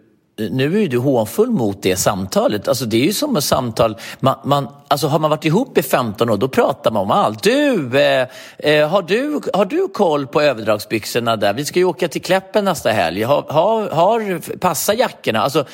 nu 0.49 0.75
är 0.75 0.79
ju 0.81 0.87
du 0.87 0.97
hånfull 0.97 1.49
mot 1.49 1.83
det 1.83 1.95
samtalet. 1.95 2.67
Alltså 2.67 2.85
det 2.85 2.97
är 2.97 3.05
ju 3.05 3.13
som 3.13 3.37
ett 3.37 3.43
samtal, 3.43 3.97
man, 4.19 4.35
man, 4.43 4.67
alltså 4.87 5.07
har 5.07 5.19
man 5.19 5.29
varit 5.29 5.45
ihop 5.45 5.77
i 5.77 5.81
15 5.81 6.29
år 6.29 6.37
då 6.37 6.47
pratar 6.47 6.91
man 6.91 7.01
om 7.01 7.11
allt. 7.11 7.43
Du, 7.43 7.99
eh, 7.99 8.27
eh, 8.57 8.89
har, 8.89 9.01
du 9.01 9.41
har 9.53 9.65
du 9.65 9.87
koll 9.87 10.27
på 10.27 10.41
överdragsbyxorna 10.41 11.35
där? 11.35 11.53
Vi 11.53 11.65
ska 11.65 11.79
ju 11.79 11.85
åka 11.85 12.07
till 12.07 12.21
Kläppen 12.21 12.65
nästa 12.65 12.91
helg. 12.91 13.23
Har, 13.23 13.45
har, 13.49 13.89
har, 13.89 14.57
passa 14.57 14.93
jackorna. 14.93 15.41
Alltså, 15.41 15.65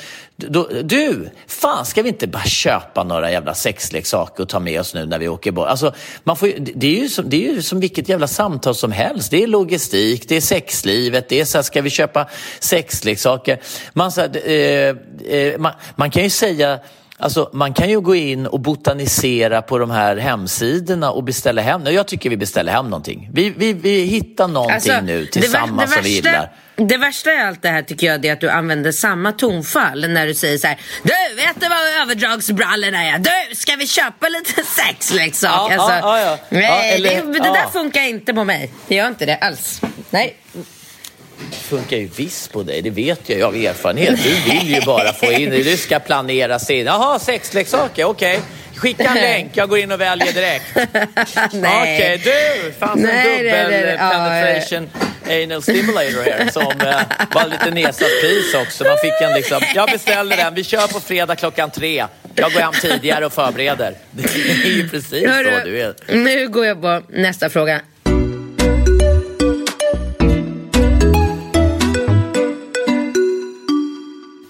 då, 0.46 0.68
du, 0.82 1.30
fan 1.46 1.86
ska 1.86 2.02
vi 2.02 2.08
inte 2.08 2.26
bara 2.26 2.42
köpa 2.42 3.04
några 3.04 3.30
jävla 3.30 3.54
sexleksaker 3.54 4.42
och 4.42 4.48
ta 4.48 4.60
med 4.60 4.80
oss 4.80 4.94
nu 4.94 5.06
när 5.06 5.18
vi 5.18 5.28
åker 5.28 5.52
bort? 5.52 5.68
Alltså, 5.68 5.94
man 6.24 6.36
får, 6.36 6.52
det, 6.58 6.96
är 6.96 7.00
ju 7.00 7.08
som, 7.08 7.30
det 7.30 7.48
är 7.48 7.54
ju 7.54 7.62
som 7.62 7.80
vilket 7.80 8.08
jävla 8.08 8.26
samtal 8.26 8.74
som 8.74 8.92
helst. 8.92 9.30
Det 9.30 9.42
är 9.42 9.46
logistik, 9.46 10.28
det 10.28 10.36
är 10.36 10.40
sexlivet, 10.40 11.28
det 11.28 11.40
är 11.40 11.44
så 11.44 11.58
här, 11.58 11.62
ska 11.62 11.82
vi 11.82 11.90
köpa 11.90 12.26
sexleksaker? 12.60 13.60
Man, 13.92 14.12
så 14.12 14.20
här, 14.20 14.48
eh, 14.48 14.96
eh, 15.36 15.58
man, 15.58 15.72
man 15.96 16.10
kan 16.10 16.22
ju 16.22 16.30
säga 16.30 16.78
Alltså, 17.20 17.50
man 17.52 17.74
kan 17.74 17.90
ju 17.90 18.00
gå 18.00 18.14
in 18.14 18.46
och 18.46 18.60
botanisera 18.60 19.62
på 19.62 19.78
de 19.78 19.90
här 19.90 20.16
hemsidorna 20.16 21.10
och 21.10 21.24
beställa 21.24 21.62
hem. 21.62 21.86
Jag 21.86 22.06
tycker 22.06 22.30
vi 22.30 22.36
beställer 22.36 22.72
hem 22.72 22.84
någonting. 22.84 23.30
Vi, 23.32 23.50
vi, 23.50 23.72
vi 23.72 24.00
hittar 24.00 24.48
någonting 24.48 24.74
alltså, 24.74 25.00
nu 25.00 25.26
tillsammans 25.26 25.94
som 25.94 26.02
vi 26.02 26.10
gillar. 26.10 26.52
Det 26.78 26.96
värsta 26.96 27.34
i 27.34 27.38
allt 27.38 27.62
det 27.62 27.68
här 27.68 27.82
tycker 27.82 28.06
jag 28.06 28.24
är 28.24 28.32
att 28.32 28.40
du 28.40 28.50
använder 28.50 28.92
samma 28.92 29.32
tonfall 29.32 30.08
när 30.08 30.26
du 30.26 30.34
säger 30.34 30.58
så 30.58 30.66
här. 30.66 30.78
Du, 31.02 31.34
vet 31.36 31.60
du 31.60 31.68
vad 31.68 32.02
överdragsbrallorna 32.02 33.04
är? 33.04 33.18
Du, 33.18 33.56
ska 33.56 33.76
vi 33.76 33.86
köpa 33.86 34.28
lite 34.28 34.62
sexleksak? 34.86 35.72
Ja, 35.72 35.74
alltså, 35.78 36.08
ja, 36.08 36.20
ja, 36.20 36.38
Nej, 36.48 36.94
eller, 36.94 37.10
det, 37.10 37.32
det 37.32 37.38
där 37.38 37.70
funkar 37.72 38.02
inte 38.02 38.34
på 38.34 38.44
mig. 38.44 38.70
Det 38.88 38.94
gör 38.94 39.08
inte 39.08 39.26
det 39.26 39.36
alls. 39.36 39.80
Nej 40.10 40.36
funkar 41.50 41.96
ju 41.96 42.08
visst 42.16 42.52
på 42.52 42.62
dig, 42.62 42.82
det 42.82 42.90
vet 42.90 43.28
jag 43.28 43.42
av 43.42 43.56
erfarenhet. 43.56 44.22
Du 44.22 44.50
vill 44.50 44.74
ju 44.74 44.80
bara 44.80 45.12
få 45.12 45.32
in 45.32 45.50
det, 45.50 45.62
du 45.62 45.76
ska 45.76 45.98
planera 45.98 46.58
in. 46.68 46.86
Jaha, 46.86 47.18
sexleksaker, 47.18 48.04
okej. 48.04 48.36
Okay. 48.36 48.48
Skicka 48.78 49.04
en 49.04 49.14
länk, 49.14 49.50
jag 49.54 49.68
går 49.68 49.78
in 49.78 49.92
och 49.92 50.00
väljer 50.00 50.32
direkt. 50.32 50.64
Okej, 50.76 51.58
okay, 51.60 52.16
du! 52.16 52.72
fanns 52.72 53.00
Nej, 53.02 53.26
en 53.26 53.36
dubbel 53.36 53.70
det, 53.70 53.76
det, 53.76 53.92
det. 53.92 53.98
penetration 53.98 54.88
ja, 55.28 55.42
anal 55.42 55.62
stimulator 55.62 56.22
här 56.22 56.50
som 56.50 56.62
uh, 56.62 57.02
var 57.34 57.46
lite 57.48 57.70
nedsatt 57.70 58.20
pris 58.22 58.54
också. 58.54 58.84
Man 58.84 58.98
fick 58.98 59.20
en 59.20 59.32
liksom, 59.32 59.60
jag 59.74 59.90
beställde 59.90 60.36
den, 60.36 60.54
vi 60.54 60.64
kör 60.64 60.86
på 60.86 61.00
fredag 61.00 61.36
klockan 61.36 61.70
tre. 61.70 62.06
Jag 62.34 62.52
går 62.52 62.60
hem 62.60 62.72
tidigare 62.72 63.26
och 63.26 63.32
förbereder. 63.32 63.94
Det 64.10 64.68
är 64.68 64.76
ju 64.76 64.88
precis 64.88 65.26
Hörru, 65.26 65.60
så 65.60 65.66
du 65.66 65.80
är. 65.80 65.94
Nu 66.08 66.48
går 66.48 66.66
jag 66.66 66.82
på 66.82 67.02
nästa 67.08 67.48
fråga. 67.48 67.80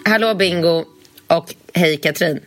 Hallå 0.04 0.34
Bingo 0.34 0.84
och 1.26 1.54
hej 1.74 1.96
Katrin. 1.96 2.40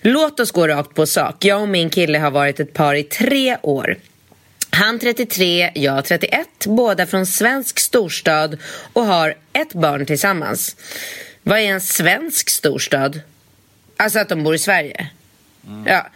Låt 0.00 0.40
oss 0.40 0.50
gå 0.50 0.68
rakt 0.68 0.94
på 0.94 1.06
sak. 1.06 1.44
Jag 1.44 1.60
och 1.60 1.68
min 1.68 1.90
kille 1.90 2.18
har 2.18 2.30
varit 2.30 2.60
ett 2.60 2.72
par 2.72 2.94
i 2.94 3.02
tre 3.02 3.56
år. 3.62 3.96
Han 4.70 4.98
33, 4.98 5.70
jag 5.74 6.04
31, 6.04 6.48
båda 6.66 7.06
från 7.06 7.26
svensk 7.26 7.78
storstad 7.78 8.58
och 8.92 9.04
har 9.04 9.34
ett 9.52 9.72
barn 9.72 10.06
tillsammans. 10.06 10.76
Vad 11.42 11.58
är 11.58 11.62
en 11.62 11.80
svensk 11.80 12.50
storstad? 12.50 13.20
Alltså 13.96 14.18
att 14.18 14.28
de 14.28 14.44
bor 14.44 14.54
i 14.54 14.58
Sverige? 14.58 15.10
Mm. 15.66 15.86
Ja. 15.86 16.06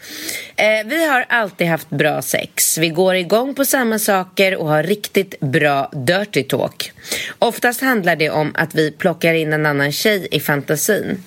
Eh, 0.56 0.86
vi 0.86 1.06
har 1.06 1.24
alltid 1.28 1.66
haft 1.66 1.90
bra 1.90 2.22
sex. 2.22 2.78
Vi 2.78 2.88
går 2.88 3.14
igång 3.14 3.54
på 3.54 3.64
samma 3.64 3.98
saker 3.98 4.56
och 4.56 4.68
har 4.68 4.82
riktigt 4.82 5.40
bra 5.40 5.90
dirty 5.92 6.42
talk. 6.42 6.92
Oftast 7.38 7.80
handlar 7.80 8.16
det 8.16 8.30
om 8.30 8.52
att 8.54 8.74
vi 8.74 8.90
plockar 8.90 9.34
in 9.34 9.52
en 9.52 9.66
annan 9.66 9.92
tjej 9.92 10.28
i 10.30 10.40
fantasin. 10.40 11.22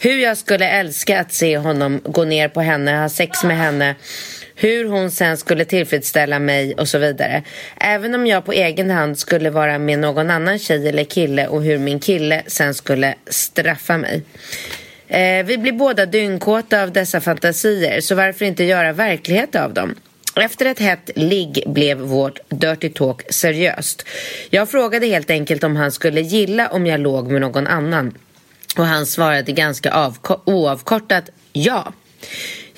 Hur 0.00 0.18
jag 0.18 0.38
skulle 0.38 0.68
älska 0.68 1.20
att 1.20 1.32
se 1.32 1.58
honom 1.58 2.00
gå 2.04 2.24
ner 2.24 2.48
på 2.48 2.60
henne, 2.60 2.96
ha 2.96 3.08
sex 3.08 3.44
med 3.44 3.56
henne 3.58 3.94
hur 4.60 4.88
hon 4.88 5.10
sen 5.10 5.36
skulle 5.36 5.64
tillfredsställa 5.64 6.38
mig 6.38 6.74
och 6.74 6.88
så 6.88 6.98
vidare. 6.98 7.42
Även 7.76 8.14
om 8.14 8.26
jag 8.26 8.44
på 8.44 8.52
egen 8.52 8.90
hand 8.90 9.18
skulle 9.18 9.50
vara 9.50 9.78
med 9.78 9.98
någon 9.98 10.30
annan 10.30 10.58
tjej 10.58 10.88
eller 10.88 11.04
kille 11.04 11.46
och 11.46 11.62
hur 11.62 11.78
min 11.78 12.00
kille 12.00 12.42
sen 12.46 12.74
skulle 12.74 13.14
straffa 13.26 13.98
mig. 13.98 14.22
Eh, 15.10 15.44
vi 15.44 15.58
blir 15.58 15.72
båda 15.72 16.06
dyngkåta 16.06 16.82
av 16.82 16.92
dessa 16.92 17.20
fantasier, 17.20 18.00
så 18.00 18.14
varför 18.14 18.44
inte 18.44 18.64
göra 18.64 18.92
verklighet 18.92 19.56
av 19.56 19.74
dem? 19.74 19.94
Efter 20.36 20.66
ett 20.66 20.78
hett 20.78 21.10
ligg 21.16 21.62
blev 21.66 21.98
vårt 21.98 22.38
dirty 22.48 22.88
talk 22.88 23.22
seriöst. 23.30 24.06
Jag 24.50 24.70
frågade 24.70 25.06
helt 25.06 25.30
enkelt 25.30 25.64
om 25.64 25.76
han 25.76 25.92
skulle 25.92 26.20
gilla 26.20 26.68
om 26.68 26.86
jag 26.86 27.00
låg 27.00 27.30
med 27.30 27.40
någon 27.40 27.66
annan. 27.66 28.14
Och 28.76 28.86
han 28.86 29.06
svarade 29.06 29.52
ganska 29.52 30.12
oavkortat 30.44 31.30
ja. 31.52 31.92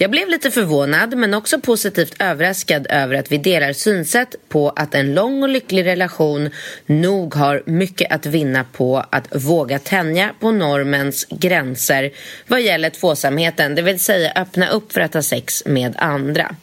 Jag 0.03 0.11
blev 0.11 0.29
lite 0.29 0.51
förvånad 0.51 1.17
men 1.17 1.35
också 1.35 1.61
positivt 1.61 2.15
överraskad 2.19 2.87
över 2.91 3.15
att 3.15 3.33
vi 3.33 3.39
delar 3.39 3.73
synsätt 3.73 4.35
på 4.49 4.71
att 4.71 4.95
en 4.95 5.15
lång 5.15 5.43
och 5.43 5.49
lycklig 5.49 5.87
relation 5.87 6.51
nog 6.87 7.35
har 7.35 7.63
mycket 7.67 8.13
att 8.13 8.27
vinna 8.27 8.65
på 8.73 9.05
att 9.11 9.45
våga 9.45 9.79
tänja 9.79 10.31
på 10.41 10.51
normens 10.51 11.27
gränser 11.31 12.11
vad 12.47 12.63
gäller 12.63 12.91
tvåsamheten, 12.91 13.75
det 13.75 13.83
vill 13.83 14.01
säga 14.01 14.33
öppna 14.37 14.69
upp 14.69 14.93
för 14.93 15.01
att 15.01 15.15
ha 15.15 15.23
sex 15.23 15.63
med 15.67 15.95
andra. 15.97 16.55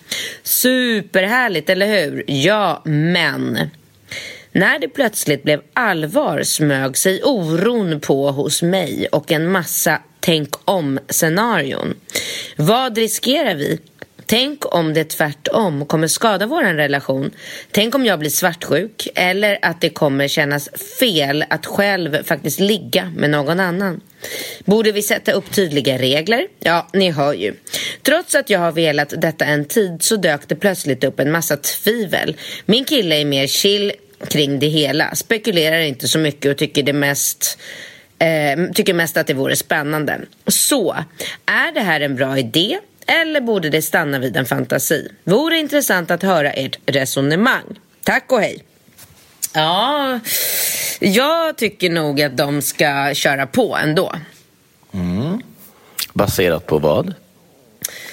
Superhärligt, 0.43 1.69
eller 1.69 1.87
hur? 1.87 2.23
Ja, 2.27 2.81
men... 2.85 3.69
När 4.51 4.79
det 4.79 4.87
plötsligt 4.87 5.43
blev 5.43 5.61
allvar 5.73 6.43
smög 6.43 6.97
sig 6.97 7.23
oron 7.23 7.99
på 7.99 8.31
hos 8.31 8.61
mig 8.61 9.07
och 9.11 9.31
en 9.31 9.51
massa 9.51 10.01
tänk 10.19 10.49
om-scenarion. 10.65 11.95
Vad 12.55 12.97
riskerar 12.97 13.55
vi? 13.55 13.79
Tänk 14.29 14.75
om 14.75 14.93
det 14.93 15.03
tvärtom 15.03 15.85
kommer 15.85 16.07
skada 16.07 16.45
vår 16.45 16.63
relation. 16.63 17.31
Tänk 17.71 17.95
om 17.95 18.05
jag 18.05 18.19
blir 18.19 18.29
svartsjuk 18.29 19.07
eller 19.15 19.59
att 19.61 19.81
det 19.81 19.89
kommer 19.89 20.27
kännas 20.27 20.69
fel 20.99 21.45
att 21.49 21.65
själv 21.65 22.23
faktiskt 22.23 22.59
ligga 22.59 23.11
med 23.15 23.29
någon 23.29 23.59
annan. 23.59 24.01
Borde 24.65 24.91
vi 24.91 25.01
sätta 25.01 25.31
upp 25.31 25.51
tydliga 25.51 25.97
regler? 25.97 26.47
Ja, 26.59 26.87
ni 26.93 27.11
hör 27.11 27.33
ju. 27.33 27.53
Trots 28.03 28.35
att 28.35 28.49
jag 28.49 28.59
har 28.59 28.71
velat 28.71 29.13
detta 29.17 29.45
en 29.45 29.65
tid 29.65 30.03
så 30.03 30.15
dök 30.15 30.47
det 30.47 30.55
plötsligt 30.55 31.03
upp 31.03 31.19
en 31.19 31.31
massa 31.31 31.57
tvivel. 31.57 32.35
Min 32.65 32.85
kille 32.85 33.21
är 33.21 33.25
mer 33.25 33.47
chill 33.47 33.91
kring 34.27 34.59
det 34.59 34.67
hela, 34.67 35.15
spekulerar 35.15 35.79
inte 35.79 36.07
så 36.07 36.19
mycket 36.19 36.51
och 36.51 36.57
tycker 36.57 36.83
det 36.83 36.93
mest 36.93 37.59
Eh, 38.19 38.71
tycker 38.73 38.93
mest 38.93 39.17
att 39.17 39.27
det 39.27 39.33
vore 39.33 39.55
spännande. 39.55 40.19
Så, 40.47 40.95
är 41.45 41.71
det 41.73 41.81
här 41.81 42.01
en 42.01 42.15
bra 42.15 42.37
idé 42.37 42.79
eller 43.07 43.41
borde 43.41 43.69
det 43.69 43.81
stanna 43.81 44.19
vid 44.19 44.37
en 44.37 44.45
fantasi? 44.45 45.11
Vore 45.23 45.57
intressant 45.57 46.11
att 46.11 46.23
höra 46.23 46.51
ert 46.51 46.79
resonemang. 46.85 47.79
Tack 48.03 48.31
och 48.31 48.41
hej. 48.41 48.63
Ja, 49.53 50.19
jag 50.99 51.57
tycker 51.57 51.89
nog 51.89 52.21
att 52.21 52.37
de 52.37 52.61
ska 52.61 53.13
köra 53.13 53.47
på 53.47 53.77
ändå. 53.77 54.13
Mm. 54.93 55.41
Baserat 56.13 56.65
på 56.65 56.79
vad? 56.79 57.13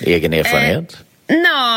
Egen 0.00 0.32
erfarenhet? 0.32 0.92
Eh, 0.92 1.06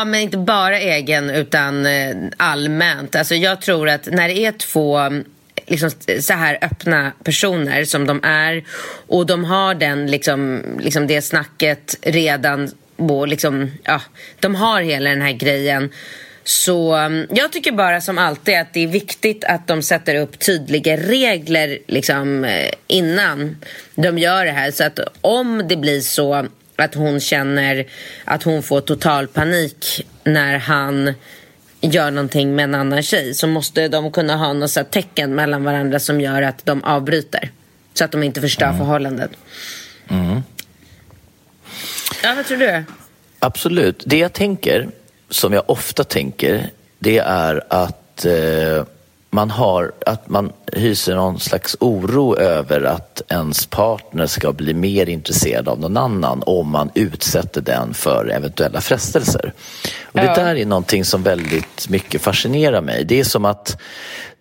men 0.05 0.15
inte 0.15 0.37
bara 0.37 0.79
egen 0.79 1.29
utan 1.29 1.85
eh, 1.85 2.15
allmänt. 2.37 3.15
Alltså 3.15 3.35
jag 3.35 3.61
tror 3.61 3.89
att 3.89 4.05
när 4.05 4.27
det 4.27 4.37
är 4.37 4.51
två 4.51 4.99
liksom, 5.69 5.91
så 6.21 6.33
här 6.33 6.57
öppna 6.61 7.11
personer 7.23 7.83
som 7.83 8.07
de 8.07 8.19
är 8.23 8.63
och 9.07 9.25
de 9.25 9.43
har 9.43 9.75
den, 9.75 10.07
liksom, 10.07 10.63
liksom 10.79 11.07
det 11.07 11.21
snacket 11.21 11.97
redan 12.01 12.71
och 12.97 13.27
liksom, 13.27 13.71
ja, 13.83 14.01
de 14.39 14.55
har 14.55 14.81
hela 14.81 15.09
den 15.09 15.21
här 15.21 15.31
grejen 15.33 15.89
så 16.43 16.93
mm, 16.93 17.27
jag 17.29 17.51
tycker 17.51 17.71
bara 17.71 18.01
som 18.01 18.17
alltid 18.17 18.57
att 18.57 18.73
det 18.73 18.83
är 18.83 18.87
viktigt 18.87 19.43
att 19.43 19.67
de 19.67 19.81
sätter 19.81 20.15
upp 20.15 20.39
tydliga 20.39 20.97
regler 20.97 21.79
liksom, 21.87 22.45
eh, 22.45 22.69
innan 22.87 23.57
de 23.95 24.17
gör 24.17 24.45
det 24.45 24.51
här. 24.51 24.71
Så 24.71 24.83
att 24.83 24.99
om 25.21 25.67
det 25.67 25.77
blir 25.77 26.01
så 26.01 26.47
att 26.75 26.95
hon 26.95 27.19
känner 27.19 27.85
att 28.25 28.43
hon 28.43 28.63
får 28.63 28.81
total 28.81 29.27
panik 29.27 30.05
när 30.23 30.57
han 30.57 31.13
gör 31.81 32.11
någonting 32.11 32.55
med 32.55 32.63
en 32.63 32.75
annan 32.75 33.03
tjej 33.03 33.33
så 33.33 33.47
måste 33.47 33.87
de 33.87 34.11
kunna 34.11 34.35
ha 34.35 34.53
något 34.53 34.91
tecken 34.91 35.35
mellan 35.35 35.63
varandra 35.63 35.99
som 35.99 36.21
gör 36.21 36.41
att 36.41 36.65
de 36.65 36.83
avbryter. 36.83 37.51
Så 37.93 38.05
att 38.05 38.11
de 38.11 38.23
inte 38.23 38.41
förstör 38.41 38.65
mm. 38.65 38.77
förhållandet. 38.77 39.31
Mm. 40.09 40.41
Ja, 42.23 42.33
vad 42.35 42.45
tror 42.45 42.57
du? 42.57 42.83
Absolut. 43.39 44.03
Det 44.05 44.17
jag 44.17 44.33
tänker, 44.33 44.89
som 45.29 45.53
jag 45.53 45.63
ofta 45.69 46.03
tänker, 46.03 46.69
det 46.99 47.17
är 47.17 47.63
att 47.69 48.25
eh, 48.25 48.83
man, 49.29 49.49
har, 49.49 49.91
att 50.05 50.29
man 50.29 50.51
hyser 50.73 51.15
någon 51.15 51.39
slags 51.39 51.77
oro 51.79 52.37
över 52.37 52.83
att 52.83 53.21
ens 53.29 53.65
partner 53.65 54.27
ska 54.27 54.53
bli 54.53 54.73
mer 54.73 55.09
intresserad 55.09 55.67
av 55.67 55.79
någon 55.79 55.97
annan 55.97 56.43
om 56.45 56.69
man 56.69 56.91
utsätter 56.93 57.61
den 57.61 57.93
för 57.93 58.29
eventuella 58.29 58.81
frestelser. 58.81 59.53
Och 60.03 60.19
det 60.19 60.33
där 60.35 60.55
är 60.55 60.65
någonting 60.65 61.05
som 61.05 61.23
väldigt 61.23 61.89
mycket 61.89 62.21
fascinerar 62.21 62.81
mig. 62.81 63.05
Det 63.05 63.19
är 63.19 63.23
som 63.23 63.45
att 63.45 63.81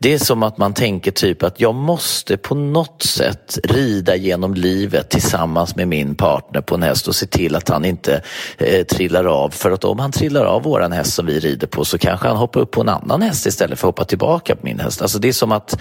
det 0.00 0.14
är 0.14 0.18
som 0.18 0.42
att 0.42 0.58
man 0.58 0.74
tänker 0.74 1.10
typ 1.10 1.42
att 1.42 1.60
jag 1.60 1.74
måste 1.74 2.36
på 2.36 2.54
något 2.54 3.02
sätt 3.02 3.58
rida 3.64 4.16
genom 4.16 4.54
livet 4.54 5.10
tillsammans 5.10 5.76
med 5.76 5.88
min 5.88 6.14
partner 6.14 6.60
på 6.60 6.74
en 6.74 6.82
häst 6.82 7.08
och 7.08 7.14
se 7.14 7.26
till 7.26 7.56
att 7.56 7.68
han 7.68 7.84
inte 7.84 8.22
eh, 8.58 8.86
trillar 8.86 9.24
av. 9.24 9.50
För 9.50 9.70
att 9.70 9.84
om 9.84 9.98
han 9.98 10.12
trillar 10.12 10.44
av 10.44 10.62
våran 10.62 10.92
häst 10.92 11.14
som 11.14 11.26
vi 11.26 11.40
rider 11.40 11.66
på 11.66 11.84
så 11.84 11.98
kanske 11.98 12.28
han 12.28 12.36
hoppar 12.36 12.60
upp 12.60 12.70
på 12.70 12.80
en 12.80 12.88
annan 12.88 13.22
häst 13.22 13.46
istället 13.46 13.78
för 13.78 13.88
att 13.88 13.94
hoppa 13.94 14.04
tillbaka 14.04 14.56
på 14.56 14.66
min 14.66 14.80
häst. 14.80 15.02
Alltså 15.02 15.18
det 15.18 15.28
är 15.28 15.32
som 15.32 15.52
att 15.52 15.80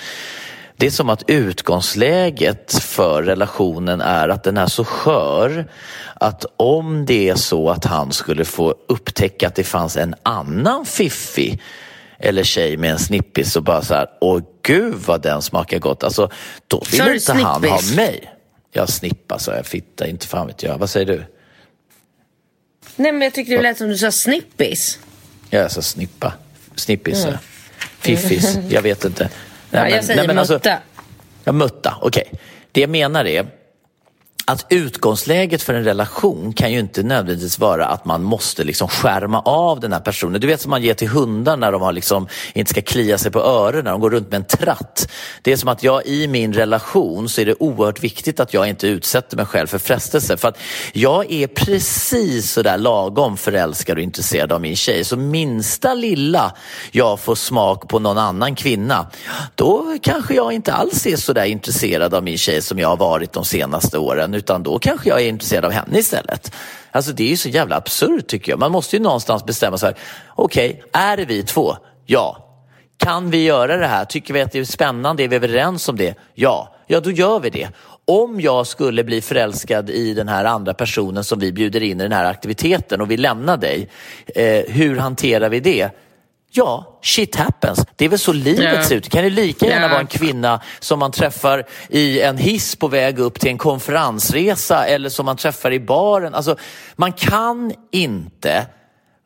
det 0.80 0.86
är 0.86 0.92
som 0.92 1.10
att 1.10 1.24
utgångsläget 1.28 2.74
för 2.74 3.24
relationen 3.24 4.02
är 4.02 4.30
att 4.30 4.44
den 4.44 4.58
är 4.58 4.68
så 4.68 4.86
skör 4.86 5.66
att 6.14 6.46
om 6.58 7.06
det 7.06 7.30
är 7.30 7.36
så 7.36 7.70
att 7.70 7.86
han 7.86 8.12
skulle 8.12 8.46
få 8.46 8.76
upptäcka 8.88 9.48
att 9.48 9.56
det 9.56 9.64
fanns 9.64 9.98
en 9.98 10.16
annan 10.24 10.86
fiffig 10.86 11.62
eller 12.20 12.44
tjej 12.44 12.78
med 12.78 12.92
en 12.92 13.00
snippis 13.00 13.56
och 13.56 13.64
bara 13.64 13.82
så 13.82 13.94
här, 13.94 14.08
åh 14.22 14.42
gud 14.64 14.94
vad 14.94 15.22
den 15.22 15.42
smakar 15.42 15.80
gott. 15.80 16.04
Alltså, 16.04 16.32
då 16.68 16.84
vill 16.92 17.02
inte 17.02 17.20
snippis? 17.20 17.44
han 17.44 17.64
ha 17.64 17.82
mig. 17.96 18.34
Jag 18.72 18.90
snippa 18.90 19.40
sa 19.40 19.56
jag, 19.56 19.66
fitta, 19.66 20.08
inte 20.08 20.28
fan 20.28 20.48
vet 20.48 20.64
jag. 20.64 20.78
Vad 20.78 20.90
säger 20.90 21.06
du? 21.06 21.26
Nej 22.96 23.12
men 23.12 23.22
jag 23.22 23.34
tyckte 23.34 23.56
det 23.56 23.62
lät 23.62 23.78
som 23.78 23.88
du 23.88 23.98
sa 23.98 24.12
snippis. 24.12 25.00
Ja, 25.50 25.60
jag 25.60 25.72
sa 25.72 25.82
snippa. 25.82 26.34
Snippis, 26.76 27.26
mm. 27.26 27.38
fiffis, 28.00 28.58
jag 28.70 28.82
vet 28.82 29.06
inte. 29.06 29.24
Nej, 29.24 29.32
ja, 29.72 29.90
jag 29.90 29.92
men, 29.92 30.04
säger 30.04 30.18
nej, 30.20 30.28
men 30.28 30.38
alltså- 30.38 30.54
mutta. 30.54 30.72
Alltså, 30.72 30.86
ja, 31.44 31.52
mutta, 31.52 31.98
okej. 32.02 32.24
Okay. 32.28 32.40
Det 32.72 32.82
jag 32.82 32.90
menar 32.90 33.26
är 33.26 33.48
att 34.50 34.66
utgångsläget 34.70 35.62
för 35.62 35.74
en 35.74 35.84
relation 35.84 36.54
kan 36.54 36.72
ju 36.72 36.80
inte 36.80 37.04
nödvändigtvis 37.04 37.60
vara 37.60 37.86
att 37.86 38.06
man 38.06 38.24
måste 38.24 38.64
liksom 38.64 38.88
skärma 38.88 39.42
av 39.42 39.80
den 39.80 39.94
här 39.94 40.00
personen. 40.00 40.42
Du 40.42 40.48
vet 40.48 40.62
som 40.62 40.70
man 40.70 40.82
ger 40.82 40.94
till 40.94 41.08
hundar 41.08 41.58
när 41.58 41.72
de 41.72 41.82
har 41.82 41.92
liksom, 41.94 42.28
inte 42.54 42.70
ska 42.70 42.82
klia 42.82 43.18
sig 43.18 43.32
på 43.32 43.40
öronen, 43.40 43.84
när 43.84 43.92
de 43.92 44.02
går 44.02 44.10
runt 44.10 44.32
med 44.32 44.38
en 44.38 44.46
tratt. 44.46 45.12
Det 45.42 45.52
är 45.52 45.58
som 45.58 45.70
att 45.70 45.84
jag 45.84 46.06
i 46.06 46.28
min 46.28 46.54
relation 46.54 47.30
så 47.30 47.42
är 47.42 47.46
det 47.46 47.56
oerhört 47.60 48.04
viktigt 48.04 48.40
att 48.40 48.54
jag 48.54 48.70
inte 48.70 48.88
utsätter 48.88 49.38
mig 49.38 49.46
själv 49.46 49.68
för 49.68 49.78
frestelse. 49.78 50.38
För 50.38 50.48
att 50.48 50.58
jag 50.94 51.32
är 51.32 51.48
precis 51.48 52.52
sådär 52.52 52.78
lagom 52.78 53.38
förälskad 53.38 53.98
och 53.98 54.04
intresserad 54.04 54.52
av 54.52 54.62
min 54.62 54.76
tjej. 54.76 55.04
Så 55.04 55.18
minsta 55.18 55.94
lilla 55.94 56.54
jag 56.92 57.20
får 57.20 57.36
smak 57.36 57.88
på 57.88 58.00
någon 58.00 58.18
annan 58.18 58.56
kvinna, 58.56 59.08
då 59.56 59.98
kanske 60.02 60.34
jag 60.34 60.54
inte 60.54 60.74
alls 60.74 61.06
är 61.08 61.16
sådär 61.16 61.46
intresserad 61.46 62.14
av 62.14 62.24
min 62.24 62.38
tjej 62.38 62.62
som 62.62 62.80
jag 62.80 62.90
har 62.90 62.98
varit 62.98 63.34
de 63.34 63.46
senaste 63.46 63.98
åren 63.98 64.37
utan 64.38 64.64
då 64.64 64.80
kanske 64.80 65.10
jag 65.10 65.22
är 65.22 65.28
intresserad 65.28 65.66
av 65.66 65.72
henne 65.72 66.00
istället. 66.00 66.52
Alltså 66.92 67.12
det 67.12 67.24
är 67.24 67.30
ju 67.30 67.38
så 67.38 67.50
jävla 67.50 67.76
absurt 67.76 68.28
tycker 68.28 68.52
jag. 68.52 68.60
Man 68.60 68.72
måste 68.72 68.96
ju 68.96 69.02
någonstans 69.02 69.46
bestämma 69.46 69.78
sig. 69.78 69.94
Okej, 70.36 70.70
okay, 70.70 71.02
är 71.02 71.18
det 71.18 71.26
vi 71.26 71.44
två? 71.44 71.76
Ja. 72.06 72.44
Kan 72.98 73.30
vi 73.30 73.44
göra 73.44 73.78
det 73.78 73.88
här? 73.88 74.06
Tycker 74.06 74.34
vi 74.34 74.42
att 74.42 74.52
det 74.52 74.60
är 74.60 74.64
spännande? 74.64 75.24
Är 75.24 75.28
vi 75.28 75.36
överens 75.36 75.90
om 75.90 75.96
det? 75.96 76.16
Ja. 76.34 76.76
Ja, 76.88 77.00
då 77.00 77.12
gör 77.12 77.40
vi 77.40 77.50
det. 77.50 77.70
Om 78.06 78.42
jag 78.42 78.68
skulle 78.68 79.04
bli 79.04 79.22
förälskad 79.22 79.90
i 79.90 80.14
den 80.14 80.28
här 80.28 80.46
andra 80.46 80.74
personen 80.74 81.24
som 81.24 81.40
vi 81.40 81.52
bjuder 81.52 81.84
in 81.84 82.00
i 82.00 82.04
den 82.04 82.12
här 82.12 82.26
aktiviteten 82.26 83.02
och 83.02 83.12
vi 83.12 83.18
lämnar 83.18 83.58
dig, 83.58 83.90
eh, 84.36 84.74
hur 84.74 84.98
hanterar 84.98 85.50
vi 85.50 85.60
det? 85.60 85.90
Ja, 86.58 87.00
shit 87.02 87.36
happens. 87.36 87.86
Det 87.96 88.06
är 88.06 88.10
väl 88.10 88.20
så 88.20 88.34
livet 88.34 88.60
yeah. 88.60 88.84
ser 88.84 88.96
ut. 88.96 89.04
Det 89.04 89.10
kan 89.10 89.24
ju 89.24 89.30
lika 89.30 89.66
gärna 89.66 89.80
yeah. 89.80 89.92
vara 89.92 90.02
en 90.02 90.08
kvinna 90.08 90.62
som 90.80 91.00
man 91.00 91.12
träffar 91.12 91.66
i 91.90 92.22
en 92.22 92.38
hiss 92.38 92.76
på 92.76 92.88
väg 92.88 93.20
upp 93.20 93.40
till 93.40 93.50
en 93.50 93.58
konferensresa 93.58 94.86
eller 94.86 95.10
som 95.10 95.26
man 95.26 95.38
träffar 95.38 95.74
i 95.74 95.80
baren. 95.80 96.36
Alltså, 96.36 96.56
man 96.96 97.14
kan 97.14 97.74
inte 97.92 98.68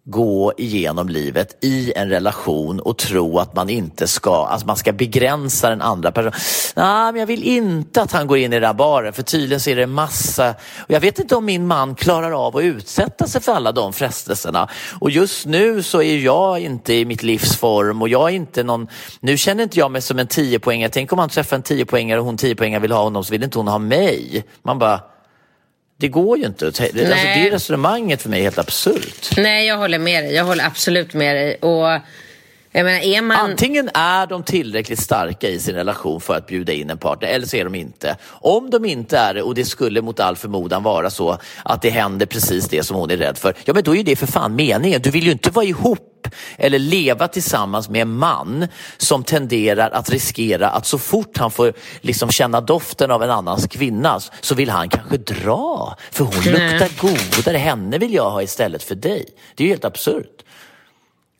gå 0.05 0.53
igenom 0.57 1.09
livet 1.09 1.63
i 1.63 1.93
en 1.95 2.09
relation 2.09 2.79
och 2.79 2.97
tro 2.97 3.39
att 3.39 3.55
man 3.55 3.69
inte 3.69 4.07
ska, 4.07 4.45
alltså 4.45 4.67
man 4.67 4.77
ska 4.77 4.91
begränsa 4.91 5.69
den 5.69 5.81
andra 5.81 6.11
personen. 6.11 6.33
Nej, 6.75 7.11
men 7.11 7.19
jag 7.19 7.27
vill 7.27 7.43
inte 7.43 8.01
att 8.01 8.11
han 8.11 8.27
går 8.27 8.37
in 8.37 8.53
i 8.53 8.55
den 8.55 8.61
där 8.61 8.73
baren 8.73 9.13
för 9.13 9.23
tydligen 9.23 9.59
så 9.59 9.69
är 9.69 9.75
det 9.75 9.87
massa, 9.87 10.49
och 10.79 10.91
jag 10.91 10.99
vet 10.99 11.19
inte 11.19 11.35
om 11.35 11.45
min 11.45 11.67
man 11.67 11.95
klarar 11.95 12.47
av 12.47 12.57
att 12.57 12.63
utsätta 12.63 13.27
sig 13.27 13.41
för 13.41 13.51
alla 13.51 13.71
de 13.71 13.93
frestelserna. 13.93 14.69
Och 14.99 15.11
just 15.11 15.45
nu 15.45 15.83
så 15.83 16.01
är 16.01 16.17
jag 16.17 16.59
inte 16.59 16.93
i 16.93 17.05
mitt 17.05 17.23
livsform 17.23 18.01
och 18.01 18.09
jag 18.09 18.29
är 18.29 18.33
inte 18.33 18.63
någon, 18.63 18.87
nu 19.19 19.37
känner 19.37 19.63
inte 19.63 19.79
jag 19.79 19.91
mig 19.91 20.01
som 20.01 20.19
en 20.19 20.27
tiopoängare. 20.27 20.89
Tänk 20.89 21.13
om 21.13 21.19
han 21.19 21.29
träffar 21.29 21.55
en 21.55 21.63
tiopoängare 21.63 22.19
och 22.19 22.25
hon 22.25 22.37
tiopoängare 22.37 22.81
vill 22.81 22.91
ha 22.91 23.03
honom 23.03 23.23
så 23.23 23.31
vill 23.31 23.43
inte 23.43 23.59
hon 23.59 23.67
ha 23.67 23.77
mig. 23.77 24.45
Man 24.63 24.79
bara, 24.79 25.10
det 26.01 26.07
går 26.07 26.37
ju 26.37 26.45
inte. 26.45 26.65
Alltså, 26.67 26.83
det 26.93 27.49
resonemanget 27.51 28.21
för 28.21 28.29
mig 28.29 28.39
är 28.39 28.43
helt 28.43 28.59
absurt. 28.59 29.29
Nej, 29.37 29.67
jag 29.67 29.77
håller 29.77 29.99
med 29.99 30.23
dig. 30.23 30.33
Jag 30.33 30.43
håller 30.43 30.65
absolut 30.65 31.13
med 31.13 31.35
dig. 31.35 31.55
Och 31.55 31.99
menar, 32.73 33.21
man... 33.21 33.37
Antingen 33.37 33.89
är 33.93 34.27
de 34.27 34.43
tillräckligt 34.43 34.99
starka 34.99 35.49
i 35.49 35.59
sin 35.59 35.75
relation 35.75 36.21
för 36.21 36.35
att 36.35 36.47
bjuda 36.47 36.73
in 36.73 36.89
en 36.89 36.97
partner 36.97 37.27
eller 37.27 37.45
så 37.45 37.57
är 37.57 37.63
de 37.63 37.75
inte. 37.75 38.17
Om 38.29 38.69
de 38.69 38.85
inte 38.85 39.17
är 39.17 39.33
det 39.33 39.41
och 39.41 39.55
det 39.55 39.65
skulle 39.65 40.01
mot 40.01 40.19
all 40.19 40.35
förmodan 40.35 40.83
vara 40.83 41.09
så 41.09 41.37
att 41.63 41.81
det 41.81 41.89
händer 41.89 42.25
precis 42.25 42.69
det 42.69 42.83
som 42.83 42.97
hon 42.97 43.11
är 43.11 43.17
rädd 43.17 43.37
för, 43.37 43.53
ja 43.65 43.73
men 43.73 43.83
då 43.83 43.95
är 43.95 44.03
det 44.03 44.15
för 44.15 44.27
fan 44.27 44.55
meningen. 44.55 45.01
Du 45.01 45.09
vill 45.09 45.25
ju 45.25 45.31
inte 45.31 45.49
vara 45.49 45.65
ihop 45.65 46.07
eller 46.57 46.79
leva 46.79 47.27
tillsammans 47.27 47.89
med 47.89 48.01
en 48.01 48.17
man 48.17 48.67
som 48.97 49.23
tenderar 49.23 49.89
att 49.89 50.09
riskera 50.09 50.69
att 50.69 50.85
så 50.85 50.97
fort 50.97 51.37
han 51.37 51.51
får 51.51 51.73
liksom 52.01 52.29
känna 52.29 52.61
doften 52.61 53.11
av 53.11 53.23
en 53.23 53.29
annans 53.31 53.67
kvinna 53.67 54.19
så 54.41 54.55
vill 54.55 54.69
han 54.69 54.89
kanske 54.89 55.17
dra. 55.17 55.97
För 56.11 56.25
hon 56.25 56.33
Nej. 56.45 56.79
luktar 56.79 57.07
godare, 57.07 57.57
henne 57.57 57.97
vill 57.97 58.13
jag 58.13 58.31
ha 58.31 58.41
istället 58.41 58.83
för 58.83 58.95
dig. 58.95 59.25
Det 59.55 59.63
är 59.63 59.65
ju 59.65 59.73
helt 59.73 59.85
absurt. 59.85 60.41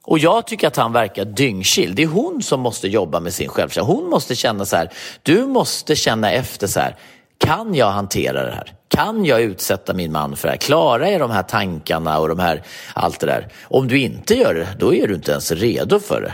Och 0.04 0.20
jag 0.20 0.48
tycker 0.48 0.68
att 0.68 0.76
han 0.76 0.94
verkar 0.94 1.26
dyngchill. 1.26 1.96
Det 1.96 2.04
är 2.04 2.08
hon 2.08 2.44
som 2.44 2.60
måste 2.60 2.88
jobba 2.88 3.20
med 3.20 3.34
sin 3.34 3.50
självkänsla. 3.50 3.94
Hon 3.94 4.10
måste 4.10 4.36
känna 4.36 4.66
så 4.66 4.76
här, 4.76 4.90
du 5.24 5.46
måste 5.46 5.96
känna 5.96 6.32
efter 6.32 6.68
så 6.68 6.80
här, 6.80 6.96
kan 7.38 7.76
jag 7.76 7.92
hantera 7.92 8.46
det 8.46 8.52
här? 8.52 8.74
Kan 8.88 9.26
jag 9.26 9.42
utsätta 9.42 9.94
min 9.94 10.12
man 10.12 10.36
för 10.36 10.48
det 10.48 10.52
här? 10.52 10.58
Klarar 10.58 11.06
jag 11.06 11.22
de 11.22 11.32
här 11.32 11.44
tankarna 11.44 12.20
och 12.20 12.28
de 12.28 12.40
här, 12.40 12.64
allt 12.94 13.20
det 13.20 13.26
där? 13.26 13.48
Om 13.64 13.88
du 13.88 14.00
inte 14.00 14.36
gör 14.36 14.54
det, 14.54 14.68
då 14.80 14.94
är 14.94 15.08
du 15.08 15.16
inte 15.16 15.32
ens 15.32 15.52
redo 15.52 16.00
för 16.00 16.22
det. 16.22 16.34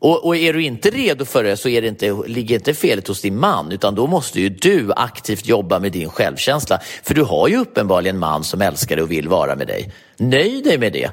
Och, 0.00 0.26
och 0.26 0.36
är 0.36 0.52
du 0.52 0.62
inte 0.62 0.90
redo 0.90 1.24
för 1.24 1.44
det 1.44 1.56
så 1.56 1.68
är 1.68 1.82
det 1.82 1.88
inte, 1.88 2.22
ligger 2.26 2.54
inte 2.54 2.74
felet 2.74 3.08
hos 3.08 3.20
din 3.20 3.40
man 3.40 3.72
utan 3.72 3.94
då 3.94 4.06
måste 4.06 4.40
ju 4.40 4.48
du 4.48 4.92
aktivt 4.96 5.46
jobba 5.46 5.78
med 5.78 5.92
din 5.92 6.10
självkänsla. 6.10 6.80
För 7.02 7.14
du 7.14 7.22
har 7.22 7.48
ju 7.48 7.56
uppenbarligen 7.56 8.16
en 8.16 8.20
man 8.20 8.44
som 8.44 8.62
älskar 8.62 8.96
dig 8.96 9.02
och 9.02 9.10
vill 9.10 9.28
vara 9.28 9.56
med 9.56 9.66
dig. 9.66 9.92
Nöj 10.16 10.62
dig 10.62 10.78
med 10.78 10.92
det. 10.92 11.10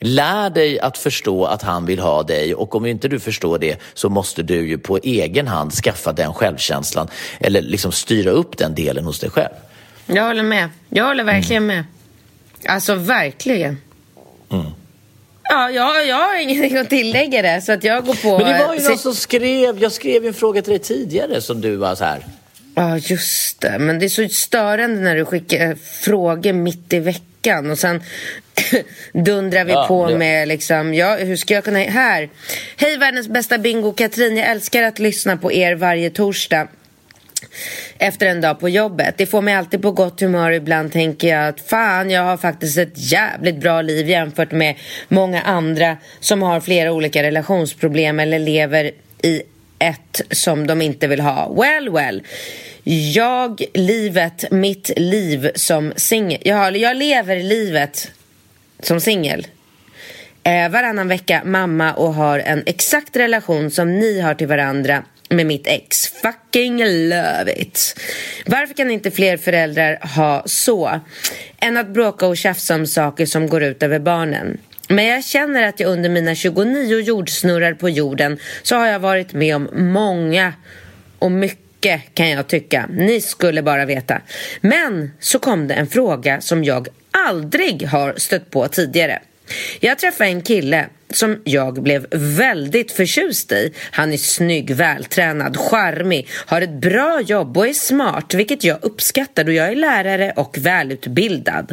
Lär 0.00 0.50
dig 0.50 0.80
att 0.80 0.98
förstå 0.98 1.44
att 1.44 1.62
han 1.62 1.86
vill 1.86 1.98
ha 1.98 2.22
dig 2.22 2.54
och 2.54 2.74
om 2.74 2.86
inte 2.86 3.08
du 3.08 3.20
förstår 3.20 3.58
det 3.58 3.76
så 3.94 4.08
måste 4.08 4.42
du 4.42 4.68
ju 4.68 4.78
på 4.78 4.98
egen 4.98 5.46
hand 5.48 5.72
skaffa 5.72 6.12
den 6.12 6.34
självkänslan 6.34 7.08
eller 7.40 7.62
liksom 7.62 7.92
styra 7.92 8.30
upp 8.30 8.58
den 8.58 8.74
delen 8.74 9.04
hos 9.04 9.20
dig 9.20 9.30
själv. 9.30 9.54
Jag 10.06 10.26
håller 10.26 10.42
med. 10.42 10.68
Jag 10.88 11.04
håller 11.04 11.24
verkligen 11.24 11.66
med. 11.66 11.84
Alltså, 12.66 12.94
verkligen. 12.94 13.78
Mm. 14.50 14.66
Ja, 15.42 15.70
jag, 15.70 16.06
jag 16.06 16.16
har 16.16 16.42
ingenting 16.42 16.76
att 16.76 16.90
tillägga 16.90 17.42
det, 17.42 17.60
så 17.60 17.72
att 17.72 17.84
jag 17.84 18.06
går 18.06 18.14
på... 18.14 18.38
Men 18.38 18.52
det 18.52 18.66
var 18.66 18.74
ju 18.74 18.88
någon 18.88 18.98
som 18.98 19.14
skrev, 19.14 19.82
jag 19.82 19.92
skrev 19.92 20.22
ju 20.22 20.28
en 20.28 20.34
fråga 20.34 20.62
till 20.62 20.70
dig 20.70 20.78
tidigare 20.78 21.40
som 21.40 21.60
du 21.60 21.76
var 21.76 21.94
så 21.94 22.04
här. 22.04 22.26
Ja, 22.74 22.98
just 22.98 23.60
det. 23.60 23.78
Men 23.78 23.98
det 23.98 24.04
är 24.04 24.08
så 24.08 24.28
störande 24.28 25.00
när 25.00 25.16
du 25.16 25.24
skickar 25.24 25.74
frågor 25.74 26.52
mitt 26.52 26.92
i 26.92 26.98
veckan 26.98 27.70
och 27.70 27.78
sen 27.78 28.02
dundrar 29.12 29.64
vi 29.64 29.72
Ja, 29.72 29.84
på 29.88 30.06
det- 30.08 30.18
med 30.18 30.48
liksom, 30.48 30.94
ja, 30.94 31.16
hur 31.16 31.36
ska 31.36 31.54
jag 31.54 31.64
kunna... 31.64 31.78
Här! 31.78 32.28
Hej 32.76 32.96
världens 32.96 33.28
bästa 33.28 33.58
bingo, 33.58 33.92
Katrin. 33.92 34.36
Jag 34.36 34.48
älskar 34.50 34.82
att 34.82 34.98
lyssna 34.98 35.36
på 35.36 35.52
er 35.52 35.74
varje 35.74 36.10
torsdag 36.10 36.68
efter 37.98 38.26
en 38.26 38.40
dag 38.40 38.60
på 38.60 38.68
jobbet. 38.68 39.14
Det 39.18 39.26
får 39.26 39.42
mig 39.42 39.54
alltid 39.54 39.82
på 39.82 39.92
gott 39.92 40.20
humör. 40.20 40.50
Ibland 40.50 40.92
tänker 40.92 41.28
jag 41.28 41.48
att 41.48 41.60
fan, 41.60 42.10
jag 42.10 42.22
har 42.22 42.36
faktiskt 42.36 42.78
ett 42.78 42.92
jävligt 43.12 43.56
bra 43.60 43.82
liv 43.82 44.08
jämfört 44.08 44.52
med 44.52 44.74
många 45.08 45.42
andra 45.42 45.96
som 46.20 46.42
har 46.42 46.60
flera 46.60 46.92
olika 46.92 47.22
relationsproblem 47.22 48.20
eller 48.20 48.38
lever 48.38 48.90
i 49.22 49.42
ett 49.78 50.20
som 50.30 50.66
de 50.66 50.82
inte 50.82 51.06
vill 51.06 51.20
ha. 51.20 51.54
Well, 51.54 51.90
well. 51.92 52.22
Jag, 53.14 53.62
livet, 53.74 54.50
mitt 54.50 54.90
liv 54.96 55.50
som 55.54 55.92
singel. 55.96 56.40
Jag, 56.44 56.76
jag 56.76 56.96
lever 56.96 57.36
livet 57.36 58.10
som 58.82 59.00
singel. 59.00 59.46
Eh, 60.42 60.68
varannan 60.68 61.08
vecka 61.08 61.42
mamma 61.44 61.92
och 61.92 62.14
har 62.14 62.38
en 62.38 62.62
exakt 62.66 63.16
relation 63.16 63.70
som 63.70 63.98
ni 63.98 64.20
har 64.20 64.34
till 64.34 64.46
varandra 64.46 65.02
med 65.28 65.46
mitt 65.46 65.66
ex. 65.66 66.08
Fucking 66.08 66.84
love 66.84 67.52
it. 67.56 68.00
Varför 68.46 68.74
kan 68.74 68.90
inte 68.90 69.10
fler 69.10 69.36
föräldrar 69.36 69.98
ha 70.16 70.42
så? 70.46 71.00
Än 71.58 71.76
att 71.76 71.88
bråka 71.88 72.26
och 72.26 72.36
tjafsa 72.36 72.74
om 72.74 72.86
saker 72.86 73.26
som 73.26 73.48
går 73.48 73.62
ut 73.62 73.82
över 73.82 73.98
barnen. 73.98 74.58
Men 74.88 75.04
jag 75.04 75.24
känner 75.24 75.62
att 75.62 75.80
jag 75.80 75.90
under 75.90 76.10
mina 76.10 76.34
29 76.34 77.00
jordsnurrar 77.00 77.74
på 77.74 77.88
jorden 77.88 78.38
så 78.62 78.76
har 78.76 78.86
jag 78.86 78.98
varit 78.98 79.32
med 79.32 79.56
om 79.56 79.68
många 79.72 80.52
och 81.18 81.32
mycket 81.32 82.14
kan 82.14 82.30
jag 82.30 82.46
tycka. 82.46 82.88
Ni 82.92 83.20
skulle 83.20 83.62
bara 83.62 83.84
veta. 83.84 84.20
Men 84.60 85.12
så 85.20 85.38
kom 85.38 85.68
det 85.68 85.74
en 85.74 85.86
fråga 85.86 86.40
som 86.40 86.64
jag 86.64 86.88
aldrig 87.26 87.86
har 87.86 88.14
stött 88.16 88.50
på 88.50 88.68
tidigare. 88.68 89.22
Jag 89.80 89.98
träffade 89.98 90.30
en 90.30 90.42
kille 90.42 90.86
som 91.10 91.40
jag 91.44 91.82
blev 91.82 92.06
väldigt 92.12 92.92
förtjust 92.92 93.52
i. 93.52 93.72
Han 93.90 94.12
är 94.12 94.16
snygg, 94.16 94.70
vältränad, 94.70 95.56
charmig, 95.56 96.28
har 96.46 96.60
ett 96.60 96.80
bra 96.80 97.20
jobb 97.20 97.56
och 97.56 97.66
är 97.66 97.72
smart, 97.72 98.34
vilket 98.34 98.64
jag 98.64 98.78
uppskattar 98.82 99.44
då 99.44 99.52
jag 99.52 99.68
är 99.68 99.76
lärare 99.76 100.32
och 100.36 100.58
välutbildad. 100.58 101.72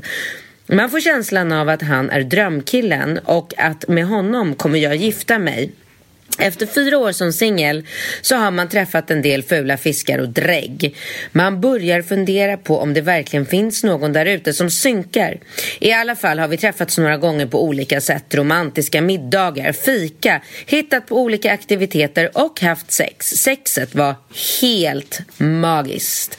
Man 0.67 0.89
får 0.89 0.99
känslan 0.99 1.51
av 1.51 1.69
att 1.69 1.81
han 1.81 2.09
är 2.09 2.21
drömkillen 2.21 3.17
och 3.17 3.53
att 3.57 3.87
med 3.87 4.05
honom 4.05 4.55
kommer 4.55 4.79
jag 4.79 4.95
gifta 4.95 5.39
mig. 5.39 5.71
Efter 6.39 6.65
fyra 6.65 6.97
år 6.97 7.11
som 7.11 7.33
singel 7.33 7.87
så 8.21 8.35
har 8.35 8.51
man 8.51 8.69
träffat 8.69 9.11
en 9.11 9.21
del 9.21 9.43
fula 9.43 9.77
fiskar 9.77 10.19
och 10.19 10.29
drägg. 10.29 10.95
Man 11.31 11.61
börjar 11.61 12.01
fundera 12.01 12.57
på 12.57 12.79
om 12.79 12.93
det 12.93 13.01
verkligen 13.01 13.45
finns 13.45 13.83
någon 13.83 14.13
där 14.13 14.25
ute 14.25 14.53
som 14.53 14.69
synkar. 14.69 15.37
I 15.79 15.91
alla 15.91 16.15
fall 16.15 16.39
har 16.39 16.47
vi 16.47 16.57
träffats 16.57 16.97
några 16.97 17.17
gånger 17.17 17.45
på 17.45 17.63
olika 17.63 18.01
sätt. 18.01 18.35
Romantiska 18.35 19.01
middagar, 19.01 19.71
fika, 19.71 20.41
hittat 20.65 21.07
på 21.07 21.21
olika 21.21 21.53
aktiviteter 21.53 22.29
och 22.33 22.61
haft 22.61 22.91
sex. 22.91 23.29
Sexet 23.29 23.95
var 23.95 24.15
helt 24.61 25.21
magiskt. 25.37 26.37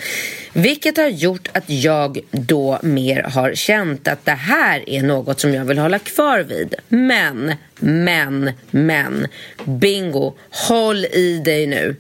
Vilket 0.53 0.97
har 0.97 1.09
gjort 1.09 1.49
att 1.53 1.71
jag 1.71 2.19
då 2.31 2.79
mer 2.83 3.23
har 3.23 3.55
känt 3.55 4.09
att 4.09 4.25
det 4.25 4.31
här 4.31 4.89
är 4.89 5.03
något 5.03 5.41
som 5.41 5.55
jag 5.55 5.65
vill 5.65 5.79
hålla 5.79 5.99
kvar 5.99 6.41
vid. 6.41 6.75
Men, 6.89 7.53
men, 7.81 8.53
men. 8.71 9.29
Bingo, 9.65 10.37
håll 10.51 11.05
i 11.05 11.43
dig 11.45 11.67
nu. 11.67 11.97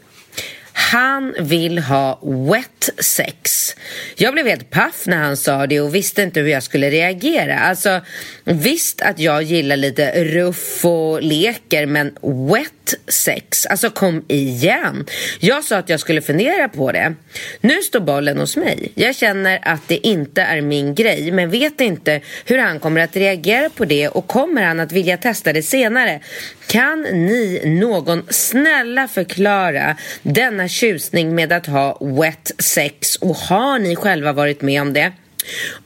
Han 0.72 1.34
vill 1.40 1.78
ha 1.78 2.20
wet 2.22 2.90
sex. 2.98 3.70
Jag 4.16 4.32
blev 4.32 4.46
helt 4.46 4.70
paff 4.70 5.06
när 5.06 5.16
han 5.16 5.36
sa 5.36 5.66
det 5.66 5.80
och 5.80 5.94
visste 5.94 6.22
inte 6.22 6.40
hur 6.40 6.48
jag 6.48 6.62
skulle 6.62 6.90
reagera. 6.90 7.58
Alltså, 7.58 8.00
visst 8.44 9.02
att 9.02 9.18
jag 9.18 9.42
gillar 9.42 9.76
lite 9.76 10.24
ruff 10.24 10.84
och 10.84 11.22
leker, 11.22 11.86
men 11.86 12.16
wet 12.22 12.72
sex? 13.08 13.66
Alltså, 13.66 13.90
kom 13.90 14.24
igen. 14.28 15.06
Jag 15.40 15.64
sa 15.64 15.76
att 15.76 15.88
jag 15.88 16.00
skulle 16.00 16.22
fundera 16.22 16.68
på 16.68 16.92
det. 16.92 17.14
Nu 17.60 17.82
står 17.82 18.00
bollen 18.00 18.38
hos 18.38 18.56
mig. 18.56 18.92
Jag 18.94 19.16
känner 19.16 19.58
att 19.62 19.88
det 19.88 20.06
inte 20.06 20.42
är 20.42 20.60
min 20.60 20.94
grej, 20.94 21.30
men 21.32 21.50
vet 21.50 21.80
inte 21.80 22.20
hur 22.44 22.58
han 22.58 22.80
kommer 22.80 23.00
att 23.00 23.16
reagera 23.16 23.70
på 23.70 23.84
det 23.84 24.08
och 24.08 24.26
kommer 24.26 24.62
han 24.62 24.80
att 24.80 24.92
vilja 24.92 25.16
testa 25.16 25.52
det 25.52 25.62
senare? 25.62 26.20
Kan 26.66 27.02
ni 27.02 27.62
någon 27.64 28.26
snälla 28.30 29.08
förklara 29.08 29.96
denna 30.22 30.68
tjusning 30.68 31.34
med 31.34 31.52
att 31.52 31.66
ha 31.66 31.98
wet 32.00 32.52
sex 32.58 33.16
och 33.16 33.36
har 33.36 33.78
ni 33.78 33.96
själva 33.96 34.32
varit 34.32 34.62
med 34.62 34.82
om 34.82 34.92
det? 34.92 35.12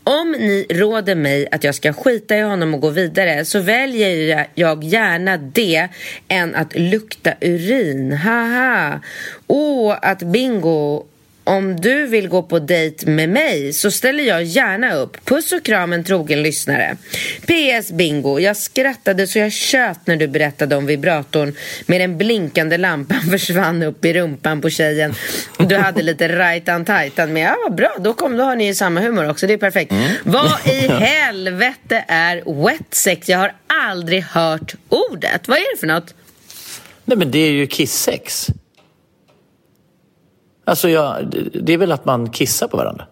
Om 0.05 0.33
ni 0.33 0.67
råder 0.71 1.15
mig 1.15 1.49
att 1.51 1.65
jag 1.65 1.75
ska 1.75 1.93
skita 1.93 2.37
i 2.37 2.41
honom 2.41 2.75
och 2.75 2.81
gå 2.81 2.91
vidare 2.91 3.45
så 3.45 3.61
väljer 3.61 4.47
jag 4.55 4.85
gärna 4.85 5.37
det 5.37 5.89
än 6.29 6.55
att 6.55 6.75
lukta 6.75 7.35
urin. 7.41 8.13
Haha. 8.13 9.01
Och 9.47 10.07
att 10.07 10.23
bingo 10.23 11.05
om 11.45 11.81
du 11.81 12.07
vill 12.07 12.29
gå 12.29 12.43
på 12.43 12.59
dejt 12.59 13.11
med 13.11 13.29
mig 13.29 13.73
så 13.73 13.91
ställer 13.91 14.25
jag 14.25 14.45
gärna 14.45 14.95
upp. 14.95 15.25
Puss 15.25 15.53
och 15.53 15.65
kram 15.65 15.93
en 15.93 16.05
trogen 16.05 16.43
lyssnare. 16.43 16.97
PS 17.41 17.93
Bingo, 17.93 18.39
jag 18.39 18.57
skrattade 18.57 19.27
så 19.27 19.39
jag 19.39 19.53
tjöt 19.53 19.99
när 20.05 20.17
du 20.17 20.29
berättade 20.29 20.77
om 20.77 20.87
vibratorn 20.87 21.55
med 21.87 22.01
den 22.01 22.19
blinkande 22.19 22.77
lampan 22.77 23.21
försvann 23.31 23.83
upp 23.83 24.05
i 24.05 24.13
rumpan 24.13 24.61
på 24.61 24.71
tjejen. 24.71 25.15
Du 25.59 25.77
hade 25.77 26.03
lite 26.03 26.39
rajtan 26.39 26.85
tajtan 26.85 27.33
med. 27.33 27.43
Ja, 27.43 27.57
vad 27.69 27.75
bra, 27.75 27.97
då, 28.01 28.15
kom, 28.15 28.37
då 28.37 28.45
har 28.45 28.57
ni 28.57 28.67
ju 28.67 28.75
samma 28.75 29.01
humor 29.01 29.31
också. 29.31 29.47
Det 29.47 29.53
är 29.53 29.59
perfekt. 29.59 29.93
Vad 30.25 30.67
i 30.67 30.89
helvete 30.89 32.05
är 32.09 32.65
wet 32.65 32.95
sex? 32.95 33.29
Jag 33.29 33.39
har 33.39 33.53
aldrig 33.67 34.23
hört 34.23 34.75
ordet. 34.89 35.49
Vad 35.49 35.59
är 35.59 35.75
det 35.75 35.81
för 35.81 35.87
något? 35.87 36.15
Nej 37.05 37.19
men 37.19 37.31
det 37.31 37.39
är 37.39 37.51
ju 37.51 37.67
kissex. 37.67 38.47
Alltså 40.71 40.89
jag, 40.89 41.27
det- 41.53 41.73
är 41.73 41.77
väl 41.77 41.93
att 41.93 42.05
man 42.05 42.31
kissar 42.31 42.69
på 42.69 42.77
varandra. 42.77 43.07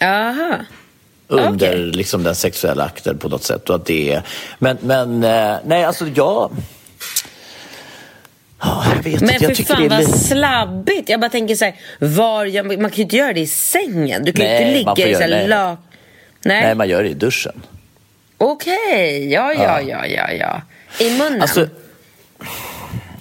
Aha. 0.00 0.56
under 1.28 1.68
Okej. 1.70 1.78
liksom 1.92 2.22
den 2.22 2.34
sexuella 2.34 2.84
akten 2.84 3.18
på 3.18 3.28
något 3.28 3.42
sätt. 3.42 3.70
Och 3.70 3.76
att 3.76 3.86
det 3.86 4.12
är, 4.12 4.22
men, 4.58 4.78
men 4.80 5.24
eh, 5.24 5.56
nej, 5.66 5.84
alltså 5.84 6.06
jag... 6.06 6.50
Ja, 8.62 8.84
jag 8.96 9.02
vet 9.02 9.20
Men 9.20 9.30
inte. 9.30 9.44
Jag 9.44 9.50
för 9.50 9.54
tycker 9.54 9.74
fan 9.74 9.88
vad 9.88 9.98
lite... 10.00 10.18
slabbigt. 10.18 11.08
Jag 11.08 11.20
bara 11.20 11.30
tänker 11.30 11.54
så 11.54 11.64
här, 11.64 11.74
var, 11.98 12.44
jag, 12.44 12.66
man 12.66 12.90
kan 12.90 12.96
ju 12.96 13.02
inte 13.02 13.16
göra 13.16 13.32
det 13.32 13.40
i 13.40 13.46
sängen. 13.46 14.24
Du 14.24 14.32
kan 14.32 14.46
ju 14.46 14.52
inte 14.52 14.72
ligga 14.72 14.92
i 15.10 15.14
så 15.14 15.20
göra 15.22 15.34
här 15.34 15.42
det. 15.42 15.46
la... 15.48 15.66
Nej, 16.44 16.62
Nej, 16.64 16.74
man 16.74 16.88
gör 16.88 17.02
det 17.02 17.08
i 17.08 17.14
duschen. 17.14 17.62
okej. 18.38 19.32
Ja, 19.32 19.52
ja, 19.52 19.80
ja, 19.80 20.06
ja, 20.06 20.30
ja. 20.32 20.62
I 21.04 21.18
munnen? 21.18 21.42
Alltså, 21.42 21.68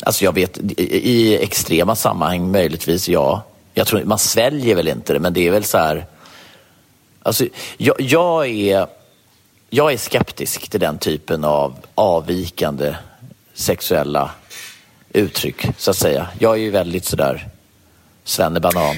alltså 0.04 0.26
jag 0.26 0.36
vet, 0.36 0.58
i, 0.78 1.38
extrema 1.44 1.96
sammanhang 1.96 2.52
möjligtvis 2.52 3.10
ja. 3.10 3.44
Jag 3.74 3.88
tror 3.88 4.04
man 4.04 4.20
sväljer 4.20 4.76
väl 4.76 4.88
inte 4.88 5.14
det, 5.14 5.20
men 5.20 5.34
det 5.34 5.48
är 5.48 5.52
väl 5.52 5.64
så 5.64 5.78
här... 5.78 6.06
Alltså, 7.24 7.46
jag, 7.78 7.96
jag, 8.02 8.48
är, 8.48 8.88
jag 9.70 9.94
är 9.94 9.98
skeptisk 9.98 10.70
till 10.70 10.80
den 10.80 10.98
typen 10.98 11.44
av 11.44 11.76
avvikande 11.96 12.96
sexuella 13.54 14.32
uttryck, 15.14 15.66
så 15.78 15.92
att 15.92 15.98
säga. 15.98 16.28
Jag 16.40 16.54
är 16.54 16.60
ju 16.60 16.72
väldigt 16.72 17.06
sådär 17.06 17.48
svennebanan. 18.24 18.96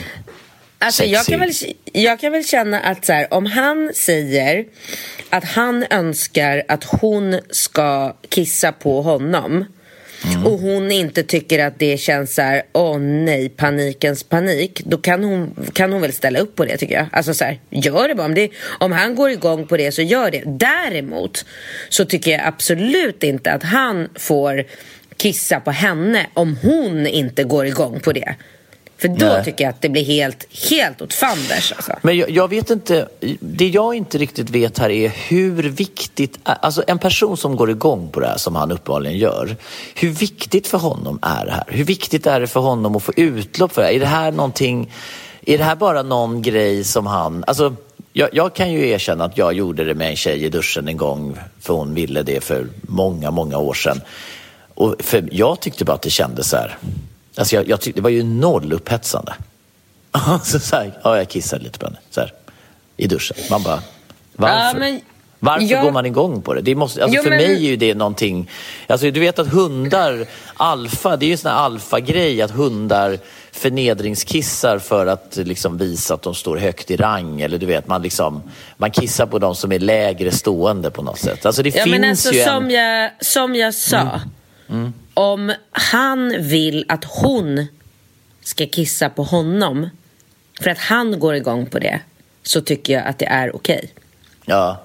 Alltså, 0.79 1.03
jag, 1.03 1.25
kan 1.25 1.39
väl, 1.39 1.51
jag 1.93 2.19
kan 2.19 2.31
väl 2.31 2.45
känna 2.45 2.79
att 2.79 3.05
så 3.05 3.13
här, 3.13 3.33
om 3.33 3.45
han 3.45 3.91
säger 3.95 4.65
att 5.29 5.43
han 5.43 5.85
önskar 5.89 6.63
att 6.67 6.83
hon 6.83 7.39
ska 7.49 8.15
kissa 8.29 8.71
på 8.71 9.01
honom 9.01 9.65
Mm. 10.25 10.45
och 10.45 10.59
hon 10.59 10.91
inte 10.91 11.23
tycker 11.23 11.65
att 11.65 11.79
det 11.79 11.97
känns 11.97 12.35
så 12.35 12.41
här, 12.41 12.63
åh 12.73 12.99
nej, 12.99 13.49
panikens 13.49 14.23
panik. 14.23 14.81
Då 14.85 14.97
kan 14.97 15.23
hon, 15.23 15.69
kan 15.73 15.91
hon 15.91 16.01
väl 16.01 16.13
ställa 16.13 16.39
upp 16.39 16.55
på 16.55 16.65
det 16.65 16.77
tycker 16.77 16.95
jag. 16.95 17.07
Alltså 17.11 17.33
så 17.33 17.43
här, 17.43 17.59
gör 17.69 18.07
det 18.07 18.15
bara. 18.15 18.25
Om, 18.25 18.33
det, 18.33 18.49
om 18.79 18.91
han 18.91 19.15
går 19.15 19.31
igång 19.31 19.67
på 19.67 19.77
det 19.77 19.91
så 19.91 20.01
gör 20.01 20.31
det. 20.31 20.43
Däremot 20.45 21.45
så 21.89 22.05
tycker 22.05 22.31
jag 22.31 22.41
absolut 22.45 23.23
inte 23.23 23.51
att 23.51 23.63
han 23.63 24.09
får 24.15 24.63
kissa 25.17 25.59
på 25.59 25.71
henne 25.71 26.27
om 26.33 26.57
hon 26.61 27.07
inte 27.07 27.43
går 27.43 27.65
igång 27.65 27.99
på 27.99 28.13
det. 28.13 28.35
För 29.01 29.07
då 29.07 29.25
Nej. 29.25 29.43
tycker 29.45 29.63
jag 29.63 29.69
att 29.69 29.81
det 29.81 29.89
blir 29.89 30.05
helt, 30.05 30.47
helt 30.69 31.01
åt 31.01 31.13
fanders 31.13 31.71
alltså. 31.71 31.93
Men 32.01 32.17
jag, 32.17 32.29
jag 32.29 32.47
vet 32.47 32.69
inte, 32.69 33.07
det 33.39 33.67
jag 33.67 33.95
inte 33.95 34.17
riktigt 34.17 34.49
vet 34.49 34.77
här 34.77 34.89
är 34.89 35.09
hur 35.09 35.63
viktigt, 35.63 36.39
alltså 36.43 36.83
en 36.87 36.99
person 36.99 37.37
som 37.37 37.55
går 37.55 37.69
igång 37.69 38.09
på 38.11 38.19
det 38.19 38.27
här 38.27 38.37
som 38.37 38.55
han 38.55 38.71
uppenbarligen 38.71 39.17
gör, 39.17 39.55
hur 39.95 40.09
viktigt 40.09 40.67
för 40.67 40.77
honom 40.77 41.19
är 41.21 41.45
det 41.45 41.51
här? 41.51 41.63
Hur 41.67 41.83
viktigt 41.83 42.27
är 42.27 42.39
det 42.39 42.47
för 42.47 42.59
honom 42.59 42.95
att 42.95 43.03
få 43.03 43.13
utlopp 43.15 43.73
för 43.73 43.81
det 43.81 43.87
här? 43.87 43.93
Är 43.93 43.99
det 43.99 44.05
här 44.05 44.31
någonting, 44.31 44.93
är 45.45 45.57
det 45.57 45.63
här 45.63 45.75
bara 45.75 46.03
någon 46.03 46.41
grej 46.41 46.83
som 46.83 47.05
han, 47.05 47.43
alltså 47.47 47.75
jag, 48.13 48.29
jag 48.33 48.55
kan 48.55 48.71
ju 48.71 48.89
erkänna 48.89 49.25
att 49.25 49.37
jag 49.37 49.53
gjorde 49.53 49.83
det 49.83 49.93
med 49.93 50.09
en 50.09 50.15
tjej 50.15 50.45
i 50.45 50.49
duschen 50.49 50.87
en 50.87 50.97
gång 50.97 51.37
för 51.59 51.73
hon 51.73 51.93
ville 51.93 52.23
det 52.23 52.43
för 52.43 52.67
många, 52.81 53.31
många 53.31 53.57
år 53.57 53.73
sedan. 53.73 54.01
Och 54.73 54.95
för 54.99 55.29
jag 55.31 55.59
tyckte 55.59 55.85
bara 55.85 55.93
att 55.93 56.01
det 56.01 56.09
kändes 56.09 56.49
så 56.49 56.57
här, 56.57 56.77
alltså 57.37 57.55
jag, 57.55 57.69
jag 57.69 57.81
tyckte 57.81 57.99
det 57.99 58.03
var 58.03 58.09
ju 58.09 58.23
noll 58.23 58.73
upphetsande. 58.73 59.33
så, 60.43 60.59
så 60.59 60.75
här, 60.75 60.99
ja, 61.03 61.17
jag 61.17 61.29
kissade 61.29 61.63
lite 61.63 61.79
på 61.79 61.85
henne 61.85 61.97
så 62.09 62.19
här, 62.21 62.33
i 62.97 63.07
duschen. 63.07 63.37
Man 63.49 63.63
bara, 63.63 63.81
varför? 64.35 64.55
Ja, 64.57 64.73
men 64.79 65.01
Varför 65.43 65.65
jag- 65.65 65.83
går 65.83 65.91
man 65.91 66.05
igång 66.05 66.41
på 66.41 66.53
det? 66.53 66.61
det 66.61 66.75
måste, 66.75 67.03
alltså 67.03 67.15
Jo, 67.17 67.23
för 67.23 67.29
men- 67.29 67.37
mig 67.39 67.55
är 67.55 67.69
ju 67.69 67.75
det 67.75 67.95
någonting... 67.95 68.49
Alltså 68.87 69.11
du 69.11 69.19
vet 69.19 69.39
att 69.39 69.47
hundar, 69.47 70.25
alfa, 70.53 71.17
det 71.17 71.25
är 71.25 71.27
ju 71.27 71.31
en 71.31 71.37
sån 71.37 71.51
här 71.51 71.57
alfa-grej 71.57 72.41
att 72.41 72.51
hundar 72.51 73.17
förnedringskissar 73.51 74.79
för 74.79 75.05
att 75.05 75.35
liksom 75.37 75.77
visa 75.77 76.13
att 76.13 76.21
de 76.21 76.35
står 76.35 76.57
högt 76.57 76.91
i 76.91 76.95
rang. 76.97 77.41
Eller 77.41 77.57
du 77.57 77.65
vet, 77.65 77.87
man, 77.87 78.01
liksom, 78.01 78.43
man 78.77 78.91
kissar 78.91 79.25
på 79.25 79.39
de 79.39 79.55
som 79.55 79.71
är 79.71 79.79
lägre 79.79 80.31
stående 80.31 80.91
på 80.91 81.01
något 81.01 81.19
sätt. 81.19 81.45
Alltså 81.45 81.63
det 81.63 81.75
Ja, 81.75 81.83
finns 81.83 81.99
men 81.99 82.09
alltså, 82.09 82.33
ju 82.33 82.43
som, 82.43 82.63
en... 82.65 82.69
jag, 82.71 83.11
som 83.19 83.55
jag 83.55 83.73
sa. 83.73 84.19
Mm. 84.69 84.93
Om 85.13 85.53
han 85.71 86.35
vill 86.43 86.85
att 86.87 87.03
hon 87.05 87.67
ska 88.43 88.65
kissa 88.65 89.09
på 89.09 89.23
honom 89.23 89.89
för 90.61 90.69
att 90.69 90.77
han 90.77 91.19
går 91.19 91.35
igång 91.35 91.65
på 91.65 91.79
det 91.79 91.99
så 92.43 92.61
tycker 92.61 92.93
jag 92.93 93.03
att 93.05 93.19
det 93.19 93.25
är 93.25 93.55
okej. 93.55 93.93
Ja. 94.45 94.83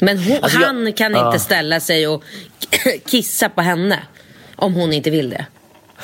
Men 0.00 0.18
hon, 0.18 0.38
Alltså, 0.42 0.58
jag- 0.60 0.66
han 0.66 0.92
kan 0.92 1.12
ja. 1.12 1.26
inte 1.26 1.38
ställa 1.44 1.80
sig 1.80 2.06
och 2.08 2.22
kissa 3.06 3.48
på 3.48 3.62
henne 3.62 4.02
om 4.56 4.74
hon 4.74 4.92
inte 4.92 5.10
vill 5.10 5.30
det. 5.30 5.46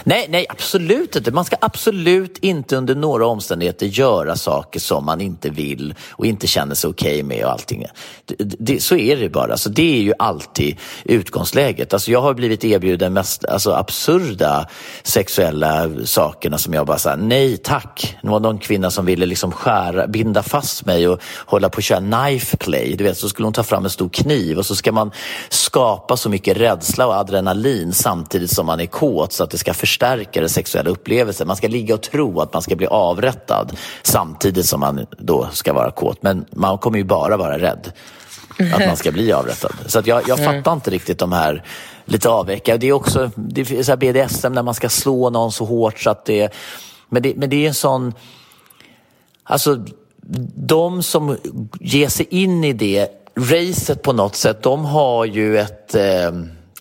Nej, 0.04 0.26
nej, 0.28 0.46
absolut 0.48 1.16
inte. 1.16 1.30
Man 1.30 1.44
ska 1.44 1.56
absolut 1.60 2.38
inte 2.38 2.76
under 2.76 2.94
några 2.94 3.26
omständigheter 3.26 3.86
göra 3.86 4.36
saker 4.36 4.80
som 4.80 5.04
man 5.04 5.20
inte 5.20 5.50
vill 5.50 5.94
och 6.10 6.26
inte 6.26 6.46
känner 6.46 6.74
sig 6.74 6.90
okej 6.90 7.22
med 7.22 7.44
och 7.44 7.50
allting. 7.50 7.86
Det, 8.24 8.34
det, 8.38 8.82
så 8.82 8.96
är 8.96 9.16
det 9.16 9.28
bara. 9.28 9.52
Alltså, 9.52 9.70
det 9.70 9.98
är 9.98 10.02
ju 10.02 10.12
alltid 10.18 10.76
utgångsläget. 11.04 11.94
Alltså, 11.94 12.10
jag 12.10 12.22
har 12.22 12.34
blivit 12.34 12.64
erbjuden 12.64 13.12
mest 13.12 13.44
alltså, 13.44 13.72
absurda 13.72 14.68
sexuella 15.02 15.90
sakerna 16.04 16.58
som 16.58 16.74
jag 16.74 16.86
bara 16.86 16.98
sa 16.98 17.16
nej 17.16 17.56
tack. 17.56 18.16
Det 18.22 18.28
var 18.28 18.40
någon 18.40 18.58
kvinna 18.58 18.90
som 18.90 19.06
ville 19.06 19.26
liksom 19.26 19.52
skära, 19.52 20.06
binda 20.06 20.42
fast 20.42 20.86
mig 20.86 21.08
och 21.08 21.22
hålla 21.46 21.68
på 21.68 21.78
att 21.78 21.84
köra 21.84 22.00
knife 22.00 22.56
play. 22.56 22.94
Du 22.96 23.04
vet, 23.04 23.18
så 23.18 23.28
skulle 23.28 23.46
hon 23.46 23.52
ta 23.52 23.62
fram 23.62 23.84
en 23.84 23.90
stor 23.90 24.08
kniv 24.08 24.58
och 24.58 24.66
så 24.66 24.76
ska 24.76 24.92
man 24.92 25.10
skapa 25.48 26.16
så 26.16 26.28
mycket 26.28 26.56
rädsla 26.56 27.06
och 27.06 27.14
adrenalin 27.14 27.92
samtidigt 27.92 28.50
som 28.50 28.66
man 28.66 28.80
är 28.80 28.86
kåt 28.86 29.32
så 29.32 29.44
att 29.44 29.50
det 29.50 29.58
ska 29.58 29.74
förstärka 29.82 30.40
den 30.40 30.48
sexuella 30.48 30.90
upplevelsen. 30.90 31.46
Man 31.46 31.56
ska 31.56 31.68
ligga 31.68 31.94
och 31.94 32.02
tro 32.02 32.40
att 32.40 32.52
man 32.52 32.62
ska 32.62 32.76
bli 32.76 32.86
avrättad 32.86 33.76
samtidigt 34.02 34.66
som 34.66 34.80
man 34.80 35.06
då 35.18 35.48
ska 35.52 35.72
vara 35.72 35.90
kåt. 35.90 36.22
Men 36.22 36.44
man 36.50 36.78
kommer 36.78 36.98
ju 36.98 37.04
bara 37.04 37.36
vara 37.36 37.58
rädd 37.58 37.92
att 38.74 38.86
man 38.86 38.96
ska 38.96 39.12
bli 39.12 39.32
avrättad. 39.32 39.72
Så 39.86 39.98
att 39.98 40.06
jag, 40.06 40.28
jag 40.28 40.44
fattar 40.44 40.72
inte 40.72 40.90
riktigt 40.90 41.18
de 41.18 41.32
här 41.32 41.64
lite 42.04 42.28
avvecka. 42.28 42.76
Det 42.76 42.86
är 42.86 42.92
också 42.92 43.30
det 43.36 43.70
är 43.70 43.82
så 43.82 43.96
BDSM 43.96 44.52
när 44.52 44.62
man 44.62 44.74
ska 44.74 44.88
slå 44.88 45.30
någon 45.30 45.52
så 45.52 45.64
hårt 45.64 45.98
så 45.98 46.10
att 46.10 46.24
det... 46.24 46.52
Men 47.08 47.22
det, 47.22 47.36
men 47.36 47.50
det 47.50 47.64
är 47.64 47.68
en 47.68 47.74
sån... 47.74 48.14
Alltså, 49.44 49.84
de 50.56 51.02
som 51.02 51.36
ger 51.80 52.08
sig 52.08 52.26
in 52.30 52.64
i 52.64 52.72
det 52.72 53.08
racet 53.36 54.02
på 54.02 54.12
något 54.12 54.36
sätt, 54.36 54.62
de 54.62 54.84
har 54.84 55.24
ju 55.24 55.58
ett, 55.58 55.94
eh, 55.94 56.32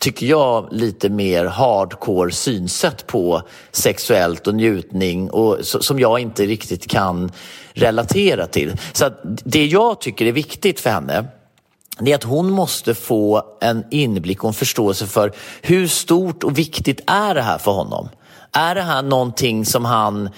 tycker 0.02 0.26
jag, 0.26 0.68
lite 0.72 1.10
mer 1.10 1.46
hardcore 1.46 2.32
synsätt 2.32 3.08
på 3.08 3.42
sexuellt 3.72 4.48
och 4.48 4.56
njutning 4.56 5.30
och, 5.30 5.58
som 5.62 6.00
jag 6.00 6.20
inte 6.20 6.46
riktigt 6.46 6.88
kan 6.88 7.32
relatera 7.74 8.48
till. 8.48 8.78
Så 8.94 9.06
att 9.06 9.20
det 9.24 9.66
jag 9.66 10.02
tycker 10.02 10.26
är 10.26 10.32
viktigt 10.32 10.80
för 10.80 10.90
henne, 10.90 11.26
det 12.00 12.12
är 12.12 12.16
att 12.16 12.24
hon 12.24 12.52
måste 12.52 12.96
få 12.96 13.44
en 13.62 13.84
inblick 13.92 14.44
och 14.44 14.48
en 14.48 14.54
förståelse 14.54 15.08
för 15.08 15.32
hur 15.62 15.88
stort 15.88 16.44
och 16.44 16.58
viktigt 16.58 17.02
är 17.08 17.36
det 17.36 17.42
här 17.42 17.58
för 17.58 17.72
honom? 17.72 18.10
Är 18.52 18.76
det 18.76 18.82
här 18.82 19.02
någonting 19.02 19.66
som 19.66 19.86
han 19.86 20.30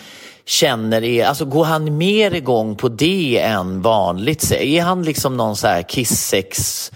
känner 0.45 1.03
är, 1.03 1.25
alltså 1.25 1.45
går 1.45 1.65
han 1.65 1.97
mer 1.97 2.33
igång 2.33 2.75
på 2.75 2.89
det 2.89 3.39
än 3.39 3.81
vanligt? 3.81 4.51
Är 4.51 4.81
han 4.81 5.03
liksom 5.03 5.37
någon 5.37 5.55
så 5.55 5.67
här 5.67 5.83
kissex, 5.83 6.91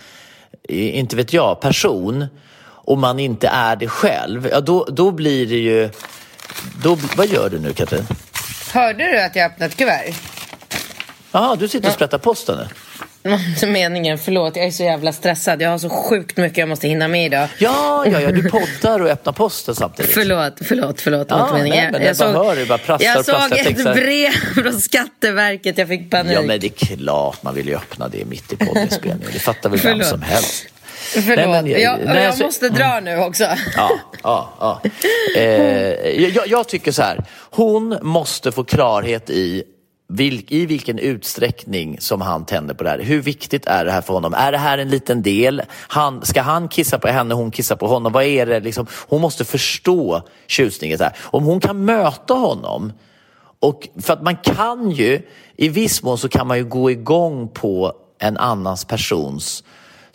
inte 0.69 1.15
vet 1.15 1.33
jag, 1.33 1.61
person 1.61 2.25
och 2.87 2.97
man 2.97 3.19
inte 3.19 3.47
är 3.47 3.75
det 3.75 3.87
själv, 3.87 4.47
ja 4.51 4.59
då, 4.61 4.85
då 4.91 5.11
blir 5.11 5.45
det 5.45 5.57
ju, 5.57 5.89
då, 6.83 6.97
vad 7.15 7.27
gör 7.27 7.49
du 7.49 7.59
nu 7.59 7.73
Katrin? 7.73 8.07
Hörde 8.73 9.11
du 9.11 9.21
att 9.21 9.35
jag 9.35 9.45
öppnat 9.45 9.71
ett 9.71 9.77
kuvert? 9.77 10.13
Jaha, 11.31 11.55
du 11.55 11.67
sitter 11.67 11.87
och 11.87 11.93
sprättar 11.93 12.17
posten 12.17 12.57
nu? 12.57 12.67
Meningen, 13.67 14.17
förlåt. 14.17 14.55
Jag 14.55 14.65
är 14.65 14.71
så 14.71 14.83
jävla 14.83 15.13
stressad. 15.13 15.61
Jag 15.61 15.69
har 15.69 15.77
så 15.77 15.89
sjukt 15.89 16.37
mycket 16.37 16.57
jag 16.57 16.69
måste 16.69 16.87
hinna 16.87 17.07
med 17.07 17.25
idag. 17.25 17.47
Ja, 17.57 18.05
ja, 18.11 18.21
ja, 18.21 18.31
du 18.31 18.49
poddar 18.49 18.99
och 18.99 19.09
öppnar 19.09 19.33
posten 19.33 19.75
samtidigt. 19.75 20.13
Förlåt, 20.13 20.53
förlåt, 20.61 21.01
förlåt. 21.01 21.27
Ja, 21.29 21.49
nej, 21.53 21.89
men 21.91 22.01
jag 22.01 22.17
bara 22.17 22.31
hör 22.31 22.55
det, 22.55 22.65
bara 22.65 22.77
prasslar 22.77 23.09
jag 23.15 23.25
såg 23.25 23.35
Jag 23.35 23.59
ett 23.67 23.85
här- 23.85 23.93
brev 23.95 24.31
från 24.63 24.81
Skatteverket. 24.81 25.77
Jag 25.77 25.87
fick 25.87 26.11
panik. 26.11 26.33
Ja, 26.37 26.41
men 26.41 26.59
det 26.59 26.67
är 26.67 26.95
klart 26.97 27.43
man 27.43 27.55
vill 27.55 27.67
ju 27.67 27.75
öppna 27.75 28.07
det 28.07 28.25
mitt 28.25 28.53
i 28.53 28.55
poddinspelningen. 28.55 29.29
Det 29.33 29.39
fattar 29.39 29.69
väl 29.69 29.79
vem 29.79 30.03
som 30.03 30.21
helst. 30.21 30.65
Förlåt. 31.13 31.35
Nej, 31.35 31.47
men 31.47 31.67
jag- 31.67 31.81
jag, 31.81 31.99
nej, 32.05 32.15
jag 32.15 32.25
alltså- 32.25 32.43
måste 32.43 32.69
dra 32.69 32.99
nu 33.03 33.17
också. 33.19 33.43
Ja, 33.75 33.89
ja, 34.23 34.49
ja. 34.59 34.81
Eh, 35.37 35.43
jag, 36.35 36.47
jag 36.47 36.67
tycker 36.67 36.91
så 36.91 37.01
här, 37.01 37.23
hon 37.51 37.97
måste 38.01 38.51
få 38.51 38.63
klarhet 38.63 39.29
i 39.29 39.63
vil, 40.09 40.45
i 40.47 40.65
vilken 40.65 40.99
utsträckning 40.99 41.97
som 41.99 42.21
han 42.21 42.45
tänder 42.45 42.73
på 42.75 42.83
det 42.83 42.89
här. 42.89 42.99
Hur 42.99 43.21
viktigt 43.21 43.65
är 43.67 43.85
det 43.85 43.91
här 43.91 44.01
för 44.01 44.13
honom? 44.13 44.33
Är 44.33 44.51
det 44.51 44.57
här 44.57 44.77
en 44.77 44.89
liten 44.89 45.21
del? 45.21 45.61
Han, 45.71 46.25
ska 46.25 46.41
han 46.41 46.67
kissa 46.69 46.99
på 46.99 47.07
henne, 47.07 47.33
hon 47.33 47.51
kissar 47.51 47.75
på 47.75 47.87
honom? 47.87 48.11
Vad 48.11 48.23
är 48.23 48.45
det? 48.45 48.59
Liksom, 48.59 48.87
hon 49.07 49.21
måste 49.21 49.45
förstå 49.45 50.21
tjusningen. 50.47 50.97
Så 50.97 51.03
här. 51.03 51.13
Om 51.23 51.43
hon 51.43 51.59
kan 51.59 51.85
möta 51.85 52.33
honom 52.33 52.93
och 53.59 53.87
för 54.01 54.13
att 54.13 54.21
man 54.23 54.35
kan 54.35 54.91
ju, 54.91 55.21
i 55.57 55.69
viss 55.69 56.03
mån 56.03 56.17
så 56.17 56.29
kan 56.29 56.47
man 56.47 56.57
ju 56.57 56.65
gå 56.65 56.91
igång 56.91 57.47
på 57.47 57.93
en 58.19 58.37
annans 58.37 58.85
persons 58.85 59.63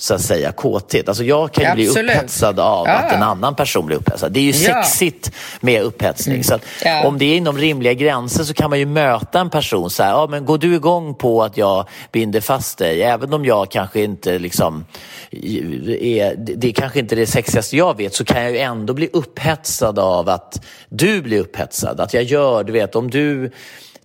så 0.03 0.14
att 0.14 0.20
säga 0.20 0.53
kåthet. 0.53 1.09
Alltså 1.09 1.24
jag 1.24 1.53
kan 1.53 1.64
ju 1.64 1.74
bli 1.74 1.86
Absolut. 1.88 2.11
upphetsad 2.16 2.61
av 2.61 2.86
Ja. 2.86 2.92
att 2.92 3.12
en 3.12 3.22
annan 3.22 3.55
person 3.55 3.86
blir 3.86 3.96
upphetsad. 3.96 4.32
Det 4.32 4.40
är 4.40 4.44
ju 4.44 4.50
Ja. 4.50 4.82
sexigt 4.84 5.30
med 5.61 5.82
upphetsning. 5.82 6.44
Så 6.44 6.55
att 6.55 6.62
Ja. 6.84 7.07
om 7.07 7.18
det 7.18 7.24
är 7.24 7.36
inom 7.36 7.59
rimliga 7.59 7.92
gränser 7.92 8.44
så 8.44 8.55
kan 8.55 8.70
man 8.70 8.78
ju 8.78 8.86
möta 8.86 9.40
en 9.40 9.50
person 9.50 9.90
så 9.90 10.03
här, 10.03 10.11
ja 10.11 10.26
men 10.30 10.44
går 10.44 10.59
du 10.59 10.74
igång 10.74 11.14
på 11.14 11.42
att 11.42 11.57
jag 11.57 11.88
binder 12.12 12.40
fast 12.40 12.78
dig, 12.78 13.03
även 13.03 13.32
om 13.34 13.44
jag 13.44 13.70
kanske 13.70 14.00
inte 14.03 14.38
liksom 14.38 14.84
är, 15.30 16.34
det 16.36 16.68
är 16.68 16.72
kanske 16.72 16.98
inte 16.98 17.14
det 17.14 17.26
sexigaste 17.26 17.76
jag 17.76 17.96
vet, 17.96 18.14
så 18.14 18.24
kan 18.24 18.42
jag 18.42 18.50
ju 18.50 18.59
ändå 18.59 18.94
bli 18.94 19.09
upphetsad 19.12 19.98
av 19.98 20.28
att 20.28 20.64
du 20.88 21.22
blir 21.22 21.40
upphetsad. 21.40 22.00
Att 22.00 22.14
jag 22.14 22.22
gör, 22.22 22.64
du 22.64 22.72
vet, 22.72 22.94
om 22.96 23.11
du 23.11 23.50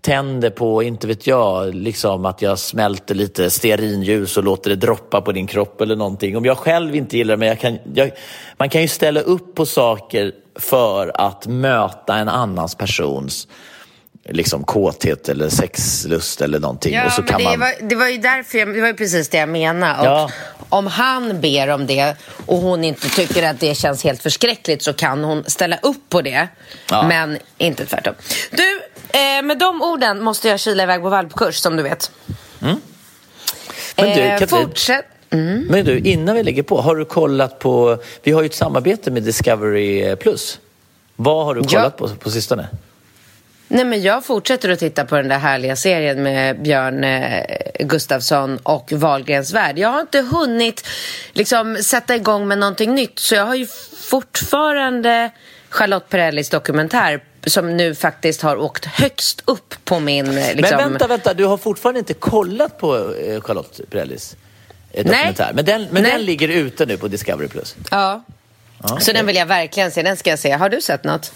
tänder 0.01 0.49
på, 0.49 0.83
inte 0.83 1.07
vet 1.07 1.27
jag, 1.27 1.75
liksom 1.75 2.25
att 2.25 2.41
jag 2.41 2.59
smälter 2.59 3.15
lite 3.15 3.49
stearinljus 3.49 4.37
och 4.37 4.43
låter 4.43 4.69
det 4.69 4.75
droppa 4.75 5.21
på 5.21 5.31
din 5.31 5.47
kropp 5.47 5.81
eller 5.81 5.95
någonting. 5.95 6.37
Om 6.37 6.45
jag 6.45 6.57
själv 6.57 6.95
inte 6.95 7.17
gillar 7.17 7.33
det, 7.33 7.37
men 7.37 7.47
jag 7.47 7.59
kan, 7.59 7.77
jag, 7.93 8.11
man 8.57 8.69
kan 8.69 8.81
ju 8.81 8.87
ställa 8.87 9.19
upp 9.19 9.55
på 9.55 9.65
saker 9.65 10.31
för 10.59 11.11
att 11.21 11.47
möta 11.47 12.15
en 12.15 12.29
annans 12.29 12.75
persons 12.75 13.47
liksom 14.29 14.63
kåthet 14.63 15.29
eller 15.29 15.49
sexlust 15.49 16.41
eller 16.41 16.59
någonting. 16.59 16.93
Ja, 16.93 17.05
och 17.05 17.11
så 17.11 17.23
kan 17.23 17.37
det, 17.37 17.43
man... 17.43 17.59
var, 17.59 17.89
det 17.89 17.95
var 17.95 18.07
ju 18.07 18.17
därför 18.17 18.57
jag, 18.57 18.73
det 18.73 18.81
var 18.81 18.87
ju 18.87 18.93
precis 18.93 19.29
det 19.29 19.37
jag 19.37 19.49
menade. 19.49 19.99
Och 19.99 20.07
Ja. 20.07 20.29
Om 20.69 20.87
han 20.87 21.41
ber 21.41 21.69
om 21.69 21.87
det 21.87 22.15
och 22.45 22.57
hon 22.57 22.83
inte 22.83 23.09
tycker 23.09 23.49
att 23.49 23.59
det 23.59 23.75
känns 23.75 24.03
helt 24.03 24.21
förskräckligt 24.21 24.83
så 24.83 24.93
kan 24.93 25.23
hon 25.23 25.43
ställa 25.47 25.77
upp 25.77 26.09
på 26.09 26.21
det. 26.21 26.47
Ja. 26.89 27.07
Men 27.07 27.37
inte 27.57 27.85
tvärtom. 27.85 28.13
Du, 28.51 28.81
eh, 29.09 29.43
med 29.43 29.57
de 29.59 29.81
orden 29.81 30.23
måste 30.23 30.47
jag 30.47 30.59
kila 30.59 30.83
iväg 30.83 31.01
på 31.01 31.09
valpkurs 31.09 31.55
som 31.55 31.75
du 31.77 31.83
vet. 31.83 32.11
Men 32.59 32.79
du, 33.95 34.21
Eh, 34.21 34.39
Katrin, 34.39 34.65
fortsätt. 34.65 35.05
Mm. 35.29 35.65
men 35.69 35.85
du, 35.85 35.99
innan 35.99 36.35
vi 36.35 36.43
lägger 36.43 36.63
på, 36.63 36.81
har 36.81 36.95
du 36.95 37.05
kollat 37.05 37.59
på... 37.59 37.97
Vi 38.23 38.31
har 38.31 38.41
ju 38.41 38.45
ett 38.45 38.55
samarbete 38.55 39.11
med 39.11 39.23
Discovery 39.23 40.15
Plus. 40.15 40.59
Vad 41.15 41.45
har 41.45 41.55
du 41.55 41.61
Ja. 41.63 41.67
kollat 41.69 41.97
på 41.97 42.07
på 42.07 42.31
sistone? 42.31 42.67
Nej, 43.67 43.85
men 43.85 44.01
jag 44.01 44.25
fortsätter 44.25 44.69
att 44.69 44.79
titta 44.79 45.05
på 45.05 45.15
den 45.15 45.27
där 45.27 45.37
härliga 45.37 45.75
serien 45.75 46.23
med 46.23 46.61
Björn 46.63 47.03
eh, 47.03 47.43
Gustafsson 47.79 48.57
och 48.63 48.91
Wahlgrens 48.91 49.53
värld. 49.53 49.77
Jag 49.79 49.89
har 49.89 50.01
inte 50.01 50.21
hunnit 50.21 50.87
liksom, 51.33 51.77
sätta 51.81 52.15
igång 52.15 52.47
med 52.47 52.57
någonting 52.57 52.95
nytt 52.95 53.19
så 53.19 53.35
jag 53.35 53.45
har 53.45 53.55
ju 53.55 53.67
fortfarande 54.09 55.31
Charlotte 55.69 56.09
Perrellis 56.09 56.49
dokumentär 56.49 57.23
som 57.47 57.77
nu 57.77 57.95
faktiskt 57.95 58.41
har 58.41 58.57
åkt 58.57 58.85
högst 58.85 59.41
upp 59.45 59.75
på 59.85 59.99
min... 59.99 60.37
eh, 60.37 60.55
Liksom... 60.55 60.77
Men 60.77 60.89
vänta, 60.89 61.07
vänta, 61.07 61.33
du 61.33 61.45
har 61.45 61.57
fortfarande 61.57 61.99
inte 61.99 62.13
kollat 62.13 62.77
på 62.79 63.13
eh, 63.15 63.41
Charlotte 63.41 63.81
Perrellis 63.89 64.35
eh, 64.91 65.05
dokumentär? 65.05 65.51
Men, 65.55 65.65
den, 65.65 65.87
men 65.91 66.03
Nej. 66.03 66.11
den 66.11 66.21
ligger 66.21 66.47
ute 66.47 66.85
nu 66.85 66.97
på 66.97 67.07
Discovery 67.07 67.47
Plus? 67.47 67.75
Ja. 67.91 68.23
Ja, 68.81 68.87
Så 68.87 68.93
okej. 68.95 69.13
den 69.13 69.25
vill 69.25 69.35
jag 69.35 69.45
verkligen 69.45 69.91
se. 69.91 70.01
Den 70.03 70.17
ska 70.17 70.29
jag 70.29 70.39
se. 70.39 70.51
Har 70.51 70.69
du 70.69 70.81
sett 70.81 71.03
något? 71.03 71.31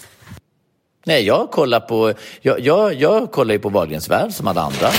Nej, 1.04 1.22
jag 1.26 1.50
kollar 1.50 1.80
på... 1.80 2.14
Jag, 2.40 2.60
jag, 2.60 2.94
jag 2.94 3.32
kollar 3.32 3.52
ju 3.54 3.58
på 3.58 3.68
Wahlgrens 3.68 4.08
värld 4.10 4.32
som 4.32 4.46
alla 4.46 4.60
andra. 4.62 4.90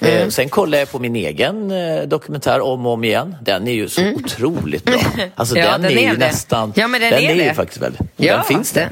Mm. 0.00 0.14
Eh, 0.22 0.28
sen 0.28 0.48
kollar 0.48 0.78
jag 0.78 0.90
på 0.90 0.98
min 0.98 1.16
egen 1.16 1.70
eh, 1.70 2.02
dokumentär 2.02 2.60
om 2.60 2.86
och 2.86 2.92
om 2.92 3.04
igen. 3.04 3.36
Den 3.42 3.68
är 3.68 3.72
ju 3.72 3.88
så 3.88 4.02
otroligt 4.10 4.84
bra. 4.84 5.00
Alltså 5.34 5.54
Mm. 5.56 5.66
Ja, 5.66 5.72
den, 5.72 5.82
den 5.82 5.90
är 5.92 5.96
är 5.96 6.00
ju 6.02 6.16
det. 6.16 6.26
nästan... 6.26 6.72
Ja, 6.76 6.88
men 6.88 7.00
den 7.00 7.10
den 7.10 7.22
är 7.22 7.30
är 7.30 7.48
ju 7.48 7.54
faktiskt 7.54 7.80
väldigt... 7.82 8.00
Ja, 8.16 8.34
den 8.36 8.44
finns 8.44 8.72
det- 8.72 8.90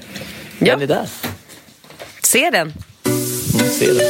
ja. 0.59 0.67
Den 0.77 0.83
är 0.83 0.87
där. 0.87 1.07
Se 2.31 2.51
den. 2.51 2.73
Mm, 3.07 3.21
ser 3.71 3.95
du. 3.95 4.01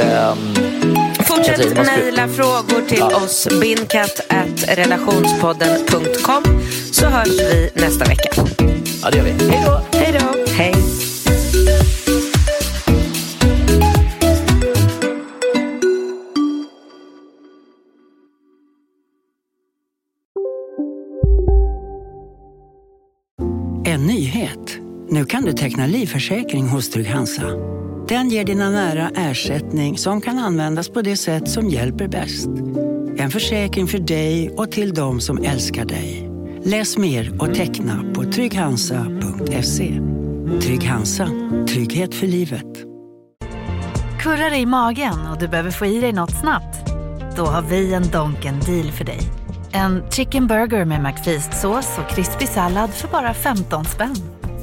Ehm, 0.00 0.54
Fortsätt 1.26 1.76
mejla 1.86 2.28
frågor 2.28 2.88
till 2.88 2.98
Ja. 2.98 3.16
oss. 3.16 3.48
bindkatt.relationspodden.com 3.60 6.42
så 6.92 7.06
hörs 7.06 7.28
vi 7.28 7.70
nästa 7.74 8.04
vecka. 8.04 8.30
ja, 9.02 9.10
det 9.10 9.16
gör 9.18 9.24
vi. 9.24 9.30
Hej 9.50 9.62
då! 9.66 9.80
Hej 9.98 10.20
då. 10.20 10.26
Hej. 10.52 10.74
Nu 25.12 25.24
kan 25.24 25.44
du 25.44 25.52
teckna 25.52 25.86
livförsäkring 25.86 26.68
hos 26.68 26.90
Trygg-Hansa. 26.90 27.42
Den 28.08 28.28
ger 28.28 28.44
dina 28.44 28.70
nära 28.70 29.10
ersättning 29.14 29.98
som 29.98 30.20
kan 30.20 30.38
användas 30.38 30.88
på 30.88 31.02
det 31.02 31.16
sätt 31.16 31.48
som 31.48 31.68
hjälper 31.68 32.08
bäst. 32.08 32.48
En 33.16 33.30
försäkring 33.30 33.86
för 33.86 33.98
dig 33.98 34.50
och 34.50 34.72
till 34.72 34.94
de 34.94 35.20
som 35.20 35.38
älskar 35.44 35.84
dig. 35.84 36.30
Läs 36.64 36.98
mer 36.98 37.42
och 37.42 37.54
teckna 37.54 38.12
på 38.14 38.24
trygghansa.se. 38.24 40.00
Trygg 40.60 40.84
Hansa. 40.84 41.28
Trygghet 41.68 42.14
för 42.14 42.26
livet. 42.26 42.84
Kurrar 44.20 44.50
det 44.50 44.58
i 44.58 44.66
magen 44.66 45.26
och 45.32 45.38
du 45.38 45.48
behöver 45.48 45.70
få 45.70 45.86
i 45.86 46.00
dig 46.00 46.12
något 46.12 46.40
snabbt? 46.40 46.90
Då 47.36 47.44
har 47.44 47.62
vi 47.62 47.94
en 47.94 48.10
Donken 48.10 48.60
deal 48.60 48.92
för 48.92 49.04
dig. 49.04 49.20
En 49.72 50.10
chicken 50.10 50.46
burger 50.46 50.84
med 50.84 51.00
McFeast-sås 51.02 51.98
och 51.98 52.10
krispig 52.14 52.48
sallad 52.48 52.90
för 52.90 53.08
bara 53.08 53.34
15 53.34 53.84
spänn. 53.84 54.16